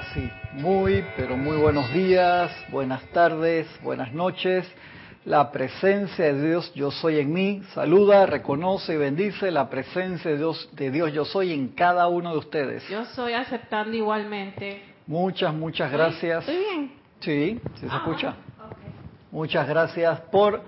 Ahora 0.00 0.14
sí, 0.14 0.30
muy, 0.52 1.04
pero 1.14 1.36
muy 1.36 1.58
buenos 1.58 1.92
días, 1.92 2.50
buenas 2.70 3.02
tardes, 3.08 3.66
buenas 3.82 4.14
noches. 4.14 4.66
La 5.26 5.52
presencia 5.52 6.24
de 6.32 6.48
Dios 6.48 6.72
yo 6.74 6.90
soy 6.90 7.18
en 7.18 7.30
mí. 7.34 7.60
Saluda, 7.74 8.24
reconoce 8.24 8.94
y 8.94 8.96
bendice 8.96 9.50
la 9.50 9.68
presencia 9.68 10.30
de 10.30 10.38
Dios, 10.38 10.70
de 10.72 10.90
Dios 10.90 11.12
yo 11.12 11.26
soy 11.26 11.52
en 11.52 11.68
cada 11.68 12.08
uno 12.08 12.32
de 12.32 12.38
ustedes. 12.38 12.88
Yo 12.88 13.04
soy 13.04 13.34
aceptando 13.34 13.94
igualmente. 13.94 14.82
Muchas, 15.06 15.52
muchas 15.52 15.92
gracias. 15.92 16.48
¿Estoy 16.48 16.64
bien? 16.64 16.92
Sí, 17.20 17.60
¿sí 17.74 17.80
se 17.80 17.86
Ah, 17.90 17.96
escucha? 17.98 18.34
Muchas 19.30 19.68
gracias 19.68 20.18
por 20.32 20.62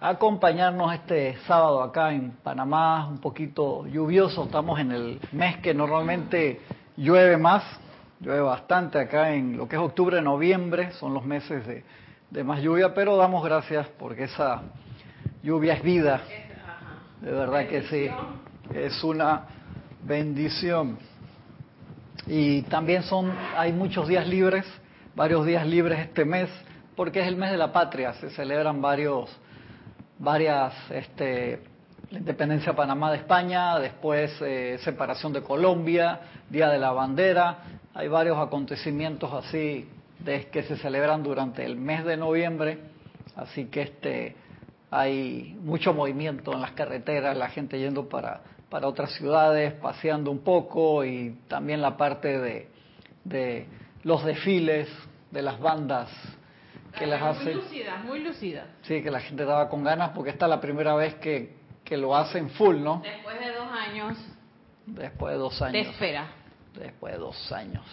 acompañarnos 0.00 0.92
este 0.92 1.36
sábado 1.46 1.84
acá 1.84 2.12
en 2.12 2.32
Panamá, 2.42 3.06
un 3.06 3.18
poquito 3.18 3.86
lluvioso. 3.86 4.42
Estamos 4.46 4.80
en 4.80 4.90
el 4.90 5.20
mes 5.30 5.58
que 5.58 5.72
normalmente 5.72 6.60
llueve 6.96 7.36
más, 7.36 7.62
llueve 8.20 8.40
bastante 8.40 8.98
acá 8.98 9.34
en 9.34 9.56
lo 9.56 9.68
que 9.68 9.76
es 9.76 9.82
octubre, 9.82 10.20
noviembre, 10.22 10.92
son 10.92 11.14
los 11.14 11.24
meses 11.24 11.66
de, 11.66 11.84
de 12.30 12.44
más 12.44 12.60
lluvia, 12.60 12.94
pero 12.94 13.16
damos 13.16 13.44
gracias 13.44 13.86
porque 13.98 14.24
esa 14.24 14.62
lluvia 15.42 15.74
es 15.74 15.82
vida, 15.82 16.20
de 17.20 17.30
verdad 17.30 17.66
que 17.66 17.82
sí, 17.82 18.08
es 18.74 19.04
una 19.04 19.44
bendición. 20.02 20.98
Y 22.26 22.62
también 22.62 23.02
son, 23.04 23.32
hay 23.56 23.72
muchos 23.72 24.08
días 24.08 24.26
libres, 24.26 24.64
varios 25.14 25.46
días 25.46 25.66
libres 25.66 26.00
este 26.00 26.24
mes, 26.24 26.48
porque 26.96 27.20
es 27.20 27.28
el 27.28 27.36
mes 27.36 27.50
de 27.52 27.56
la 27.56 27.72
patria, 27.72 28.14
se 28.14 28.30
celebran 28.30 28.80
varios, 28.82 29.30
varias, 30.18 30.74
este, 30.90 31.62
la 32.10 32.18
independencia 32.18 32.72
de 32.72 32.76
Panamá 32.76 33.12
de 33.12 33.18
España, 33.18 33.78
después 33.78 34.32
eh, 34.40 34.78
separación 34.82 35.32
de 35.32 35.42
Colombia, 35.42 36.20
Día 36.50 36.68
de 36.68 36.78
la 36.78 36.92
Bandera, 36.92 37.58
hay 37.96 38.08
varios 38.08 38.36
acontecimientos 38.36 39.32
así 39.32 39.88
de, 40.18 40.46
que 40.48 40.62
se 40.64 40.76
celebran 40.76 41.22
durante 41.22 41.64
el 41.64 41.76
mes 41.76 42.04
de 42.04 42.16
noviembre, 42.18 42.78
así 43.36 43.66
que 43.66 43.82
este 43.82 44.36
hay 44.90 45.56
mucho 45.62 45.94
movimiento 45.94 46.52
en 46.52 46.60
las 46.60 46.72
carreteras, 46.72 47.36
la 47.36 47.48
gente 47.48 47.78
yendo 47.78 48.08
para, 48.08 48.40
para 48.68 48.86
otras 48.86 49.12
ciudades, 49.14 49.72
paseando 49.74 50.30
un 50.30 50.40
poco 50.40 51.04
y 51.04 51.38
también 51.48 51.80
la 51.80 51.96
parte 51.96 52.38
de, 52.38 52.68
de 53.24 53.66
los 54.04 54.24
desfiles 54.24 54.88
de 55.30 55.42
las 55.42 55.58
bandas 55.58 56.08
que 56.98 57.06
las 57.06 57.20
Muy 57.20 57.30
hacen. 57.30 57.56
lucida, 57.56 57.96
muy 58.04 58.20
lucida. 58.20 58.66
Sí, 58.82 59.02
que 59.02 59.10
la 59.10 59.20
gente 59.20 59.44
daba 59.44 59.68
con 59.68 59.82
ganas 59.82 60.10
porque 60.10 60.30
esta 60.30 60.44
es 60.46 60.50
la 60.50 60.60
primera 60.60 60.94
vez 60.94 61.14
que, 61.16 61.56
que 61.84 61.96
lo 61.96 62.14
hacen 62.14 62.50
full, 62.50 62.76
¿no? 62.76 63.02
Después 63.02 63.40
de 63.40 63.52
dos 63.54 63.68
años 63.72 64.18
Después 64.86 65.32
de 65.32 65.38
dos 65.38 65.58
de 65.58 65.64
años. 65.66 65.86
espera. 65.88 66.28
Después 66.78 67.14
de 67.14 67.18
dos 67.18 67.52
años. 67.52 67.84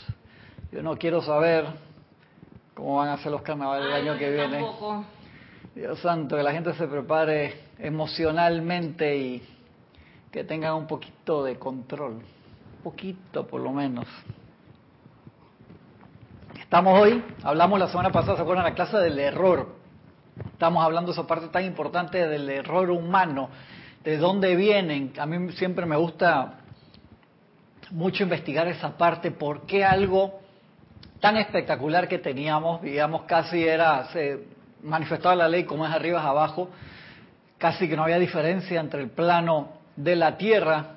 Yo 0.71 0.81
no 0.83 0.97
quiero 0.97 1.21
saber 1.21 1.65
cómo 2.73 2.97
van 2.97 3.09
a 3.09 3.17
ser 3.17 3.31
los 3.31 3.41
carnavales 3.41 3.85
el 3.85 3.93
Ay, 3.93 4.07
año 4.07 4.17
que 4.17 4.29
viene. 4.29 4.59
Tampoco. 4.59 5.05
Dios 5.75 5.99
santo, 5.99 6.35
que 6.35 6.43
la 6.43 6.51
gente 6.51 6.73
se 6.73 6.87
prepare 6.87 7.61
emocionalmente 7.79 9.15
y 9.15 9.43
que 10.31 10.43
tengan 10.43 10.75
un 10.75 10.87
poquito 10.87 11.43
de 11.43 11.57
control. 11.57 12.13
Un 12.13 12.83
poquito 12.83 13.47
por 13.47 13.61
lo 13.61 13.71
menos. 13.71 14.05
Estamos 16.59 16.99
hoy, 16.99 17.23
hablamos 17.43 17.79
la 17.79 17.87
semana 17.87 18.11
pasada, 18.11 18.35
¿se 18.35 18.41
acuerdan? 18.41 18.65
La 18.65 18.73
clase 18.73 18.97
del 18.97 19.17
error. 19.19 19.75
Estamos 20.51 20.83
hablando 20.83 21.11
de 21.11 21.19
esa 21.19 21.27
parte 21.27 21.47
tan 21.49 21.63
importante 21.65 22.27
del 22.27 22.49
error 22.49 22.89
humano, 22.89 23.49
de 24.03 24.17
dónde 24.17 24.55
vienen. 24.55 25.13
A 25.19 25.25
mí 25.25 25.51
siempre 25.53 25.85
me 25.85 25.95
gusta 25.95 26.62
mucho 27.93 28.23
investigar 28.23 28.67
esa 28.67 28.97
parte, 28.97 29.31
por 29.31 29.65
qué 29.65 29.85
algo 29.85 30.39
tan 31.19 31.37
espectacular 31.37 32.07
que 32.07 32.17
teníamos, 32.17 32.81
digamos, 32.81 33.23
casi 33.23 33.63
era, 33.63 34.05
se 34.11 34.45
manifestaba 34.81 35.35
la 35.35 35.47
ley 35.47 35.63
como 35.63 35.85
es 35.85 35.93
arriba 35.93 36.19
es 36.19 36.25
abajo, 36.25 36.69
casi 37.57 37.87
que 37.87 37.95
no 37.95 38.03
había 38.03 38.19
diferencia 38.19 38.79
entre 38.79 39.01
el 39.01 39.09
plano 39.09 39.69
de 39.95 40.15
la 40.15 40.37
tierra 40.37 40.95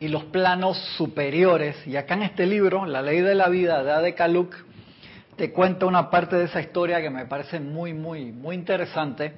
y 0.00 0.08
los 0.08 0.24
planos 0.24 0.78
superiores. 0.96 1.86
Y 1.86 1.96
acá 1.96 2.14
en 2.14 2.22
este 2.22 2.46
libro, 2.46 2.86
La 2.86 3.02
ley 3.02 3.20
de 3.20 3.34
la 3.34 3.48
vida 3.48 3.84
de 3.84 3.92
Ade 3.92 4.14
Kaluk, 4.14 4.56
te 5.36 5.52
cuenta 5.52 5.86
una 5.86 6.10
parte 6.10 6.36
de 6.36 6.46
esa 6.46 6.60
historia 6.60 7.00
que 7.00 7.10
me 7.10 7.26
parece 7.26 7.60
muy, 7.60 7.92
muy, 7.92 8.32
muy 8.32 8.56
interesante, 8.56 9.34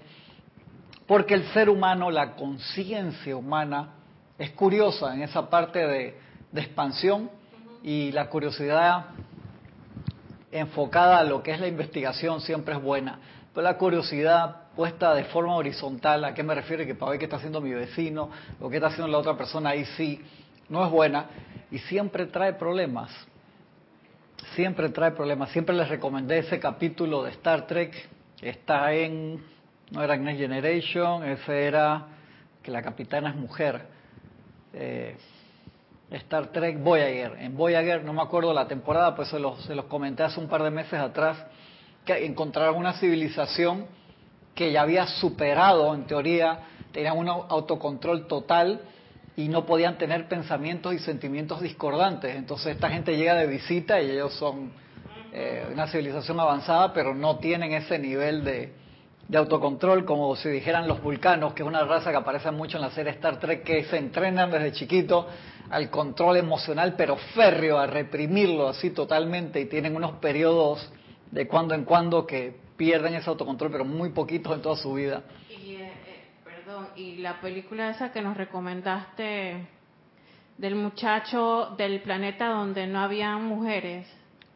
porque 1.06 1.34
el 1.34 1.44
ser 1.48 1.68
humano, 1.68 2.10
la 2.10 2.36
conciencia 2.36 3.36
humana, 3.36 3.90
es 4.38 4.52
curiosa 4.52 5.12
en 5.12 5.22
esa 5.22 5.50
parte 5.50 5.86
de, 5.86 6.29
de 6.52 6.60
expansión 6.60 7.30
y 7.82 8.12
la 8.12 8.28
curiosidad 8.28 9.06
enfocada 10.52 11.18
a 11.18 11.24
lo 11.24 11.42
que 11.42 11.52
es 11.52 11.60
la 11.60 11.68
investigación 11.68 12.40
siempre 12.40 12.74
es 12.74 12.82
buena. 12.82 13.18
Pero 13.54 13.64
la 13.64 13.76
curiosidad 13.76 14.68
puesta 14.76 15.14
de 15.14 15.24
forma 15.24 15.54
horizontal, 15.56 16.24
¿a 16.24 16.34
qué 16.34 16.42
me 16.42 16.54
refiero? 16.54 16.84
Que 16.84 16.94
para 16.94 17.10
ver 17.10 17.18
qué 17.18 17.24
está 17.26 17.36
haciendo 17.36 17.60
mi 17.60 17.72
vecino, 17.72 18.30
o 18.60 18.68
qué 18.68 18.76
está 18.76 18.88
haciendo 18.88 19.08
la 19.08 19.18
otra 19.18 19.36
persona, 19.36 19.70
ahí 19.70 19.84
sí, 19.96 20.20
no 20.68 20.84
es 20.84 20.90
buena 20.90 21.26
y 21.70 21.78
siempre 21.78 22.26
trae 22.26 22.54
problemas. 22.54 23.10
Siempre 24.54 24.88
trae 24.88 25.12
problemas. 25.12 25.50
Siempre 25.50 25.74
les 25.74 25.88
recomendé 25.88 26.38
ese 26.38 26.58
capítulo 26.58 27.22
de 27.22 27.30
Star 27.32 27.66
Trek. 27.66 27.94
Está 28.40 28.92
en, 28.94 29.42
no 29.90 30.02
era 30.02 30.16
Next 30.16 30.40
Generation, 30.40 31.24
ese 31.24 31.66
era 31.66 32.06
que 32.62 32.70
la 32.70 32.82
capitana 32.82 33.30
es 33.30 33.36
mujer. 33.36 33.82
Eh, 34.72 35.16
Star 36.10 36.48
Trek 36.48 36.82
Voyager. 36.82 37.36
En 37.38 37.56
Voyager, 37.56 38.04
no 38.04 38.12
me 38.12 38.22
acuerdo 38.22 38.52
la 38.52 38.66
temporada, 38.66 39.14
pues 39.14 39.28
se 39.28 39.38
los, 39.38 39.62
se 39.64 39.74
los 39.74 39.84
comenté 39.86 40.22
hace 40.22 40.40
un 40.40 40.48
par 40.48 40.62
de 40.62 40.70
meses 40.70 40.98
atrás, 40.98 41.38
que 42.04 42.24
encontraron 42.24 42.76
una 42.76 42.94
civilización 42.94 43.86
que 44.54 44.72
ya 44.72 44.82
había 44.82 45.06
superado, 45.06 45.94
en 45.94 46.06
teoría, 46.06 46.60
tenían 46.92 47.16
un 47.16 47.28
autocontrol 47.28 48.26
total 48.26 48.80
y 49.36 49.48
no 49.48 49.64
podían 49.64 49.96
tener 49.96 50.28
pensamientos 50.28 50.92
y 50.94 50.98
sentimientos 50.98 51.60
discordantes. 51.60 52.34
Entonces 52.34 52.74
esta 52.74 52.90
gente 52.90 53.16
llega 53.16 53.34
de 53.34 53.46
visita 53.46 54.02
y 54.02 54.10
ellos 54.10 54.34
son 54.34 54.72
eh, 55.32 55.68
una 55.72 55.86
civilización 55.86 56.40
avanzada, 56.40 56.92
pero 56.92 57.14
no 57.14 57.38
tienen 57.38 57.72
ese 57.72 57.98
nivel 57.98 58.44
de, 58.44 58.72
de 59.28 59.38
autocontrol 59.38 60.04
como 60.04 60.34
si 60.34 60.48
dijeran 60.48 60.88
los 60.88 61.00
vulcanos, 61.00 61.54
que 61.54 61.62
es 61.62 61.68
una 61.68 61.84
raza 61.84 62.10
que 62.10 62.16
aparece 62.16 62.50
mucho 62.50 62.78
en 62.78 62.82
la 62.82 62.90
serie 62.90 63.12
Star 63.12 63.38
Trek, 63.38 63.62
que 63.62 63.84
se 63.84 63.96
entrenan 63.96 64.50
desde 64.50 64.72
chiquito 64.72 65.28
al 65.70 65.88
control 65.90 66.36
emocional, 66.36 66.94
pero 66.96 67.16
férreo, 67.16 67.78
a 67.78 67.86
reprimirlo 67.86 68.68
así 68.68 68.90
totalmente 68.90 69.60
y 69.60 69.66
tienen 69.66 69.94
unos 69.96 70.12
periodos 70.14 70.92
de 71.30 71.46
cuando 71.46 71.74
en 71.74 71.84
cuando 71.84 72.26
que 72.26 72.56
pierden 72.76 73.14
ese 73.14 73.30
autocontrol, 73.30 73.70
pero 73.70 73.84
muy 73.84 74.10
poquitos 74.10 74.54
en 74.54 74.62
toda 74.62 74.76
su 74.76 74.94
vida. 74.94 75.22
Y, 75.48 75.74
eh, 75.76 75.84
eh, 75.84 76.24
perdón, 76.44 76.88
y 76.96 77.16
la 77.18 77.40
película 77.40 77.90
esa 77.90 78.10
que 78.12 78.20
nos 78.22 78.36
recomendaste 78.36 79.66
del 80.58 80.74
muchacho 80.74 81.74
del 81.78 82.00
planeta 82.02 82.48
donde 82.48 82.86
no 82.86 83.00
había 83.00 83.36
mujeres, 83.38 84.06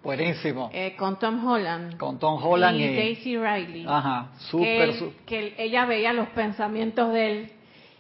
Buenísimo. 0.02 0.68
eh, 0.72 0.96
con 0.96 1.18
Tom 1.18 1.46
Holland. 1.46 1.96
Con 1.96 2.18
Tom 2.18 2.42
Holland 2.42 2.78
y, 2.78 2.84
y... 2.84 2.96
Daisy 2.96 3.36
Riley. 3.38 3.86
Ajá, 3.88 4.32
que, 4.50 4.82
él- 4.84 5.12
que 5.26 5.38
él- 5.38 5.54
ella 5.56 5.86
veía 5.86 6.12
los 6.12 6.28
pensamientos 6.30 7.12
de 7.12 7.30
él. 7.30 7.50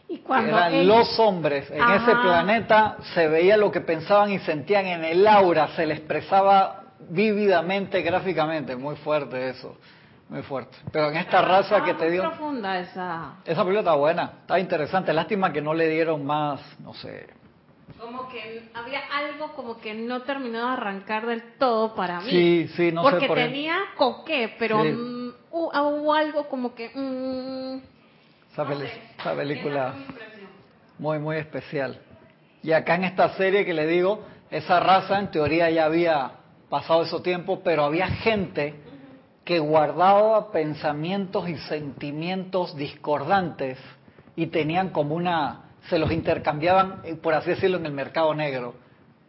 Y 0.08 0.18
cuando 0.18 0.56
Eran 0.56 0.74
él- 0.74 0.86
los 0.86 1.18
hombres 1.18 1.70
en 1.70 1.80
Ajá. 1.80 1.96
ese 1.96 2.16
planeta, 2.16 2.96
se 3.14 3.26
veía 3.28 3.56
lo 3.56 3.70
que 3.72 3.80
pensaban 3.80 4.30
y 4.30 4.38
sentían 4.40 4.86
en 4.86 5.04
el 5.04 5.26
aura, 5.26 5.68
se 5.76 5.86
le 5.86 5.94
expresaba 5.94 6.84
vívidamente, 7.08 8.02
gráficamente, 8.02 8.76
muy 8.76 8.96
fuerte 8.96 9.48
eso, 9.50 9.76
muy 10.28 10.42
fuerte. 10.42 10.76
Pero 10.92 11.08
en 11.10 11.16
esta 11.16 11.40
raza 11.42 11.82
que 11.84 11.94
te 11.94 12.10
dio, 12.10 12.22
profunda 12.22 12.78
esa. 12.78 13.36
esa 13.44 13.62
película 13.62 13.80
está 13.80 13.94
buena, 13.94 14.32
está 14.42 14.58
interesante, 14.58 15.12
lástima 15.12 15.52
que 15.52 15.60
no 15.62 15.74
le 15.74 15.88
dieron 15.88 16.24
más, 16.24 16.60
no 16.80 16.92
sé, 16.94 17.26
Como 17.98 18.28
que 18.28 18.70
había 18.74 19.00
algo 19.14 19.52
como 19.54 19.78
que 19.78 19.94
no 19.94 20.22
terminó 20.22 20.66
de 20.66 20.72
arrancar 20.72 21.26
del 21.26 21.42
todo 21.58 21.94
para 21.94 22.20
mí. 22.20 22.30
sí, 22.30 22.68
sí, 22.76 22.92
no 22.92 23.02
Porque 23.02 23.20
sé 23.20 23.26
por 23.26 23.36
tenía 23.36 23.76
coqué, 23.96 24.54
pero 24.58 24.82
Sí. 24.82 24.88
mm, 24.92 25.28
hu- 25.52 26.00
hubo 26.00 26.14
algo 26.14 26.48
como 26.48 26.74
que... 26.74 26.90
mm, 26.94 27.93
Esa, 28.54 29.34
película... 29.34 29.94
Muy, 30.96 31.18
muy 31.18 31.38
especial. 31.38 31.98
Y 32.62 32.70
acá 32.70 32.94
en 32.94 33.02
esta 33.02 33.30
serie 33.30 33.64
que 33.64 33.74
le 33.74 33.84
digo, 33.84 34.24
esa 34.48 34.78
raza 34.78 35.18
en 35.18 35.32
teoría 35.32 35.68
ya 35.70 35.86
había 35.86 36.30
pasado 36.70 37.02
esos 37.02 37.20
tiempos, 37.24 37.58
pero 37.64 37.84
había 37.84 38.06
gente 38.06 38.76
que 39.44 39.58
guardaba 39.58 40.52
pensamientos 40.52 41.48
y 41.48 41.56
sentimientos 41.58 42.76
discordantes 42.76 43.76
y 44.36 44.46
tenían 44.46 44.90
como 44.90 45.16
una, 45.16 45.62
se 45.90 45.98
los 45.98 46.12
intercambiaban, 46.12 47.00
eh, 47.02 47.16
por 47.16 47.34
así 47.34 47.50
decirlo, 47.50 47.78
en 47.78 47.86
el 47.86 47.92
mercado 47.92 48.32
negro. 48.36 48.76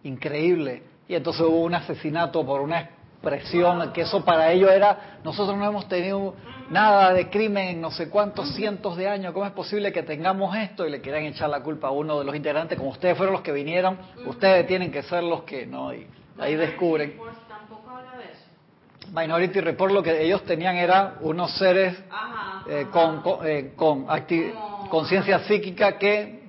Increíble. 0.04 0.83
Y 1.07 1.16
entonces 1.16 1.42
hubo 1.42 1.63
un 1.63 1.74
asesinato 1.74 2.45
por 2.45 2.62
una 2.62 2.92
expresión 3.25 3.92
que 3.92 4.01
eso 4.01 4.24
para 4.24 4.51
ellos 4.51 4.69
era, 4.72 5.19
nosotros 5.24 5.57
no 5.57 5.66
hemos 5.66 5.88
tenido 5.88 6.36
nada 6.69 7.13
de 7.13 7.30
crimen 7.30 7.68
en 7.69 7.81
no 7.81 7.92
sé 7.92 8.10
cuántos 8.10 8.54
cientos 8.56 8.98
de 8.98 9.07
años, 9.07 9.33
¿cómo 9.33 9.45
es 9.45 9.51
posible 9.51 9.92
que 9.92 10.04
tengamos 10.04 10.56
esto? 10.56 10.86
Y 10.86 10.92
le 10.92 11.01
quieran 11.01 11.24
echar 11.24 11.50
la 11.50 11.62
culpa 11.62 11.88
a 11.88 11.92
uno 11.92 12.19
de 12.19 12.25
los 12.25 12.36
integrantes, 12.36 12.77
como 12.77 12.92
ustedes 12.92 13.18
fueron 13.18 13.33
los 13.33 13.42
que 13.42 13.51
vinieron, 13.51 13.98
ustedes 14.25 14.68
tienen 14.68 14.92
que 14.92 15.04
ser 15.04 15.24
los 15.24 15.44
que, 15.44 15.66
¿no? 15.66 15.94
Y 15.94 16.07
ahí 16.39 16.56
descubren. 16.56 17.16
Minority 19.13 19.62
Report 19.62 19.94
lo 19.94 20.04
que 20.04 20.24
ellos 20.24 20.44
tenían 20.44 20.75
era 20.75 21.16
unos 21.22 21.56
seres 21.57 21.95
eh, 22.68 22.88
con, 22.92 23.22
eh, 23.44 23.74
con, 23.75 24.07
conciencia 24.89 25.39
psíquica 25.39 25.98
que 25.98 26.45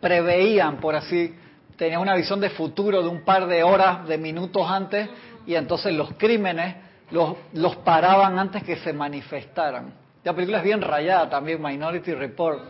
preveían, 0.00 0.76
por 0.76 0.94
así, 0.94 1.34
tenían 1.76 2.00
una 2.00 2.14
visión 2.14 2.40
de 2.40 2.50
futuro 2.50 3.02
de 3.02 3.08
un 3.08 3.22
par 3.22 3.46
de 3.46 3.62
horas, 3.62 4.06
de 4.06 4.18
minutos 4.18 4.70
antes, 4.70 5.08
y 5.46 5.54
entonces 5.54 5.92
los 5.94 6.12
crímenes 6.14 6.76
los, 7.10 7.36
los 7.52 7.76
paraban 7.76 8.38
antes 8.38 8.62
que 8.64 8.76
se 8.76 8.92
manifestaran. 8.92 9.92
La 10.24 10.34
película 10.34 10.58
es 10.58 10.64
bien 10.64 10.80
rayada 10.80 11.28
también, 11.28 11.62
Minority 11.62 12.14
Report. 12.14 12.60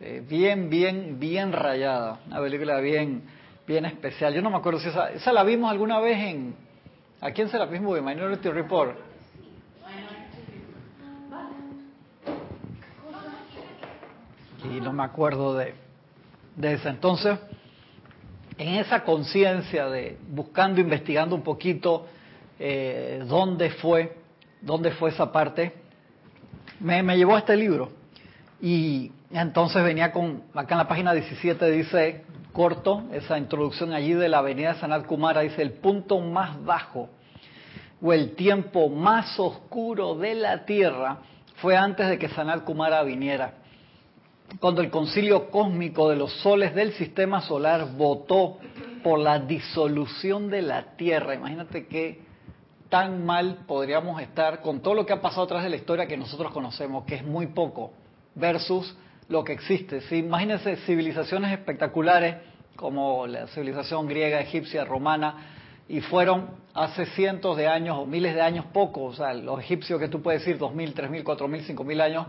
Eh, 0.00 0.22
bien, 0.28 0.68
bien, 0.68 1.18
bien 1.18 1.52
rayada. 1.52 2.20
Una 2.26 2.40
película 2.40 2.78
bien, 2.80 3.22
bien 3.66 3.84
especial. 3.84 4.34
Yo 4.34 4.42
no 4.42 4.50
me 4.50 4.58
acuerdo 4.58 4.78
si 4.80 4.88
esa, 4.88 5.10
esa 5.10 5.32
la 5.32 5.42
vimos 5.44 5.70
alguna 5.70 5.98
vez 5.98 6.18
en... 6.18 6.54
¿A 7.20 7.32
quién 7.32 7.48
se 7.48 7.58
la 7.58 7.66
vimos 7.66 7.94
de 7.94 8.02
Minority 8.02 8.48
Report? 8.50 8.96
Y 14.64 14.80
no 14.80 14.92
me 14.92 15.02
acuerdo 15.04 15.56
de, 15.56 15.74
de 16.54 16.72
esa. 16.74 16.90
Entonces, 16.90 17.38
en 18.58 18.74
esa 18.74 19.04
conciencia 19.04 19.88
de 19.88 20.18
buscando, 20.28 20.80
investigando 20.80 21.34
un 21.34 21.42
poquito 21.42 22.06
eh, 22.58 23.22
dónde 23.26 23.70
fue, 23.70 24.16
dónde 24.60 24.90
fue 24.90 25.10
esa 25.10 25.30
parte, 25.30 25.72
me, 26.80 27.16
llevó 27.16 27.36
a 27.36 27.38
este 27.38 27.56
libro. 27.56 27.90
Y 28.60 29.12
entonces 29.30 29.82
venía 29.84 30.10
con, 30.10 30.42
acá 30.54 30.74
en 30.74 30.78
la 30.78 30.88
página 30.88 31.12
17 31.14 31.70
dice, 31.70 32.24
corto, 32.52 33.04
esa 33.12 33.38
introducción 33.38 33.92
allí 33.92 34.12
de 34.14 34.28
la 34.28 34.38
avenida 34.38 34.74
Sanat 34.74 35.06
Kumara, 35.06 35.42
dice, 35.42 35.62
el 35.62 35.74
punto 35.74 36.18
más 36.18 36.62
bajo 36.64 37.08
o 38.02 38.12
el 38.12 38.34
tiempo 38.34 38.88
más 38.88 39.38
oscuro 39.38 40.16
de 40.16 40.34
la 40.34 40.64
Tierra 40.64 41.18
fue 41.56 41.76
antes 41.76 42.08
de 42.08 42.18
que 42.18 42.28
Sanat 42.28 42.64
Kumara 42.64 43.02
viniera. 43.04 43.54
Cuando 44.60 44.80
el 44.80 44.90
concilio 44.90 45.50
cósmico 45.50 46.08
de 46.08 46.16
los 46.16 46.32
soles 46.40 46.74
del 46.74 46.92
sistema 46.92 47.42
solar 47.42 47.92
votó 47.96 48.58
por 49.04 49.20
la 49.20 49.38
disolución 49.38 50.50
de 50.50 50.62
la 50.62 50.96
Tierra. 50.96 51.34
Imagínate 51.34 51.86
qué 51.86 52.22
tan 52.88 53.24
mal 53.24 53.58
podríamos 53.66 54.20
estar 54.20 54.60
con 54.60 54.80
todo 54.80 54.94
lo 54.94 55.06
que 55.06 55.12
ha 55.12 55.20
pasado 55.20 55.42
atrás 55.42 55.62
de 55.62 55.70
la 55.70 55.76
historia 55.76 56.06
que 56.06 56.16
nosotros 56.16 56.50
conocemos, 56.52 57.04
que 57.04 57.16
es 57.16 57.24
muy 57.24 57.48
poco, 57.48 57.92
versus 58.34 58.96
lo 59.28 59.44
que 59.44 59.52
existe. 59.52 60.00
¿sí? 60.00 60.16
Imagínense 60.16 60.76
civilizaciones 60.78 61.52
espectaculares 61.52 62.36
como 62.74 63.26
la 63.26 63.46
civilización 63.48 64.08
griega, 64.08 64.40
egipcia, 64.40 64.84
romana, 64.84 65.34
y 65.88 66.00
fueron 66.00 66.50
hace 66.74 67.06
cientos 67.06 67.56
de 67.56 67.66
años 67.66 67.96
o 67.98 68.06
miles 68.06 68.34
de 68.34 68.42
años 68.42 68.66
pocos, 68.66 69.14
o 69.14 69.16
sea, 69.16 69.34
los 69.34 69.58
egipcios 69.60 69.98
que 69.98 70.08
tú 70.08 70.20
puedes 70.22 70.42
decir, 70.42 70.58
dos 70.58 70.74
mil, 70.74 70.92
tres 70.94 71.10
mil, 71.10 71.24
cuatro 71.24 71.48
mil, 71.48 71.62
cinco 71.62 71.82
mil 71.82 72.00
años, 72.00 72.26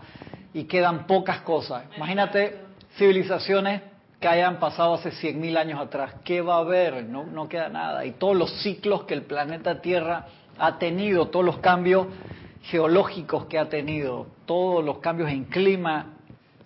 y 0.54 0.63
quedan 0.66 1.07
pocas 1.07 1.42
cosas. 1.42 1.84
Imagínate 1.96 2.62
civilizaciones 2.98 3.81
que 4.19 4.28
hayan 4.28 4.60
pasado 4.60 4.96
hace 4.96 5.12
cien 5.12 5.40
mil 5.40 5.56
años 5.57 5.80
atrás, 5.80 6.16
¿qué 6.25 6.42
va 6.42 6.56
a 6.56 6.60
haber? 6.60 7.06
No, 7.06 7.25
no 7.25 7.48
queda 7.48 7.69
nada. 7.69 8.06
Y 8.06 8.12
todos 8.12 8.36
los 8.36 8.62
ciclos 8.62 9.04
que 9.04 9.13
el 9.13 9.24
planeta 9.24 9.81
Tierra 9.81 10.28
ha 10.57 10.78
tenido, 10.78 11.28
todos 11.30 11.46
los 11.46 11.60
cambios 11.60 12.07
geológicos 12.63 13.46
que 13.46 13.57
ha 13.57 13.69
tenido, 13.69 14.28
todos 14.46 14.84
los 14.84 14.98
cambios 15.00 15.30
en 15.30 15.46
clima, 15.46 16.18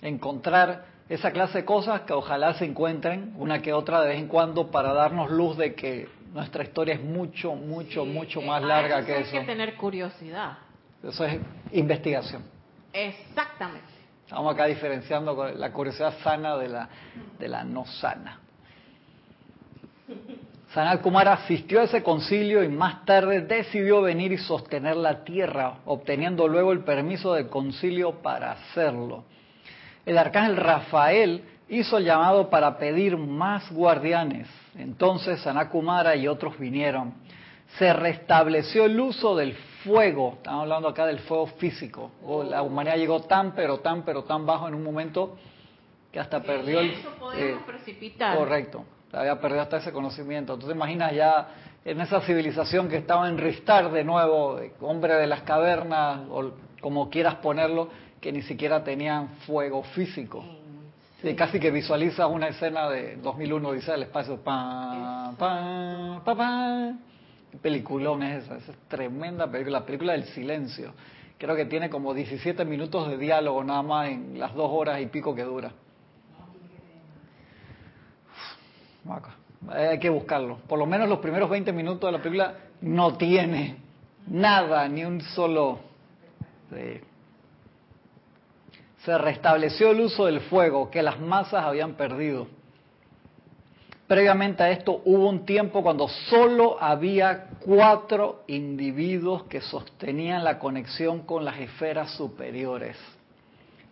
encontrar 0.02 0.86
esa 1.10 1.32
clase 1.32 1.60
de 1.60 1.66
cosas 1.66 2.02
que 2.02 2.14
ojalá 2.14 2.56
se 2.56 2.66
encuentren 2.66 3.34
una 3.38 3.62
que 3.62 3.72
otra 3.74 4.02
de 4.02 4.10
vez 4.10 4.20
en 4.20 4.28
cuando 4.28 4.72
para 4.72 4.94
darnos 4.94 5.30
luz 5.30 5.58
de 5.58 5.76
que 5.76 6.10
nuestra 6.34 6.64
historia 6.64 6.96
es 6.96 7.04
mucho, 7.04 7.54
mucho, 7.54 8.06
mucho 8.06 8.42
más 8.42 8.64
larga 8.64 9.06
que 9.06 9.20
eso. 9.20 9.36
Hay 9.36 9.42
que 9.42 9.46
tener 9.46 9.76
curiosidad. 9.76 10.58
Eso 11.04 11.26
es 11.26 11.40
investigación. 11.72 12.44
Exactamente. 12.94 13.88
Estamos 14.24 14.54
acá 14.54 14.66
diferenciando 14.66 15.50
la 15.50 15.72
curiosidad 15.72 16.14
sana 16.24 16.58
de 16.58 16.70
la, 16.70 16.90
de 17.38 17.48
la 17.48 17.64
no 17.64 17.86
sana. 17.86 18.40
Sanat 20.74 21.02
Kumar 21.02 21.28
asistió 21.28 21.82
a 21.82 21.84
ese 21.84 22.02
concilio 22.02 22.64
y 22.64 22.70
más 22.70 23.06
tarde 23.06 23.42
decidió 23.42 24.02
venir 24.02 24.32
y 24.32 24.38
sostener 24.38 24.96
la 24.96 25.24
tierra, 25.24 25.80
obteniendo 25.86 26.48
luego 26.48 26.72
el 26.72 26.84
permiso 26.84 27.34
del 27.34 27.50
concilio 27.50 28.22
para 28.22 28.54
hacerlo 28.54 29.24
el 30.06 30.18
arcángel 30.18 30.58
Rafael 30.58 31.44
hizo 31.70 31.98
el 31.98 32.06
llamado 32.06 32.50
para 32.50 32.78
pedir 32.78 33.18
más 33.18 33.72
guardianes. 33.72 34.48
Entonces 34.78 35.42
Sanakumara 35.42 36.16
y 36.16 36.28
otros 36.28 36.58
vinieron. 36.60 37.14
Se 37.78 37.94
restableció 37.94 38.86
el 38.86 39.00
uso 39.00 39.36
del 39.36 39.54
fuego. 39.84 40.34
Estamos 40.38 40.62
hablando 40.64 40.88
acá 40.88 41.06
del 41.06 41.20
fuego 41.20 41.48
físico. 41.48 42.12
la 42.50 42.62
humanidad 42.62 42.98
llegó 42.98 43.22
tan, 43.22 43.54
pero 43.54 43.80
tan, 43.80 44.04
pero 44.04 44.24
tan 44.24 44.46
bajo 44.46 44.68
en 44.68 44.76
un 44.76 44.84
momento 44.84 45.36
que 46.12 46.20
hasta 46.20 46.42
perdió 46.42 46.80
el. 46.80 46.92
Eso 46.92 47.34
eh, 47.36 47.58
precipitar. 47.66 48.38
Correcto. 48.38 48.86
Había 49.12 49.40
perdido 49.40 49.62
hasta 49.62 49.78
ese 49.78 49.92
conocimiento. 49.92 50.54
Entonces 50.54 50.76
imaginas 50.76 51.14
ya 51.14 51.48
en 51.86 52.02
esa 52.02 52.22
civilización 52.22 52.88
que 52.88 52.98
estaba 52.98 53.28
en 53.28 53.38
Ristar 53.38 53.92
de 53.92 54.04
nuevo, 54.04 54.60
hombre 54.82 55.16
de 55.16 55.28
las 55.28 55.42
cavernas, 55.42 56.22
o 56.30 56.52
como 56.82 57.10
quieras 57.10 57.36
ponerlo, 57.36 57.90
que 58.22 58.32
ni 58.32 58.42
siquiera 58.42 58.84
tenían 58.84 59.30
fuego 59.46 59.84
físico. 59.84 60.44
Sí. 61.22 61.36
casi 61.36 61.58
que 61.58 61.72
visualiza 61.72 62.28
una 62.28 62.50
escena 62.50 62.90
de 62.90 63.16
2001, 63.16 63.72
dice 63.72 63.94
el 63.94 64.04
espacio, 64.04 64.38
pa, 64.44 65.34
pa, 65.38 66.22
pa, 66.26 66.36
pa. 66.36 66.94
Peliculón 67.62 68.24
es 68.24 68.44
esa, 68.44 68.58
esa 68.58 68.72
es 68.72 68.78
tremenda 68.88 69.50
película, 69.50 69.80
la 69.80 69.86
película 69.86 70.14
del 70.14 70.26
silencio. 70.26 70.94
Creo 71.38 71.56
que 71.56 71.66
tiene 71.66 71.90
como 71.90 72.14
17 72.14 72.66
minutos 72.66 73.10
de 73.10 73.18
diálogo 73.18 73.64
nada 73.64 73.82
más 73.82 74.10
en 74.10 74.40
las 74.40 74.54
dos 74.54 74.70
horas 74.72 75.02
y 75.02 75.08
pico 75.08 75.36
que 75.36 75.44
dura. 75.44 75.72
Hay 79.70 80.00
que 80.00 80.10
buscarlo. 80.10 80.58
Por 80.68 80.80
lo 80.80 80.86
menos 80.86 81.10
los 81.10 81.20
primeros 81.20 81.50
20 81.50 81.72
minutos 81.74 82.08
de 82.08 82.18
la 82.18 82.24
película 82.24 82.56
no 82.82 83.16
tiene 83.18 83.78
nada, 84.28 84.88
ni 84.88 85.04
un 85.06 85.22
solo... 85.22 85.80
Se 89.06 89.18
restableció 89.18 89.92
el 89.92 90.00
uso 90.00 90.26
del 90.26 90.42
fuego 90.42 90.90
que 90.90 91.04
las 91.04 91.20
masas 91.20 91.66
habían 91.66 91.94
perdido. 91.94 92.48
Previamente 94.14 94.62
a 94.62 94.70
esto 94.70 95.02
hubo 95.06 95.28
un 95.28 95.44
tiempo 95.44 95.82
cuando 95.82 96.08
solo 96.08 96.78
había 96.80 97.46
cuatro 97.66 98.44
individuos 98.46 99.46
que 99.46 99.60
sostenían 99.60 100.44
la 100.44 100.60
conexión 100.60 101.22
con 101.22 101.44
las 101.44 101.58
esferas 101.58 102.12
superiores. 102.12 102.96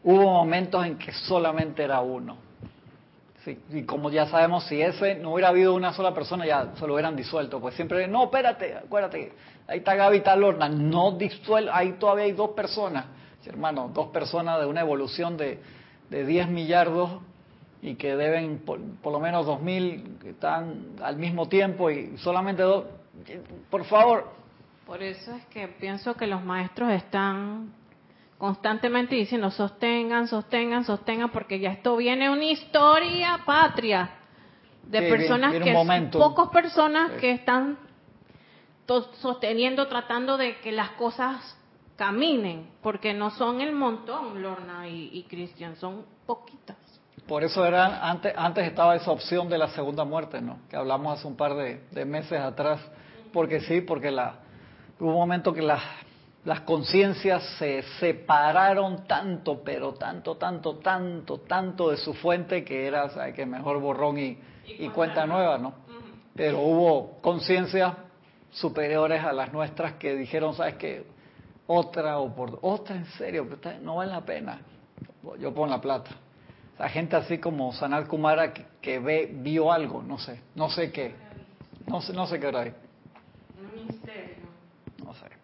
Hubo 0.04 0.32
momentos 0.32 0.86
en 0.86 1.00
que 1.00 1.12
solamente 1.12 1.82
era 1.82 2.02
uno. 2.02 2.38
y 3.72 3.82
como 3.82 4.12
ya 4.12 4.28
sabemos, 4.28 4.66
si 4.66 4.80
ese 4.80 5.16
no 5.16 5.34
hubiera 5.34 5.50
habido 5.50 5.74
una 5.74 5.92
sola 5.92 6.14
persona, 6.14 6.46
ya 6.46 6.72
se 6.76 6.86
lo 6.86 6.94
hubieran 6.94 7.16
disuelto. 7.16 7.60
Pues 7.60 7.74
siempre, 7.74 8.08
no, 8.08 8.26
espérate, 8.26 8.76
acuérdate, 8.76 9.32
ahí 9.68 9.80
está 9.80 9.96
Gaby, 9.96 10.22
Lorna, 10.38 10.70
no 10.70 11.14
disuelto, 11.14 11.72
ahí 11.74 11.94
todavía 11.94 12.26
hay 12.26 12.34
dos 12.34 12.52
personas 12.52 13.06
hermano, 13.44 13.90
dos 13.92 14.10
personas 14.10 14.60
de 14.60 14.68
una 14.68 14.82
evolución 14.82 15.36
de, 15.36 15.60
de 16.12 16.26
10 16.28 16.50
millardos 16.50 17.24
y 17.82 17.96
que 17.96 18.16
deben 18.16 18.60
por, 18.60 18.80
lo 18.80 19.20
menos 19.20 19.48
2.000 19.48 20.20
que 20.20 20.30
están 20.32 20.96
al 21.02 21.18
mismo 21.18 21.48
tiempo 21.48 21.90
y 21.90 22.18
solamente 22.18 22.62
dos, 22.62 22.86
por 23.70 23.86
favor. 23.86 24.30
Por 24.86 25.02
eso 25.02 25.34
es 25.36 25.46
que 25.48 25.68
pienso 25.68 26.14
que 26.16 26.28
los 26.28 26.44
maestros 26.44 26.92
están 26.92 27.74
constantemente 28.38 29.16
diciendo 29.16 29.52
sostengan, 29.52 30.28
sostengan, 30.28 30.84
sostengan, 30.84 31.30
porque 31.30 31.60
ya 31.60 31.72
esto 31.72 31.96
viene 31.96 32.30
una 32.30 32.46
historia 32.46 33.40
patria 33.46 34.10
de 34.84 35.02
personas 35.04 35.54
que 35.54 36.10
pocas 36.12 36.50
personas 36.50 37.12
que 37.20 37.32
están 37.32 37.78
sosteniendo, 39.22 39.88
tratando 39.88 40.38
de 40.38 40.58
que 40.58 40.72
las 40.72 40.90
cosas 40.92 41.58
caminen, 41.96 42.70
porque 42.82 43.14
no 43.14 43.30
son 43.30 43.62
el 43.62 43.74
montón, 43.74 44.42
Lorna 44.42 44.88
y, 44.88 45.24
Cristian, 45.30 45.76
son 45.76 46.04
poquitas. 46.26 46.78
Por 47.28 47.44
eso 47.44 47.66
era, 47.66 48.10
antes, 48.10 48.34
antes 48.36 48.68
estaba 48.68 48.96
esa 48.96 49.12
opción 49.12 49.48
de 49.50 49.58
la 49.58 49.70
segunda 49.70 50.04
muerte, 50.04 50.42
¿no? 50.42 50.60
Que 50.70 50.76
hablamos 50.76 51.18
hace 51.18 51.28
un 51.28 51.36
par 51.36 51.56
de, 51.56 52.06
meses 52.06 52.40
atrás, 52.40 52.82
porque 53.32 53.62
sí, 53.62 53.82
porque 53.82 54.12
la, 54.12 54.36
hubo 55.00 55.10
un 55.10 55.16
momento 55.16 55.54
que 55.54 55.62
las, 55.62 55.82
las 56.44 56.62
conciencias 56.62 57.44
se 57.58 57.84
separaron 58.00 59.06
tanto, 59.08 59.62
pero 59.64 59.94
tanto, 59.94 60.36
tanto, 60.36 60.78
tanto, 60.78 61.40
tanto 61.40 61.90
de 61.92 61.98
su 61.98 62.14
fuente 62.14 62.64
que 62.64 62.88
era, 62.88 63.10
¿sabes? 63.10 63.34
que 63.34 63.46
mejor 63.46 63.80
borrón 63.80 64.18
y, 64.18 64.38
y, 64.66 64.90
cuenta 64.90 65.26
nueva, 65.26 65.58
¿no? 65.58 65.74
Pero 66.36 66.60
hubo 66.60 67.22
conciencias 67.22 67.94
superiores 68.52 69.24
a 69.24 69.32
las 69.32 69.54
nuestras 69.54 69.94
que 69.94 70.16
dijeron, 70.16 70.54
¿sabes 70.56 70.76
qué? 70.76 71.06
otra 71.74 72.20
o 72.20 72.34
por 72.36 72.60
otra 72.62 72.98
en 72.98 73.06
serio, 73.06 73.48
no 73.82 73.96
vale 73.96 74.12
la 74.12 74.22
pena. 74.22 74.60
Yo 75.40 75.54
pongo 75.54 75.68
la 75.68 75.80
plata. 75.80 76.12
La 76.82 76.90
gente 76.90 77.16
así 77.16 77.38
como 77.38 77.72
Sanal 77.74 78.08
Kumara 78.08 78.54
que, 78.82 78.98
ve, 78.98 79.30
vio 79.32 79.72
algo, 79.72 80.02
no 80.02 80.18
sé, 80.18 80.42
no 80.56 80.68
sé 80.72 80.92
qué. 80.92 81.14
No 81.86 82.02
sé, 82.02 82.12
no 82.12 82.26
sé 82.26 82.40
qué 82.40 82.48
era 82.48 82.62
ahí. 82.62 82.74
Un 83.56 83.86
misterio. 83.86 84.48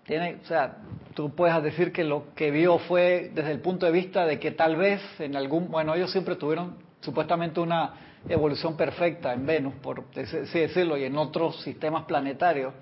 tiene, 0.03 0.39
o 0.44 0.48
sea, 0.48 0.77
tú 1.13 1.36
puedes 1.36 1.62
decir 1.62 1.94
que 1.94 2.03
lo 2.03 2.34
que 2.34 2.50
vio 2.50 2.79
fue 2.79 3.29
desde 3.36 3.51
el 3.51 3.60
punto 3.60 3.86
de 3.86 3.91
vista 3.91 4.25
de 4.25 4.39
que 4.39 4.50
tal 4.50 4.77
vez 4.77 5.00
en 5.20 5.36
algún, 5.36 5.70
bueno, 5.70 5.94
ellos 5.94 6.12
siempre 6.12 6.38
tuvieron 6.38 6.77
supuestamente 7.01 7.60
una 7.60 7.94
evolución 8.27 8.75
perfecta 8.75 9.32
en 9.32 9.46
Venus, 9.46 9.75
por 9.75 10.06
así 10.15 10.58
decirlo, 10.58 10.98
y 10.98 11.03
en 11.03 11.15
otros 11.20 11.62
sistemas 11.62 12.06
planetarios. 12.06 12.74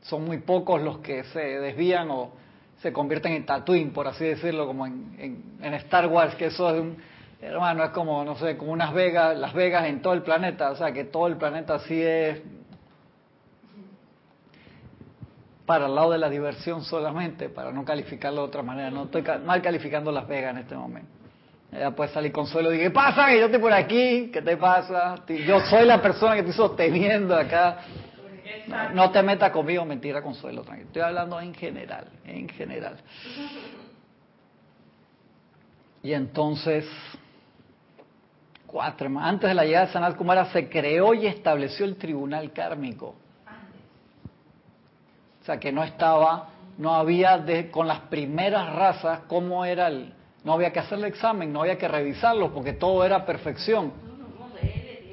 Son 0.00 0.24
muy 0.24 0.38
pocos 0.38 0.82
los 0.82 0.98
que 0.98 1.22
se 1.22 1.38
desvían 1.38 2.10
o 2.10 2.32
se 2.78 2.92
convierten 2.92 3.34
en 3.34 3.46
Tatooine, 3.46 3.92
por 3.92 4.08
así 4.08 4.24
decirlo, 4.24 4.66
como 4.66 4.88
en, 4.88 5.54
en, 5.62 5.74
Star 5.74 6.08
Wars, 6.08 6.34
que 6.34 6.46
eso 6.46 6.68
es 6.68 6.80
un, 6.80 7.11
hermano, 7.42 7.84
es 7.84 7.90
como, 7.90 8.24
no 8.24 8.36
sé, 8.36 8.56
como 8.56 8.72
unas 8.72 8.94
Vegas, 8.94 9.36
Las 9.36 9.52
Vegas 9.52 9.86
en 9.86 10.00
todo 10.00 10.14
el 10.14 10.22
planeta, 10.22 10.70
o 10.70 10.76
sea, 10.76 10.92
que 10.92 11.04
todo 11.04 11.26
el 11.26 11.36
planeta 11.36 11.74
así 11.74 12.00
es 12.00 12.40
para 15.66 15.86
el 15.86 15.94
lado 15.94 16.12
de 16.12 16.18
la 16.18 16.30
diversión 16.30 16.82
solamente, 16.84 17.48
para 17.48 17.72
no 17.72 17.84
calificarlo 17.84 18.42
de 18.42 18.46
otra 18.48 18.62
manera. 18.62 18.90
No 18.90 19.04
estoy 19.04 19.24
mal 19.44 19.60
calificando 19.62 20.10
Las 20.10 20.26
Vegas 20.26 20.52
en 20.52 20.58
este 20.58 20.76
momento. 20.76 21.10
Ella 21.72 21.90
puede 21.90 22.10
salir 22.10 22.32
consuelo 22.32 22.72
y 22.72 22.78
¿qué 22.78 22.90
pasa? 22.90 23.26
Que 23.26 23.38
yo 23.38 23.46
estoy 23.46 23.60
por 23.60 23.72
aquí, 23.72 24.30
¿qué 24.32 24.42
te 24.42 24.56
pasa? 24.56 25.16
Yo 25.26 25.60
soy 25.60 25.86
la 25.86 26.02
persona 26.02 26.34
que 26.34 26.40
estoy 26.40 26.54
sosteniendo 26.54 27.34
acá 27.34 27.78
no, 28.94 29.10
te 29.10 29.22
metas 29.22 29.50
conmigo, 29.50 29.84
mentira, 29.84 30.22
consuelo, 30.22 30.62
tranquilo. 30.62 30.88
Estoy 30.88 31.02
hablando 31.02 31.40
en 31.40 31.54
general, 31.54 32.06
en 32.24 32.48
general. 32.48 32.96
Y 36.02 36.12
entonces, 36.12 36.84
cuatro, 38.72 39.08
antes 39.20 39.48
de 39.48 39.54
la 39.54 39.64
llegada 39.64 39.86
de 39.86 39.92
Sanat 39.92 40.16
Kumara 40.16 40.46
se 40.46 40.68
creó 40.68 41.12
y 41.12 41.26
estableció 41.26 41.84
el 41.84 41.96
tribunal 41.96 42.52
kármico. 42.52 43.14
O 45.40 45.44
sea, 45.44 45.60
que 45.60 45.70
no 45.70 45.84
estaba, 45.84 46.48
no 46.78 46.94
había 46.94 47.36
de, 47.36 47.70
con 47.70 47.86
las 47.86 48.00
primeras 48.00 48.74
razas, 48.74 49.20
cómo 49.28 49.64
era 49.64 49.88
el, 49.88 50.14
no 50.44 50.54
había 50.54 50.72
que 50.72 50.78
hacer 50.78 50.98
el 50.98 51.04
examen, 51.04 51.52
no 51.52 51.60
había 51.60 51.76
que 51.76 51.86
revisarlo, 51.86 52.52
porque 52.54 52.72
todo 52.72 53.04
era 53.04 53.26
perfección. 53.26 53.92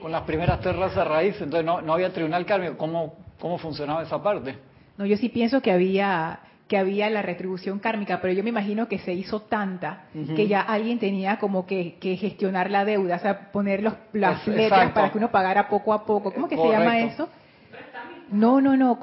Con 0.01 0.13
las 0.13 0.21
primeras 0.21 0.61
tres 0.61 0.77
razas 0.77 1.05
raíces, 1.05 1.41
entonces 1.41 1.65
no, 1.65 1.81
no 1.81 1.93
había 1.93 2.13
tribunal 2.13 2.45
kármico. 2.45 2.77
¿Cómo, 2.77 3.15
¿Cómo 3.39 3.57
funcionaba 3.57 4.01
esa 4.03 4.23
parte? 4.23 4.57
No, 4.97 5.05
yo 5.05 5.17
sí 5.17 5.29
pienso 5.29 5.61
que 5.61 5.71
había 5.71 6.39
que 6.69 6.77
había 6.77 7.09
la 7.09 7.23
retribución 7.23 7.79
kármica, 7.79 8.21
pero 8.21 8.31
yo 8.31 8.43
me 8.43 8.51
imagino 8.51 8.88
que 8.88 8.99
se 8.99 9.11
hizo 9.11 9.41
tanta 9.41 10.03
que 10.35 10.47
ya 10.47 10.61
alguien 10.61 10.99
tenía 10.99 11.39
como 11.39 11.65
que, 11.65 11.97
gestionar 11.99 12.69
la 12.69 12.85
deuda, 12.85 13.15
o 13.15 13.19
sea, 13.19 13.51
poner 13.51 13.81
los, 13.81 13.95
las 14.13 14.47
letras 14.47 14.91
para 14.91 15.11
que 15.11 15.17
uno 15.17 15.31
pagara 15.31 15.67
poco 15.67 15.93
a 15.93 16.05
poco. 16.05 16.31
¿Cómo 16.31 16.47
que 16.47 16.55
se 16.55 16.69
llama 16.69 16.99
eso? 16.99 17.27
No, 18.29 18.61
no, 18.61 18.77
no. 18.77 18.99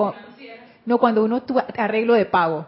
no, 0.86 0.98
cuando 0.98 1.24
uno 1.24 1.42
arreglo 1.76 2.14
de 2.14 2.26
pago 2.26 2.66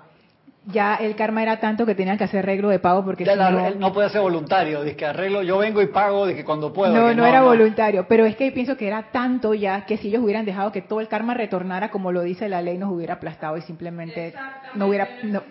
ya 0.70 0.96
el 0.96 1.16
karma 1.16 1.42
era 1.42 1.58
tanto 1.58 1.86
que 1.86 1.94
tenían 1.94 2.18
que 2.18 2.24
hacer 2.24 2.40
arreglo 2.40 2.68
de 2.68 2.78
pago 2.78 3.04
porque 3.04 3.24
no, 3.24 3.70
no 3.70 3.92
puede 3.92 4.10
ser 4.10 4.20
voluntario, 4.20 4.82
dice 4.82 4.96
que 4.96 5.06
arreglo, 5.06 5.42
yo 5.42 5.58
vengo 5.58 5.80
y 5.80 5.86
pago 5.86 6.26
de 6.26 6.34
que 6.34 6.44
cuando 6.44 6.72
puedo. 6.72 6.92
No, 6.92 7.14
no, 7.14 7.24
era 7.24 7.42
voluntario, 7.42 8.06
pero 8.08 8.26
es 8.26 8.36
que 8.36 8.52
pienso 8.52 8.76
que 8.76 8.86
era 8.86 9.10
tanto 9.10 9.54
ya 9.54 9.86
que 9.86 9.96
si 9.96 10.08
ellos 10.08 10.22
hubieran 10.22 10.44
dejado 10.44 10.70
que 10.70 10.82
todo 10.82 11.00
el 11.00 11.08
karma 11.08 11.34
retornara 11.34 11.90
como 11.90 12.12
lo 12.12 12.22
dice 12.22 12.48
la 12.48 12.60
ley 12.60 12.76
nos 12.76 12.92
hubiera 12.92 13.14
aplastado 13.14 13.56
y 13.56 13.62
simplemente 13.62 14.34
no 14.74 14.86
hubiera 14.88 15.08
no. 15.22 15.42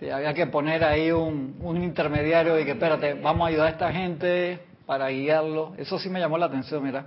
Sí, 0.00 0.10
había 0.10 0.32
que 0.32 0.46
poner 0.46 0.84
ahí 0.84 1.10
un, 1.10 1.56
un 1.60 1.82
intermediario 1.82 2.58
y 2.58 2.64
que 2.64 2.72
espérate, 2.72 3.14
vamos 3.14 3.46
a 3.46 3.48
ayudar 3.48 3.66
a 3.66 3.70
esta 3.70 3.92
gente 3.92 4.60
para 4.86 5.08
guiarlo. 5.08 5.72
Eso 5.76 5.98
sí 5.98 6.08
me 6.08 6.20
llamó 6.20 6.38
la 6.38 6.46
atención, 6.46 6.84
mira 6.84 7.04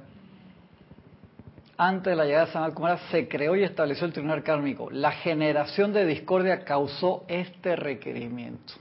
antes 1.78 2.12
de 2.12 2.16
la 2.16 2.26
llegada 2.26 2.46
de 2.46 2.52
San 2.52 2.64
Alcumara, 2.64 3.00
se 3.10 3.28
creó 3.28 3.56
y 3.56 3.64
estableció 3.64 4.06
el 4.06 4.14
tribunal 4.14 4.44
kármico. 4.44 4.90
La 4.92 5.12
generación 5.12 5.94
de 5.94 6.06
discordia 6.06 6.64
causó 6.64 7.26
este 7.28 7.76
requerimiento. 7.76 8.74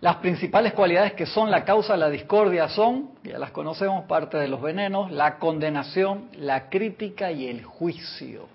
Las 0.00 0.16
principales 0.16 0.72
cualidades 0.72 1.12
que 1.12 1.26
son 1.26 1.50
la 1.50 1.64
causa 1.64 1.92
de 1.92 1.98
la 1.98 2.08
discordia 2.08 2.68
son, 2.70 3.10
ya 3.22 3.38
las 3.38 3.50
conocemos, 3.50 4.06
parte 4.06 4.38
de 4.38 4.48
los 4.48 4.62
venenos, 4.62 5.10
la 5.10 5.38
condenación, 5.38 6.30
la 6.32 6.70
crítica 6.70 7.30
y 7.30 7.48
el 7.48 7.64
juicio. 7.64 8.48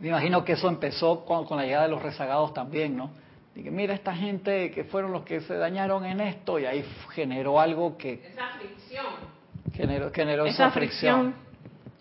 Me 0.00 0.08
imagino 0.08 0.42
que 0.44 0.52
eso 0.52 0.68
empezó 0.68 1.24
con, 1.26 1.44
la 1.56 1.64
llegada 1.64 1.84
de 1.84 1.90
los 1.90 2.02
rezagados 2.02 2.54
también, 2.54 2.96
¿no? 2.96 3.10
Dije, 3.54 3.70
mira, 3.70 3.92
esta 3.92 4.14
gente 4.14 4.70
que 4.70 4.84
fueron 4.84 5.12
los 5.12 5.24
que 5.24 5.40
se 5.42 5.54
dañaron 5.54 6.06
en 6.06 6.20
esto 6.20 6.58
y 6.58 6.64
ahí 6.64 6.84
generó 7.10 7.60
algo 7.60 7.98
que... 7.98 8.26
Esa 8.30 8.46
aflicción 8.46 9.37
Generó, 9.78 10.44
esa, 10.44 10.72
fricción. 10.72 11.34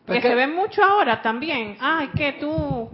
Que, 0.07 0.19
se 0.19 0.33
ve 0.33 0.47
mucho 0.47 0.83
ahora 0.83 1.21
también. 1.21 1.77
Ay, 1.79 2.09
que 2.15 2.33
tú 2.33 2.89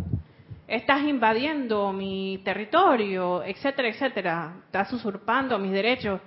estás 0.68 1.04
invadiendo 1.04 1.94
mi 1.94 2.42
territorio, 2.44 3.44
etcétera, 3.44 3.88
etcétera. 3.88 4.54
Estás 4.66 4.92
usurpando 4.92 5.58
mis 5.58 5.72
derechos. 5.72 6.20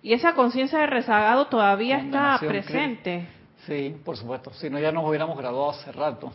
Y 0.00 0.12
esa 0.12 0.34
conciencia 0.34 0.78
de 0.78 0.86
rezagado 0.86 1.48
todavía 1.48 1.98
está 1.98 2.38
presente. 2.38 3.26
Sí, 3.66 3.96
por 4.04 4.16
supuesto. 4.16 4.52
Si 4.54 4.70
no, 4.70 4.78
ya 4.78 4.92
nos 4.92 5.04
hubiéramos 5.04 5.36
graduado 5.36 5.70
hace 5.70 5.90
rato, 5.90 6.32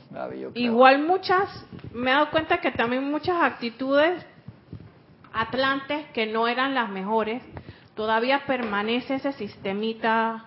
Igual 0.54 1.04
muchas, 1.04 1.66
me 1.94 2.12
he 2.12 2.13
dado 2.13 2.30
cuenta 2.30 2.60
que 2.60 2.72
también 2.72 3.10
muchas 3.10 3.42
actitudes 3.42 4.25
atlantes 5.34 6.08
que 6.13 6.25
no 6.25 6.48
eran 6.48 6.74
las 6.74 6.89
mejores, 6.89 7.42
todavía 7.96 8.46
permanece 8.46 9.16
ese 9.16 9.34
sistemita 9.34 10.46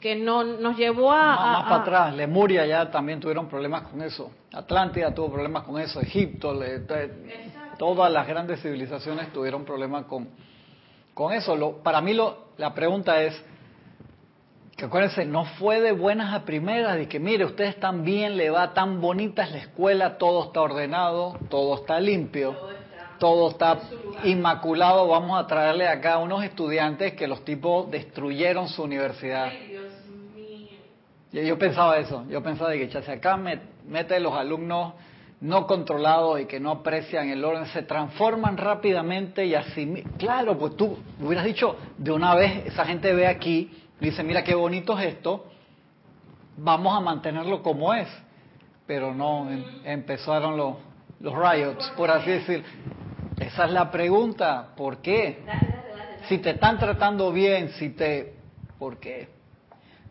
que 0.00 0.16
no 0.16 0.42
nos 0.42 0.76
llevó 0.76 1.12
a... 1.12 1.36
Más, 1.36 1.62
para 1.64 1.82
atrás, 1.82 2.14
Lemuria 2.16 2.66
ya 2.66 2.90
también 2.90 3.20
tuvieron 3.20 3.48
problemas 3.48 3.82
con 3.82 4.02
eso, 4.02 4.30
Atlántida 4.52 5.14
tuvo 5.14 5.30
problemas 5.30 5.62
con 5.64 5.80
eso, 5.80 6.00
Egipto, 6.00 6.58
todas 7.78 8.10
las 8.12 8.26
grandes 8.26 8.60
civilizaciones 8.60 9.32
tuvieron 9.32 9.64
problemas 9.64 10.04
con, 10.06 10.28
con 11.14 11.32
eso. 11.32 11.56
Lo, 11.56 11.82
para 11.82 12.00
mí 12.00 12.14
lo, 12.14 12.48
la 12.56 12.74
pregunta 12.74 13.22
es, 13.22 13.40
que 14.76 14.86
acuérdense, 14.86 15.24
no 15.26 15.44
fue 15.44 15.80
de 15.80 15.92
buenas 15.92 16.34
a 16.34 16.44
primeras, 16.44 16.96
de 16.96 17.06
que 17.06 17.20
mire, 17.20 17.44
ustedes 17.44 17.74
están 17.74 18.02
bien, 18.02 18.36
le 18.36 18.50
va 18.50 18.72
tan 18.72 19.00
bonita 19.00 19.44
es 19.44 19.52
la 19.52 19.58
escuela, 19.58 20.16
todo 20.16 20.44
está 20.44 20.62
ordenado, 20.62 21.38
todo 21.48 21.74
está 21.76 22.00
limpio, 22.00 22.56
todo 23.18 23.50
está 23.50 23.78
inmaculado, 24.24 25.06
vamos 25.06 25.38
a 25.38 25.46
traerle 25.46 25.86
acá 25.86 26.14
a 26.14 26.18
unos 26.18 26.42
estudiantes 26.42 27.12
que 27.12 27.28
los 27.28 27.44
tipos 27.44 27.90
destruyeron 27.90 28.68
su 28.68 28.82
universidad. 28.82 29.52
Yo, 31.32 31.58
pensaba 31.58 31.98
eso, 31.98 32.24
yo 32.28 32.42
pensaba 32.42 32.70
de 32.70 32.88
que 32.88 33.02
si 33.02 33.10
acá 33.10 33.36
mete 33.36 34.18
los 34.18 34.34
alumnos 34.34 34.94
no 35.40 35.66
controlados 35.66 36.40
y 36.40 36.46
que 36.46 36.60
no 36.60 36.70
aprecian 36.70 37.28
el 37.28 37.44
orden, 37.44 37.66
se 37.66 37.82
transforman 37.82 38.56
rápidamente 38.56 39.46
y 39.46 39.54
así, 39.54 40.04
claro, 40.18 40.58
pues 40.58 40.76
tú 40.76 40.98
hubieras 41.20 41.44
dicho 41.44 41.76
de 41.96 42.12
una 42.12 42.34
vez, 42.34 42.66
esa 42.66 42.84
gente 42.84 43.12
ve 43.14 43.26
aquí 43.26 43.70
y 44.00 44.04
dice, 44.04 44.22
mira 44.22 44.42
qué 44.42 44.54
bonito 44.54 44.98
es 44.98 45.14
esto, 45.14 45.46
vamos 46.56 46.96
a 46.96 47.00
mantenerlo 47.00 47.62
como 47.62 47.94
es, 47.94 48.08
pero 48.86 49.14
no, 49.14 49.50
em, 49.50 49.64
empezaron 49.84 50.56
los, 50.56 50.76
los 51.20 51.34
riots, 51.34 51.90
por 51.96 52.10
así 52.10 52.30
decir. 52.30 52.64
Esa 53.38 53.64
es 53.64 53.70
la 53.70 53.90
pregunta, 53.90 54.68
¿por 54.76 54.98
qué? 54.98 55.42
Si 56.28 56.38
te 56.38 56.50
están 56.50 56.78
tratando 56.78 57.32
bien, 57.32 57.70
si 57.70 57.90
te... 57.90 58.34
¿Por 58.78 58.98
qué? 58.98 59.39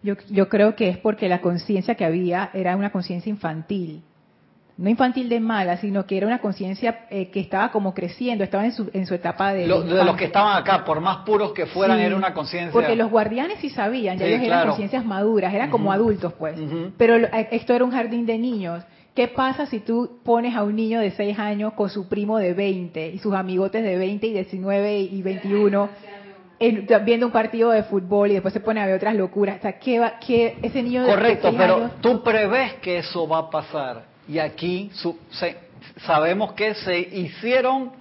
Yo, 0.02 0.16
yo 0.30 0.48
creo 0.50 0.76
que 0.76 0.90
es 0.90 0.98
porque 0.98 1.28
la 1.28 1.42
conciencia 1.42 1.96
que 1.96 2.06
había 2.06 2.50
era 2.54 2.76
una 2.76 2.92
conciencia 2.92 3.30
infantil. 3.30 4.04
No 4.78 4.90
infantil 4.90 5.28
de 5.28 5.42
mala, 5.42 5.76
sino 5.76 6.06
que 6.06 6.16
era 6.16 6.26
una 6.26 6.40
conciencia 6.40 7.02
eh, 7.10 7.30
que 7.32 7.42
estaba 7.42 7.70
como 7.70 7.94
creciendo, 7.94 8.46
estaba 8.46 8.64
en 8.64 8.72
su, 8.72 8.90
en 8.94 9.06
su 9.08 9.14
etapa 9.14 9.52
de... 9.52 9.68
de 9.68 10.06
los 10.06 10.16
que 10.16 10.24
estaban 10.24 10.56
acá, 10.56 10.86
por 10.86 11.02
más 11.02 11.18
puros 11.26 11.52
que 11.52 11.66
fueran, 11.66 12.00
era 12.00 12.16
una 12.16 12.34
conciencia... 12.34 12.72
Porque 12.72 12.96
los 12.96 13.12
guardianes 13.12 13.58
sí 13.60 13.70
sabían, 13.70 14.18
ya 14.18 14.26
ellos 14.26 14.42
eran 14.42 14.68
conciencias 14.68 15.04
maduras, 15.04 15.54
eran 15.54 15.70
como 15.70 15.92
adultos 15.92 16.32
pues. 16.32 16.58
Pero 16.98 17.18
eh, 17.18 17.50
esto 17.52 17.74
era 17.74 17.84
un 17.84 17.92
jardín 17.92 18.26
de 18.26 18.38
niños. 18.38 18.86
¿Qué 19.14 19.28
pasa 19.28 19.66
si 19.66 19.82
tú 19.82 20.22
pones 20.24 20.56
a 20.56 20.64
un 20.64 20.78
niño 20.78 21.02
de 21.02 21.12
6 21.12 21.38
años 21.40 21.74
con 21.74 21.90
su 21.90 22.08
primo 22.08 22.38
de 22.38 22.54
20 22.54 23.10
y 23.10 23.18
sus 23.18 23.34
amigotes 23.34 23.84
de 23.84 23.98
20 23.98 24.28
y 24.28 24.32
19 24.32 25.00
y 25.02 25.22
21? 25.22 25.90
Viendo 27.06 27.26
un 27.26 27.32
partido 27.32 27.72
de 27.72 27.84
fútbol 27.84 28.32
y 28.32 28.34
después 28.34 28.54
se 28.54 28.60
pone 28.60 28.82
a 28.82 28.86
ver 28.86 28.96
otras 28.96 29.16
locuras. 29.16 29.60
O 29.60 29.62
sea, 29.62 29.80
¿qué, 29.80 30.00
va, 30.00 30.20
qué 30.20 30.58
ese 30.62 30.84
niño 30.84 31.04
de 31.04 31.10
Correcto, 31.10 31.54
pero 31.58 31.92
tú 32.02 32.22
prevés 32.22 32.76
que 32.76 32.98
eso 32.98 33.28
va 33.28 33.40
a 33.40 33.50
pasar. 33.50 34.04
Y 34.28 34.40
aquí 34.40 34.92
sabemos 36.06 36.54
que 36.54 36.76
se 36.76 37.00
hicieron 37.00 37.92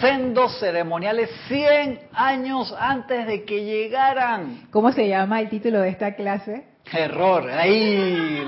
sendos 0.00 0.58
ceremoniales 0.58 1.30
100 1.48 2.00
años 2.12 2.74
antes 2.78 3.26
de 3.26 3.44
que 3.44 3.64
llegaran. 3.64 4.68
¿Cómo 4.70 4.92
se 4.92 5.08
llama 5.08 5.40
el 5.40 5.48
título 5.48 5.80
de 5.80 5.88
esta 5.88 6.14
clase? 6.14 6.64
Error. 6.92 7.48
Ahí. 7.50 8.46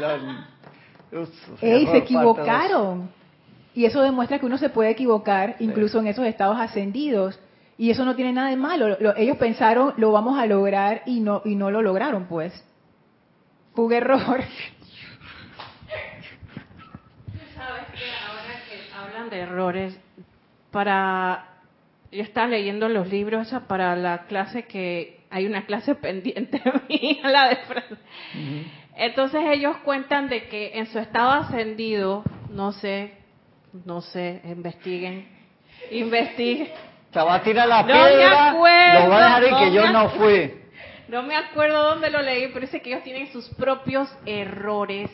Ey, 1.61 1.87
se 1.87 1.99
equivocaron. 1.99 3.11
Y 3.75 3.85
eso 3.87 4.03
demuestra 4.03 4.39
que 4.39 4.47
uno 4.47 4.59
se 4.59 4.69
puede 4.69 4.91
equivocar 4.91 5.57
incluso 5.59 5.99
en 5.99 6.07
esos 6.07 6.27
estados 6.27 6.59
ascendidos. 6.59 7.39
Y 7.83 7.91
eso 7.91 8.05
no 8.05 8.15
tiene 8.15 8.33
nada 8.33 8.49
de 8.51 8.55
malo. 8.55 8.97
ellos 9.17 9.39
pensaron, 9.39 9.95
lo 9.97 10.13
vamos 10.13 10.39
a 10.39 10.47
lograr 10.47 11.03
y 11.05 11.19
no, 11.19 11.43
y 11.45 11.57
no 11.57 11.69
lo 11.73 11.83
lograron, 11.83 12.27
pues. 12.29 12.53
Fue 13.75 13.87
un 13.87 13.93
error. 13.93 14.41
de 19.31 19.41
errores, 19.41 20.01
para 20.71 21.49
yo 22.13 22.23
estaba 22.23 22.47
leyendo 22.47 22.89
los 22.89 23.09
libros 23.09 23.53
para 23.67 23.97
la 23.97 24.27
clase 24.27 24.65
que 24.67 25.25
hay 25.31 25.47
una 25.47 25.67
clase 25.67 25.95
pendiente 25.97 26.63
mía, 26.89 27.29
la 27.29 27.49
de 27.49 27.57
Fran. 27.57 27.99
Entonces 28.95 29.43
ellos 29.45 29.79
cuentan 29.79 30.29
de 30.29 30.47
que 30.47 30.79
en 30.79 30.87
su 30.87 31.01
estado 31.01 31.33
ascendido, 31.33 32.23
no 32.49 32.71
sé, 32.71 33.15
no 33.85 34.03
sé, 34.03 34.41
investiguen, 34.45 35.27
investiguen. 35.91 36.92
Se 37.13 37.21
va 37.21 37.35
a 37.35 37.43
tirar 37.43 37.69
la 37.69 37.85
piedra, 37.85 38.53
lo 38.53 39.11
va 39.11 39.37
a 39.37 39.41
dejar 39.41 39.45
y 39.45 39.65
que 39.65 39.73
yo 39.73 39.91
no 39.91 40.09
fui. 40.11 40.55
No 41.09 41.23
me 41.23 41.37
acuerdo 41.37 41.83
dónde 41.83 42.09
lo 42.11 42.23
leí, 42.23 42.49
pero 42.49 42.61
dice 42.61 42.81
que 42.81 42.91
ellos 42.91 43.05
tienen 43.05 43.31
sus 43.33 43.49
propios 43.51 44.09
errores 44.25 45.11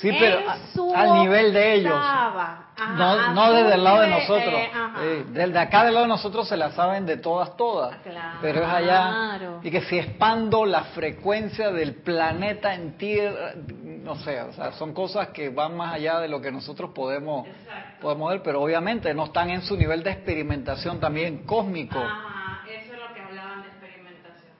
Sí, 0.00 0.12
pero 0.16 0.38
al 0.94 1.22
nivel 1.22 1.52
de 1.52 1.74
ellos. 1.74 2.00
no, 2.96 3.34
no 3.34 3.52
desde 3.52 3.74
el 3.74 3.84
lado 3.84 4.00
de 4.02 4.08
nosotros. 4.08 4.54
Eh, 5.00 5.24
desde 5.30 5.58
acá 5.58 5.84
del 5.84 5.94
lado 5.94 6.06
de 6.06 6.10
nosotros 6.10 6.48
se 6.48 6.56
la 6.56 6.70
saben 6.70 7.04
de 7.04 7.16
todas, 7.16 7.56
todas. 7.56 7.96
pero 8.40 8.62
es 8.62 8.68
allá. 8.68 9.40
Y 9.62 9.70
que 9.70 9.80
si 9.82 9.98
expando 9.98 10.64
la 10.64 10.84
frecuencia 10.84 11.72
del 11.72 11.96
planeta 11.96 12.74
en 12.74 12.96
tierra, 12.96 13.54
no 13.56 14.14
sé, 14.16 14.40
o 14.40 14.52
sea, 14.52 14.72
son 14.72 14.94
cosas 14.94 15.28
que 15.28 15.48
van 15.48 15.76
más 15.76 15.94
allá 15.94 16.20
de 16.20 16.28
lo 16.28 16.40
que 16.40 16.52
nosotros 16.52 16.90
podemos, 16.94 17.46
podemos 18.00 18.30
ver, 18.30 18.42
pero 18.42 18.62
obviamente 18.62 19.12
no 19.14 19.24
están 19.24 19.50
en 19.50 19.62
su 19.62 19.76
nivel 19.76 20.04
de 20.04 20.12
experimentación 20.12 21.00
también 21.00 21.38
cósmico. 21.38 21.98
eso 21.98 22.94
es 22.94 23.00
lo 23.00 23.14
que 23.14 23.20
hablaban 23.20 23.62
de 23.62 23.68
experimentación. 23.68 24.52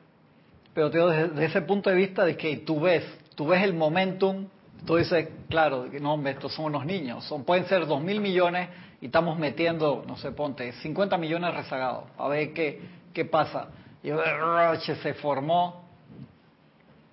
Pero 0.75 0.91
te 0.91 0.99
desde 0.99 1.45
ese 1.45 1.63
punto 1.63 1.91
de 1.91 1.97
vista 1.97 2.25
de 2.25 2.37
que 2.37 2.57
tú 2.57 2.81
ves, 2.81 3.05
tú 3.37 3.47
ves 3.47 3.63
el 3.63 3.75
momentum 3.75 4.49
Tú 4.85 4.97
dices, 4.97 5.29
claro, 5.49 5.87
no, 6.01 6.15
hombre, 6.15 6.33
estos 6.33 6.55
son 6.55 6.67
unos 6.67 6.87
niños. 6.87 7.25
Son, 7.25 7.45
pueden 7.45 7.67
ser 7.67 7.87
dos 7.87 8.03
mil 8.03 8.21
millones 8.21 8.69
y 9.01 9.07
estamos 9.07 9.39
metiendo, 9.39 10.05
no 10.07 10.17
sé, 10.17 10.33
ponte, 10.33 10.73
50 10.73 11.19
millones 11.19 11.55
rezagados. 11.55 12.05
A 12.17 12.29
ver 12.29 12.53
qué, 12.53 12.81
qué 13.13 13.25
pasa. 13.25 13.69
Y 14.03 14.11
Roche 14.11 14.97
se 14.97 15.15
formó, 15.15 15.85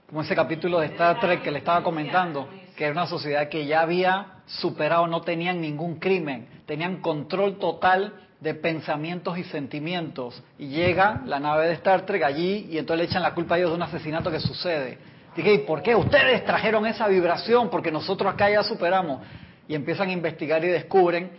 como 0.07 0.21
ese 0.21 0.35
capítulo 0.35 0.79
de 0.79 0.87
Star 0.87 1.19
Trek 1.19 1.41
que 1.41 1.51
le 1.51 1.59
estaba 1.59 1.83
comentando, 1.83 2.47
que 2.75 2.85
era 2.85 2.93
una 2.93 3.07
sociedad 3.07 3.49
que 3.49 3.65
ya 3.65 3.81
había 3.81 4.41
superado, 4.45 5.07
no 5.07 5.21
tenían 5.21 5.59
ningún 5.59 5.99
crimen, 5.99 6.47
tenían 6.65 7.01
control 7.01 7.57
total 7.57 8.13
de 8.39 8.53
pensamientos 8.53 9.37
y 9.37 9.43
sentimientos. 9.45 10.41
Y 10.59 10.67
llega 10.67 11.23
la 11.25 11.39
nave 11.39 11.67
de 11.67 11.73
Star 11.73 12.05
Trek 12.05 12.23
allí 12.23 12.67
y 12.69 12.77
entonces 12.77 13.05
le 13.05 13.11
echan 13.11 13.23
la 13.23 13.33
culpa 13.33 13.55
a 13.55 13.57
ellos 13.57 13.71
de 13.71 13.75
un 13.75 13.83
asesinato 13.83 14.29
que 14.29 14.39
sucede 14.39 15.14
Dije, 15.35 15.53
¿y 15.53 15.57
por 15.59 15.81
qué 15.81 15.95
ustedes 15.95 16.45
trajeron 16.45 16.85
esa 16.85 17.07
vibración? 17.07 17.69
Porque 17.69 17.91
nosotros 17.91 18.33
acá 18.33 18.49
ya 18.49 18.63
superamos. 18.63 19.21
Y 19.67 19.75
empiezan 19.75 20.09
a 20.09 20.11
investigar 20.13 20.63
y 20.63 20.67
descubren 20.67 21.31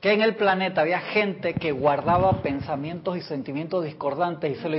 que 0.00 0.12
en 0.12 0.20
el 0.20 0.36
planeta 0.36 0.82
había 0.82 1.00
gente 1.00 1.54
que 1.54 1.72
guardaba 1.72 2.42
pensamientos 2.42 3.16
y 3.16 3.22
sentimientos 3.22 3.84
discordantes 3.84 4.58
y 4.58 4.60
se 4.60 4.68
lo 4.68 4.76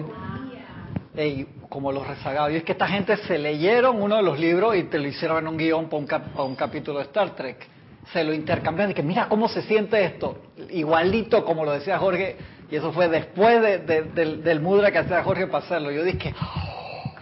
como 1.68 1.92
los 1.92 2.08
rezagados. 2.08 2.52
Y 2.52 2.58
es 2.58 2.64
que 2.64 2.72
esta 2.72 2.88
gente 2.88 3.18
se 3.18 3.38
leyeron 3.38 4.02
uno 4.02 4.16
de 4.18 4.24
los 4.24 4.40
libros 4.40 4.76
y 4.76 4.84
te 4.84 5.00
lo 5.00 5.08
hicieron 5.08 5.40
en 5.40 5.48
un 5.48 5.58
guion 5.58 5.90
para 5.90 6.44
un, 6.44 6.56
capítulo 6.56 7.00
de 7.00 7.06
Star 7.06 7.36
Trek. 7.36 7.68
Se 8.14 8.24
lo 8.24 8.34
intercambiaron 8.34 8.92
y 8.92 8.94
que 8.94 9.04
mira 9.04 9.28
cómo 9.28 9.50
se 9.50 9.62
siente 9.64 10.04
esto. 10.04 10.38
Igualito 10.70 11.44
como 11.44 11.66
lo 11.66 11.74
decía 11.74 12.00
Jorge. 12.00 12.38
Y 12.72 12.76
eso 12.76 12.92
fue 12.94 13.10
después 13.10 13.62
del, 13.86 14.44
del 14.44 14.60
mudra 14.62 14.92
que 14.92 15.00
hacía 15.00 15.24
Jorge 15.24 15.48
para 15.48 15.66
hacerlo. 15.66 15.92
Yo 15.92 16.04
dije, 16.04 16.34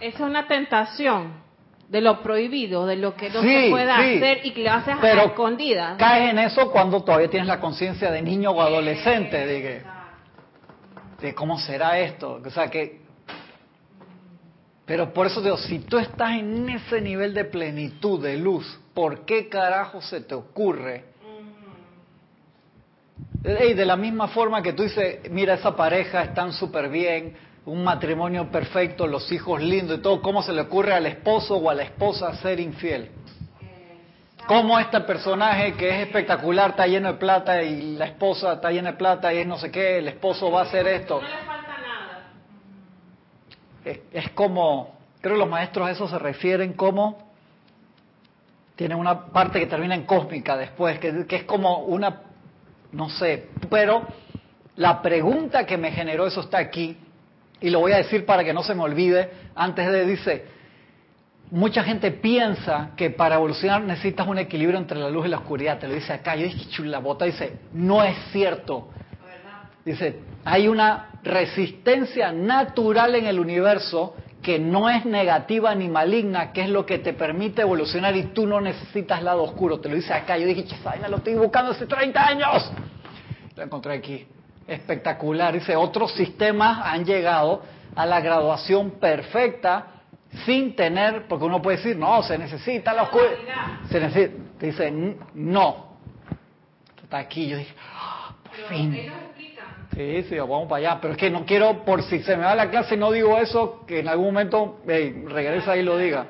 es 0.00 0.18
una 0.20 0.46
tentación 0.46 1.48
de 1.88 2.00
lo 2.00 2.22
prohibido, 2.22 2.86
de 2.86 2.96
lo 2.96 3.14
que 3.14 3.30
no 3.30 3.40
se 3.40 3.68
puede 3.70 3.90
hacer 3.90 4.40
y 4.44 4.50
que 4.52 4.62
lo 4.62 4.72
haces 4.72 4.94
a 5.02 5.22
escondidas. 5.24 5.96
Caes 5.98 6.30
en 6.30 6.38
eso 6.38 6.70
cuando 6.70 7.02
todavía 7.02 7.30
tienes 7.30 7.48
la 7.48 7.60
conciencia 7.60 8.10
de 8.10 8.20
niño 8.20 8.50
o 8.50 8.60
adolescente, 8.60 9.46
de, 9.46 9.82
de 11.20 11.34
cómo 11.34 11.58
será 11.58 11.98
esto. 11.98 12.40
O 12.44 12.50
sea 12.50 12.68
que. 12.68 13.00
Pero 14.84 15.12
por 15.12 15.26
eso 15.26 15.42
digo, 15.42 15.56
si 15.56 15.80
tú 15.80 15.98
estás 15.98 16.30
en 16.32 16.68
ese 16.68 17.00
nivel 17.00 17.34
de 17.34 17.44
plenitud, 17.44 18.22
de 18.22 18.36
luz, 18.36 18.80
¿por 18.94 19.24
qué 19.26 19.48
carajo 19.48 20.00
se 20.00 20.22
te 20.22 20.34
ocurre? 20.34 21.04
Y 23.44 23.74
de 23.74 23.84
la 23.84 23.96
misma 23.96 24.28
forma 24.28 24.62
que 24.62 24.72
tú 24.72 24.82
dices, 24.82 25.30
mira, 25.30 25.54
esa 25.54 25.76
pareja 25.76 26.22
están 26.22 26.52
súper 26.52 26.88
bien, 26.88 27.36
un 27.68 27.84
matrimonio 27.84 28.50
perfecto, 28.50 29.06
los 29.06 29.30
hijos 29.30 29.60
lindos 29.62 29.98
y 29.98 30.02
todo, 30.02 30.22
¿cómo 30.22 30.42
se 30.42 30.52
le 30.54 30.62
ocurre 30.62 30.94
al 30.94 31.04
esposo 31.04 31.56
o 31.56 31.68
a 31.68 31.74
la 31.74 31.82
esposa 31.82 32.34
ser 32.36 32.60
infiel? 32.60 33.10
¿Cómo 34.46 34.78
este 34.78 34.98
personaje 35.02 35.74
que 35.74 35.90
es 35.90 36.06
espectacular 36.06 36.70
está 36.70 36.86
lleno 36.86 37.12
de 37.12 37.18
plata 37.18 37.62
y 37.62 37.96
la 37.96 38.06
esposa 38.06 38.54
está 38.54 38.70
llena 38.70 38.92
de 38.92 38.96
plata 38.96 39.34
y 39.34 39.38
es 39.38 39.46
no 39.46 39.58
sé 39.58 39.70
qué, 39.70 39.98
el 39.98 40.08
esposo 40.08 40.50
va 40.50 40.60
a 40.60 40.62
hacer 40.64 40.86
esto? 40.86 41.20
No 41.20 41.28
le 41.28 41.36
falta 41.44 41.78
nada. 41.78 42.30
Es, 44.12 44.30
como, 44.30 44.96
creo 45.20 45.34
que 45.34 45.40
los 45.40 45.48
maestros 45.48 45.88
a 45.88 45.90
eso 45.90 46.08
se 46.08 46.18
refieren 46.18 46.72
como, 46.72 47.18
tienen 48.76 48.96
una 48.96 49.26
parte 49.26 49.60
que 49.60 49.66
termina 49.66 49.94
en 49.94 50.06
cósmica 50.06 50.56
después, 50.56 50.98
que, 50.98 51.26
que 51.26 51.36
es 51.36 51.44
como 51.44 51.80
una, 51.80 52.22
no 52.92 53.10
sé, 53.10 53.50
pero 53.68 54.06
la 54.76 55.02
pregunta 55.02 55.66
que 55.66 55.76
me 55.76 55.92
generó 55.92 56.26
eso 56.26 56.40
está 56.40 56.56
aquí, 56.56 56.96
y 57.60 57.70
lo 57.70 57.80
voy 57.80 57.92
a 57.92 57.96
decir 57.96 58.24
para 58.24 58.44
que 58.44 58.52
no 58.52 58.62
se 58.62 58.74
me 58.74 58.82
olvide, 58.82 59.30
antes 59.54 59.90
de, 59.90 60.06
dice, 60.06 60.44
mucha 61.50 61.82
gente 61.82 62.10
piensa 62.10 62.90
que 62.96 63.10
para 63.10 63.36
evolucionar 63.36 63.82
necesitas 63.82 64.26
un 64.26 64.38
equilibrio 64.38 64.78
entre 64.78 64.98
la 64.98 65.10
luz 65.10 65.26
y 65.26 65.28
la 65.28 65.38
oscuridad, 65.38 65.78
te 65.78 65.88
lo 65.88 65.94
dice 65.94 66.12
acá, 66.12 66.36
yo 66.36 66.44
dije, 66.44 66.82
la 66.84 66.98
bota 66.98 67.24
dice, 67.24 67.58
no 67.72 68.02
es 68.04 68.16
cierto. 68.32 68.88
Dice, 69.84 70.20
hay 70.44 70.68
una 70.68 71.20
resistencia 71.22 72.30
natural 72.30 73.14
en 73.14 73.26
el 73.26 73.40
universo 73.40 74.14
que 74.42 74.58
no 74.58 74.88
es 74.88 75.04
negativa 75.04 75.74
ni 75.74 75.88
maligna, 75.88 76.52
que 76.52 76.62
es 76.62 76.68
lo 76.68 76.86
que 76.86 76.98
te 76.98 77.12
permite 77.12 77.62
evolucionar 77.62 78.14
y 78.14 78.24
tú 78.24 78.46
no 78.46 78.60
necesitas 78.60 79.22
lado 79.22 79.42
oscuro. 79.42 79.80
Te 79.80 79.88
lo 79.88 79.96
dice 79.96 80.12
acá. 80.12 80.36
Yo 80.36 80.46
dije, 80.46 80.64
lo 81.08 81.16
estoy 81.16 81.34
buscando 81.34 81.72
hace 81.72 81.86
30 81.86 82.26
años. 82.26 82.70
Lo 83.56 83.62
encontré 83.64 83.94
aquí 83.94 84.26
espectacular. 84.68 85.54
Dice, 85.54 85.74
otros 85.74 86.12
sistemas 86.12 86.80
han 86.84 87.04
llegado 87.04 87.62
a 87.96 88.06
la 88.06 88.20
graduación 88.20 88.92
perfecta 88.92 89.86
sin 90.44 90.76
tener, 90.76 91.26
porque 91.26 91.46
uno 91.46 91.60
puede 91.60 91.78
decir, 91.78 91.96
no, 91.96 92.22
se 92.22 92.38
necesita 92.38 92.92
la 92.92 93.04
oscuridad. 93.04 93.80
Se 93.90 93.98
necesita, 93.98 94.36
dice, 94.60 95.16
no. 95.34 95.88
Está 97.02 97.18
aquí, 97.18 97.48
yo 97.48 97.56
dije, 97.56 97.74
ah, 97.92 98.34
por 98.44 98.54
fin. 98.68 99.10
Sí, 99.96 100.22
sí, 100.28 100.38
vamos 100.38 100.68
para 100.68 100.90
allá. 100.90 101.00
Pero 101.00 101.14
es 101.14 101.18
que 101.18 101.30
no 101.30 101.44
quiero, 101.44 101.84
por 101.84 102.02
si 102.02 102.22
se 102.22 102.36
me 102.36 102.44
va 102.44 102.54
la 102.54 102.70
clase 102.70 102.94
y 102.94 102.98
no 102.98 103.10
digo 103.10 103.38
eso, 103.38 103.84
que 103.86 104.00
en 104.00 104.08
algún 104.08 104.26
momento 104.26 104.80
regresa 104.86 105.76
y 105.76 105.82
lo 105.82 105.96
diga 105.96 106.26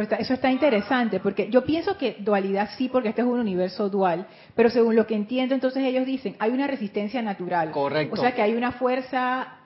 eso 0.00 0.34
está 0.34 0.50
interesante, 0.50 1.20
porque 1.20 1.48
yo 1.50 1.64
pienso 1.64 1.96
que 1.96 2.16
dualidad 2.18 2.70
sí, 2.76 2.88
porque 2.88 3.10
este 3.10 3.22
es 3.22 3.26
un 3.26 3.38
universo 3.38 3.88
dual, 3.88 4.26
pero 4.54 4.68
según 4.68 4.96
lo 4.96 5.06
que 5.06 5.14
entiendo, 5.14 5.54
entonces 5.54 5.84
ellos 5.84 6.04
dicen, 6.04 6.34
hay 6.40 6.50
una 6.50 6.66
resistencia 6.66 7.22
natural. 7.22 7.70
Correcto. 7.70 8.14
O 8.14 8.16
sea 8.16 8.34
que 8.34 8.42
hay 8.42 8.54
una 8.54 8.72
fuerza, 8.72 9.58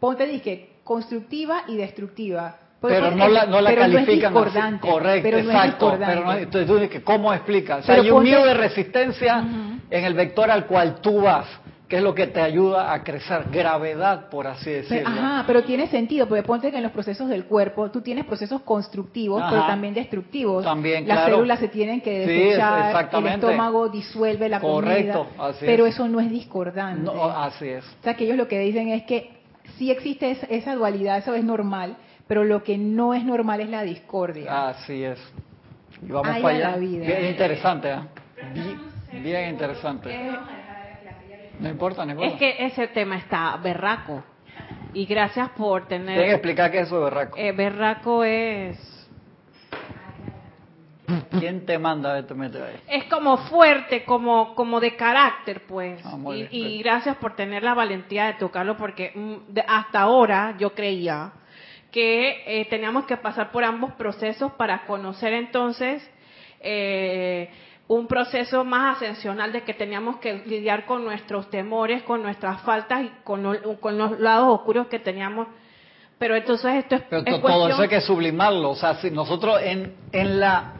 ponte 0.00 0.26
dije, 0.26 0.70
constructiva 0.82 1.62
y 1.68 1.76
destructiva. 1.76 2.58
pero 2.80 3.12
no 3.12 3.28
la, 3.28 3.46
no 3.46 3.60
la 3.60 3.74
califican 3.74 4.36
así. 4.36 4.78
Correcto, 4.80 5.22
pero 5.22 5.38
exacto. 5.38 5.96
pero 5.98 6.24
no, 6.24 6.32
entonces 6.34 6.66
tú 6.66 6.78
dices, 6.78 7.02
¿cómo 7.04 7.32
explicas? 7.32 7.80
O 7.80 7.82
sea, 7.84 7.94
hay 7.96 8.10
un 8.10 8.24
miedo 8.24 8.44
de 8.44 8.54
resistencia 8.54 9.44
en 9.88 10.04
el 10.04 10.14
vector 10.14 10.50
al 10.50 10.66
cual 10.66 11.00
tú 11.00 11.22
vas 11.22 11.46
que 11.88 11.96
es 11.96 12.02
lo 12.02 12.14
que 12.14 12.26
te 12.26 12.40
ayuda 12.40 12.92
a 12.92 13.04
crecer, 13.04 13.44
gravedad, 13.52 14.30
por 14.30 14.46
así 14.46 14.70
decirlo. 14.70 15.08
ajá, 15.08 15.44
pero 15.46 15.64
tiene 15.64 15.86
sentido, 15.88 16.26
porque 16.26 16.42
ponte 16.42 16.70
que 16.70 16.78
en 16.78 16.82
los 16.82 16.92
procesos 16.92 17.28
del 17.28 17.44
cuerpo 17.44 17.90
tú 17.90 18.00
tienes 18.00 18.24
procesos 18.24 18.62
constructivos, 18.62 19.42
pero 19.50 19.66
también 19.66 19.92
destructivos. 19.92 20.64
También, 20.64 21.06
Las 21.06 21.26
células 21.26 21.58
se 21.58 21.68
tienen 21.68 22.00
que 22.00 22.26
desechar, 22.26 23.08
el 23.12 23.26
estómago 23.26 23.88
disuelve 23.88 24.48
la 24.48 24.60
Correcto, 24.60 25.28
comida, 25.36 25.58
pero 25.60 25.86
eso 25.86 26.08
no 26.08 26.20
es 26.20 26.30
discordante. 26.30 27.02
No, 27.02 27.24
así 27.28 27.68
es. 27.68 27.84
O 27.84 28.02
sea, 28.02 28.14
que 28.14 28.24
ellos 28.24 28.36
lo 28.36 28.48
que 28.48 28.58
dicen 28.60 28.88
es 28.88 29.02
que 29.04 29.30
sí 29.76 29.90
existe 29.90 30.38
esa 30.48 30.74
dualidad, 30.74 31.18
eso 31.18 31.34
es 31.34 31.44
normal, 31.44 31.96
pero 32.26 32.44
lo 32.44 32.62
que 32.64 32.78
no 32.78 33.12
es 33.12 33.24
normal 33.24 33.60
es 33.60 33.68
la 33.68 33.82
discordia. 33.82 34.68
Así 34.68 35.04
es. 35.04 35.18
Y 36.02 36.10
vamos 36.10 36.38
para 36.40 36.48
allá. 36.48 36.76
Bien 36.76 37.26
interesante, 37.26 37.92
¿eh? 37.92 37.98
bien 39.22 39.50
interesante. 39.50 40.10
No 41.60 41.68
importa, 41.68 42.04
no 42.04 42.12
importa. 42.12 42.32
Es 42.32 42.38
que 42.38 42.66
ese 42.66 42.88
tema 42.88 43.16
está 43.16 43.56
berraco. 43.56 44.22
Y 44.92 45.06
gracias 45.06 45.50
por 45.50 45.88
tener... 45.88 46.14
Tienes 46.14 46.26
que 46.26 46.34
explicar 46.34 46.70
qué 46.70 46.80
es 46.80 46.86
eso 46.86 46.98
de 46.98 47.04
berraco. 47.04 47.36
Eh, 47.36 47.52
berraco 47.52 48.24
es... 48.24 48.94
¿Quién 51.38 51.66
te 51.66 51.78
manda 51.78 52.16
a 52.16 52.26
te 52.26 52.34
meter 52.34 52.62
ahí? 52.62 52.76
Es 52.88 53.04
como 53.04 53.36
fuerte, 53.36 54.04
como, 54.04 54.54
como 54.54 54.80
de 54.80 54.96
carácter, 54.96 55.62
pues. 55.66 56.00
Ah, 56.04 56.16
y, 56.50 56.78
gracias 56.78 57.16
por 57.16 57.36
tener 57.36 57.62
la 57.62 57.74
valentía 57.74 58.26
de 58.26 58.34
tocarlo, 58.34 58.76
porque 58.76 59.12
mm, 59.14 59.58
hasta 59.66 60.00
ahora 60.00 60.56
yo 60.58 60.74
creía 60.74 61.32
que 61.90 62.42
eh, 62.46 62.66
teníamos 62.70 63.04
que 63.04 63.16
pasar 63.16 63.52
por 63.52 63.64
ambos 63.64 63.92
procesos 63.92 64.52
para 64.52 64.86
conocer 64.86 65.32
entonces 65.34 66.10
eh, 66.60 67.50
un 67.86 68.06
proceso 68.06 68.64
más 68.64 68.96
ascensional 68.96 69.52
de 69.52 69.62
que 69.62 69.74
teníamos 69.74 70.16
que 70.16 70.42
lidiar 70.46 70.86
con 70.86 71.04
nuestros 71.04 71.50
temores, 71.50 72.02
con 72.02 72.22
nuestras 72.22 72.62
faltas 72.62 73.04
y 73.04 73.12
con, 73.24 73.42
los 73.42 74.20
lados 74.20 74.60
oscuros 74.60 74.86
que 74.86 74.98
teníamos. 74.98 75.48
Pero 76.18 76.36
entonces 76.36 76.74
esto 76.76 76.94
es, 76.96 77.02
Pero 77.10 77.40
todo 77.40 77.68
eso 77.68 77.82
hay 77.82 77.88
que 77.88 78.00
sublimarlo. 78.00 78.70
O 78.70 78.76
sea, 78.76 78.94
si 78.96 79.10
nosotros 79.10 79.60
en, 79.62 79.94
en 80.12 80.40
la 80.40 80.72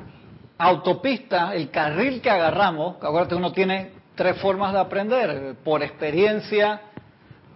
autopista, 0.56 1.54
el 1.54 1.70
carril 1.70 2.22
que 2.22 2.30
agarramos, 2.30 2.96
acuérdate, 2.96 3.34
uno 3.34 3.52
tiene 3.52 3.92
tres 4.14 4.38
formas 4.40 4.72
de 4.72 4.78
aprender, 4.78 5.56
por 5.62 5.82
experiencia, 5.82 6.80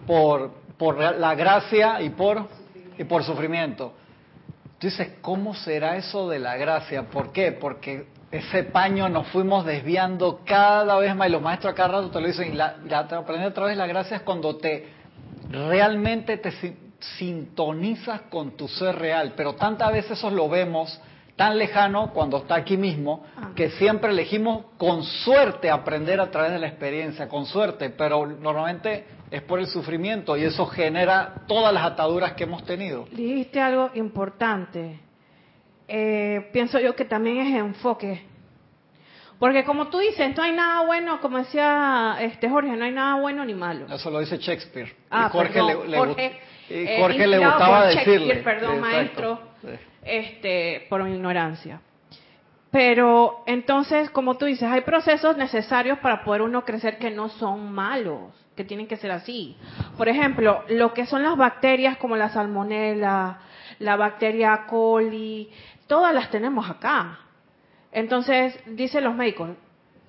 por, 0.07 0.53
por 0.77 0.99
la 0.99 1.35
gracia 1.35 2.03
y 2.03 2.11
por, 2.11 2.49
y 2.99 3.05
por 3.05 3.25
sufrimiento. 3.25 3.95
Tú 4.79 4.89
dices, 4.89 5.15
¿cómo 5.23 5.55
será 5.55 5.97
eso 5.97 6.29
de 6.29 6.39
la 6.39 6.57
gracia? 6.57 7.05
¿Por 7.05 7.33
qué? 7.33 7.53
Porque 7.53 8.07
ese 8.31 8.65
paño 8.65 9.09
nos 9.09 9.27
fuimos 9.29 9.65
desviando 9.65 10.41
cada 10.45 10.99
vez 10.99 11.15
más 11.17 11.29
y 11.29 11.33
los 11.33 11.43
maestros 11.43 11.73
acá 11.73 11.89
rato 11.89 12.11
te 12.11 12.21
lo 12.21 12.27
dicen 12.27 12.53
y 12.53 12.57
la, 12.57 12.77
aprender 13.11 13.49
otra 13.49 13.67
vez 13.67 13.77
la 13.77 13.87
gracia 13.87 14.19
es 14.19 14.23
cuando 14.23 14.57
te 14.57 14.89
realmente 15.51 16.37
te 16.37 16.53
sintonizas 17.19 18.23
con 18.23 18.57
tu 18.57 18.69
ser 18.69 18.97
real 18.97 19.33
pero 19.35 19.55
tantas 19.55 19.93
veces 19.93 20.19
eso 20.19 20.31
lo 20.31 20.49
vemos 20.49 21.01
tan 21.37 21.57
lejano 21.57 22.13
cuando 22.13 22.39
está 22.39 22.57
aquí 22.57 22.77
mismo 22.77 23.25
ah. 23.37 23.53
que 23.55 23.71
siempre 23.71 24.11
elegimos 24.11 24.65
con 24.77 25.05
suerte 25.05 25.71
aprender 25.71 26.21
a 26.21 26.31
través 26.31 26.53
de 26.53 26.59
la 26.59 26.67
experiencia 26.67 27.29
con 27.29 27.47
suerte 27.47 27.89
pero 27.91 28.27
normalmente 28.27 29.07
es 29.31 29.41
por 29.43 29.59
el 29.59 29.69
sufrimiento 29.69 30.37
y 30.37 30.45
eso 30.45 30.67
genera 30.67 31.45
todas 31.47 31.73
las 31.73 31.85
ataduras 31.85 32.33
que 32.33 32.45
hemos 32.45 32.63
tenido 32.65 33.07
dijiste 33.11 33.59
algo 33.59 33.91
importante 33.95 35.08
eh, 35.89 36.49
pienso 36.53 36.79
yo 36.79 36.95
que 36.95 37.05
también 37.05 37.39
es 37.39 37.57
enfoque. 37.57 38.23
Porque 39.39 39.65
como 39.65 39.89
tú 39.89 39.99
dices, 39.99 40.37
no 40.37 40.43
hay 40.43 40.53
nada 40.53 40.85
bueno, 40.85 41.21
como 41.21 41.39
decía 41.39 42.17
este 42.21 42.49
Jorge, 42.49 42.77
no 42.77 42.85
hay 42.85 42.93
nada 42.93 43.21
bueno 43.21 43.45
ni 43.45 43.55
malo. 43.55 43.87
Eso 43.93 44.11
lo 44.11 44.21
dice 44.21 44.37
Shakespeare. 44.39 44.95
Ah, 45.11 45.27
y 45.29 45.33
Jorge, 45.33 45.63
le, 45.63 45.75
Jorge, 45.97 46.41
Jorge 46.99 47.27
le 47.27 47.39
gustaba 47.39 47.87
decirle. 47.87 48.35
Perdón, 48.37 48.81
maestro, 48.81 49.41
este, 50.05 50.87
por 50.91 51.05
mi 51.05 51.15
ignorancia. 51.15 51.81
Pero 52.71 53.45
entonces, 53.47 54.11
como 54.11 54.37
tú 54.37 54.45
dices, 54.45 54.69
hay 54.69 54.83
procesos 54.83 55.37
necesarios 55.37 55.99
para 56.01 56.25
poder 56.25 56.43
uno 56.43 56.65
crecer 56.65 56.99
que 56.99 57.11
no 57.11 57.29
son 57.31 57.73
malos, 57.73 58.33
que 58.57 58.65
tienen 58.65 58.87
que 58.87 58.97
ser 58.97 59.11
así. 59.11 59.57
Por 59.97 60.09
ejemplo, 60.09 60.65
lo 60.69 60.93
que 60.93 61.07
son 61.07 61.23
las 61.23 61.37
bacterias 61.37 61.97
como 61.97 62.17
la 62.17 62.29
salmonela, 62.29 63.39
la 63.79 63.97
bacteria 63.97 64.67
coli, 64.67 65.49
todas 65.89 66.15
las 66.15 66.31
tenemos 66.31 66.71
acá. 66.71 67.19
Entonces, 67.91 68.59
dicen 68.67 69.03
los 69.03 69.15
médicos, 69.15 69.51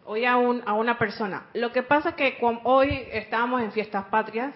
hoy 0.06 0.26
a, 0.26 0.38
un, 0.38 0.62
a 0.66 0.74
una 0.74 1.00
persona, 1.00 1.48
lo 1.54 1.72
que 1.72 1.82
pasa 1.82 2.10
es 2.10 2.16
que 2.16 2.38
hoy 2.64 3.08
estábamos 3.12 3.62
en 3.62 3.72
fiestas 3.72 4.06
patrias, 4.06 4.54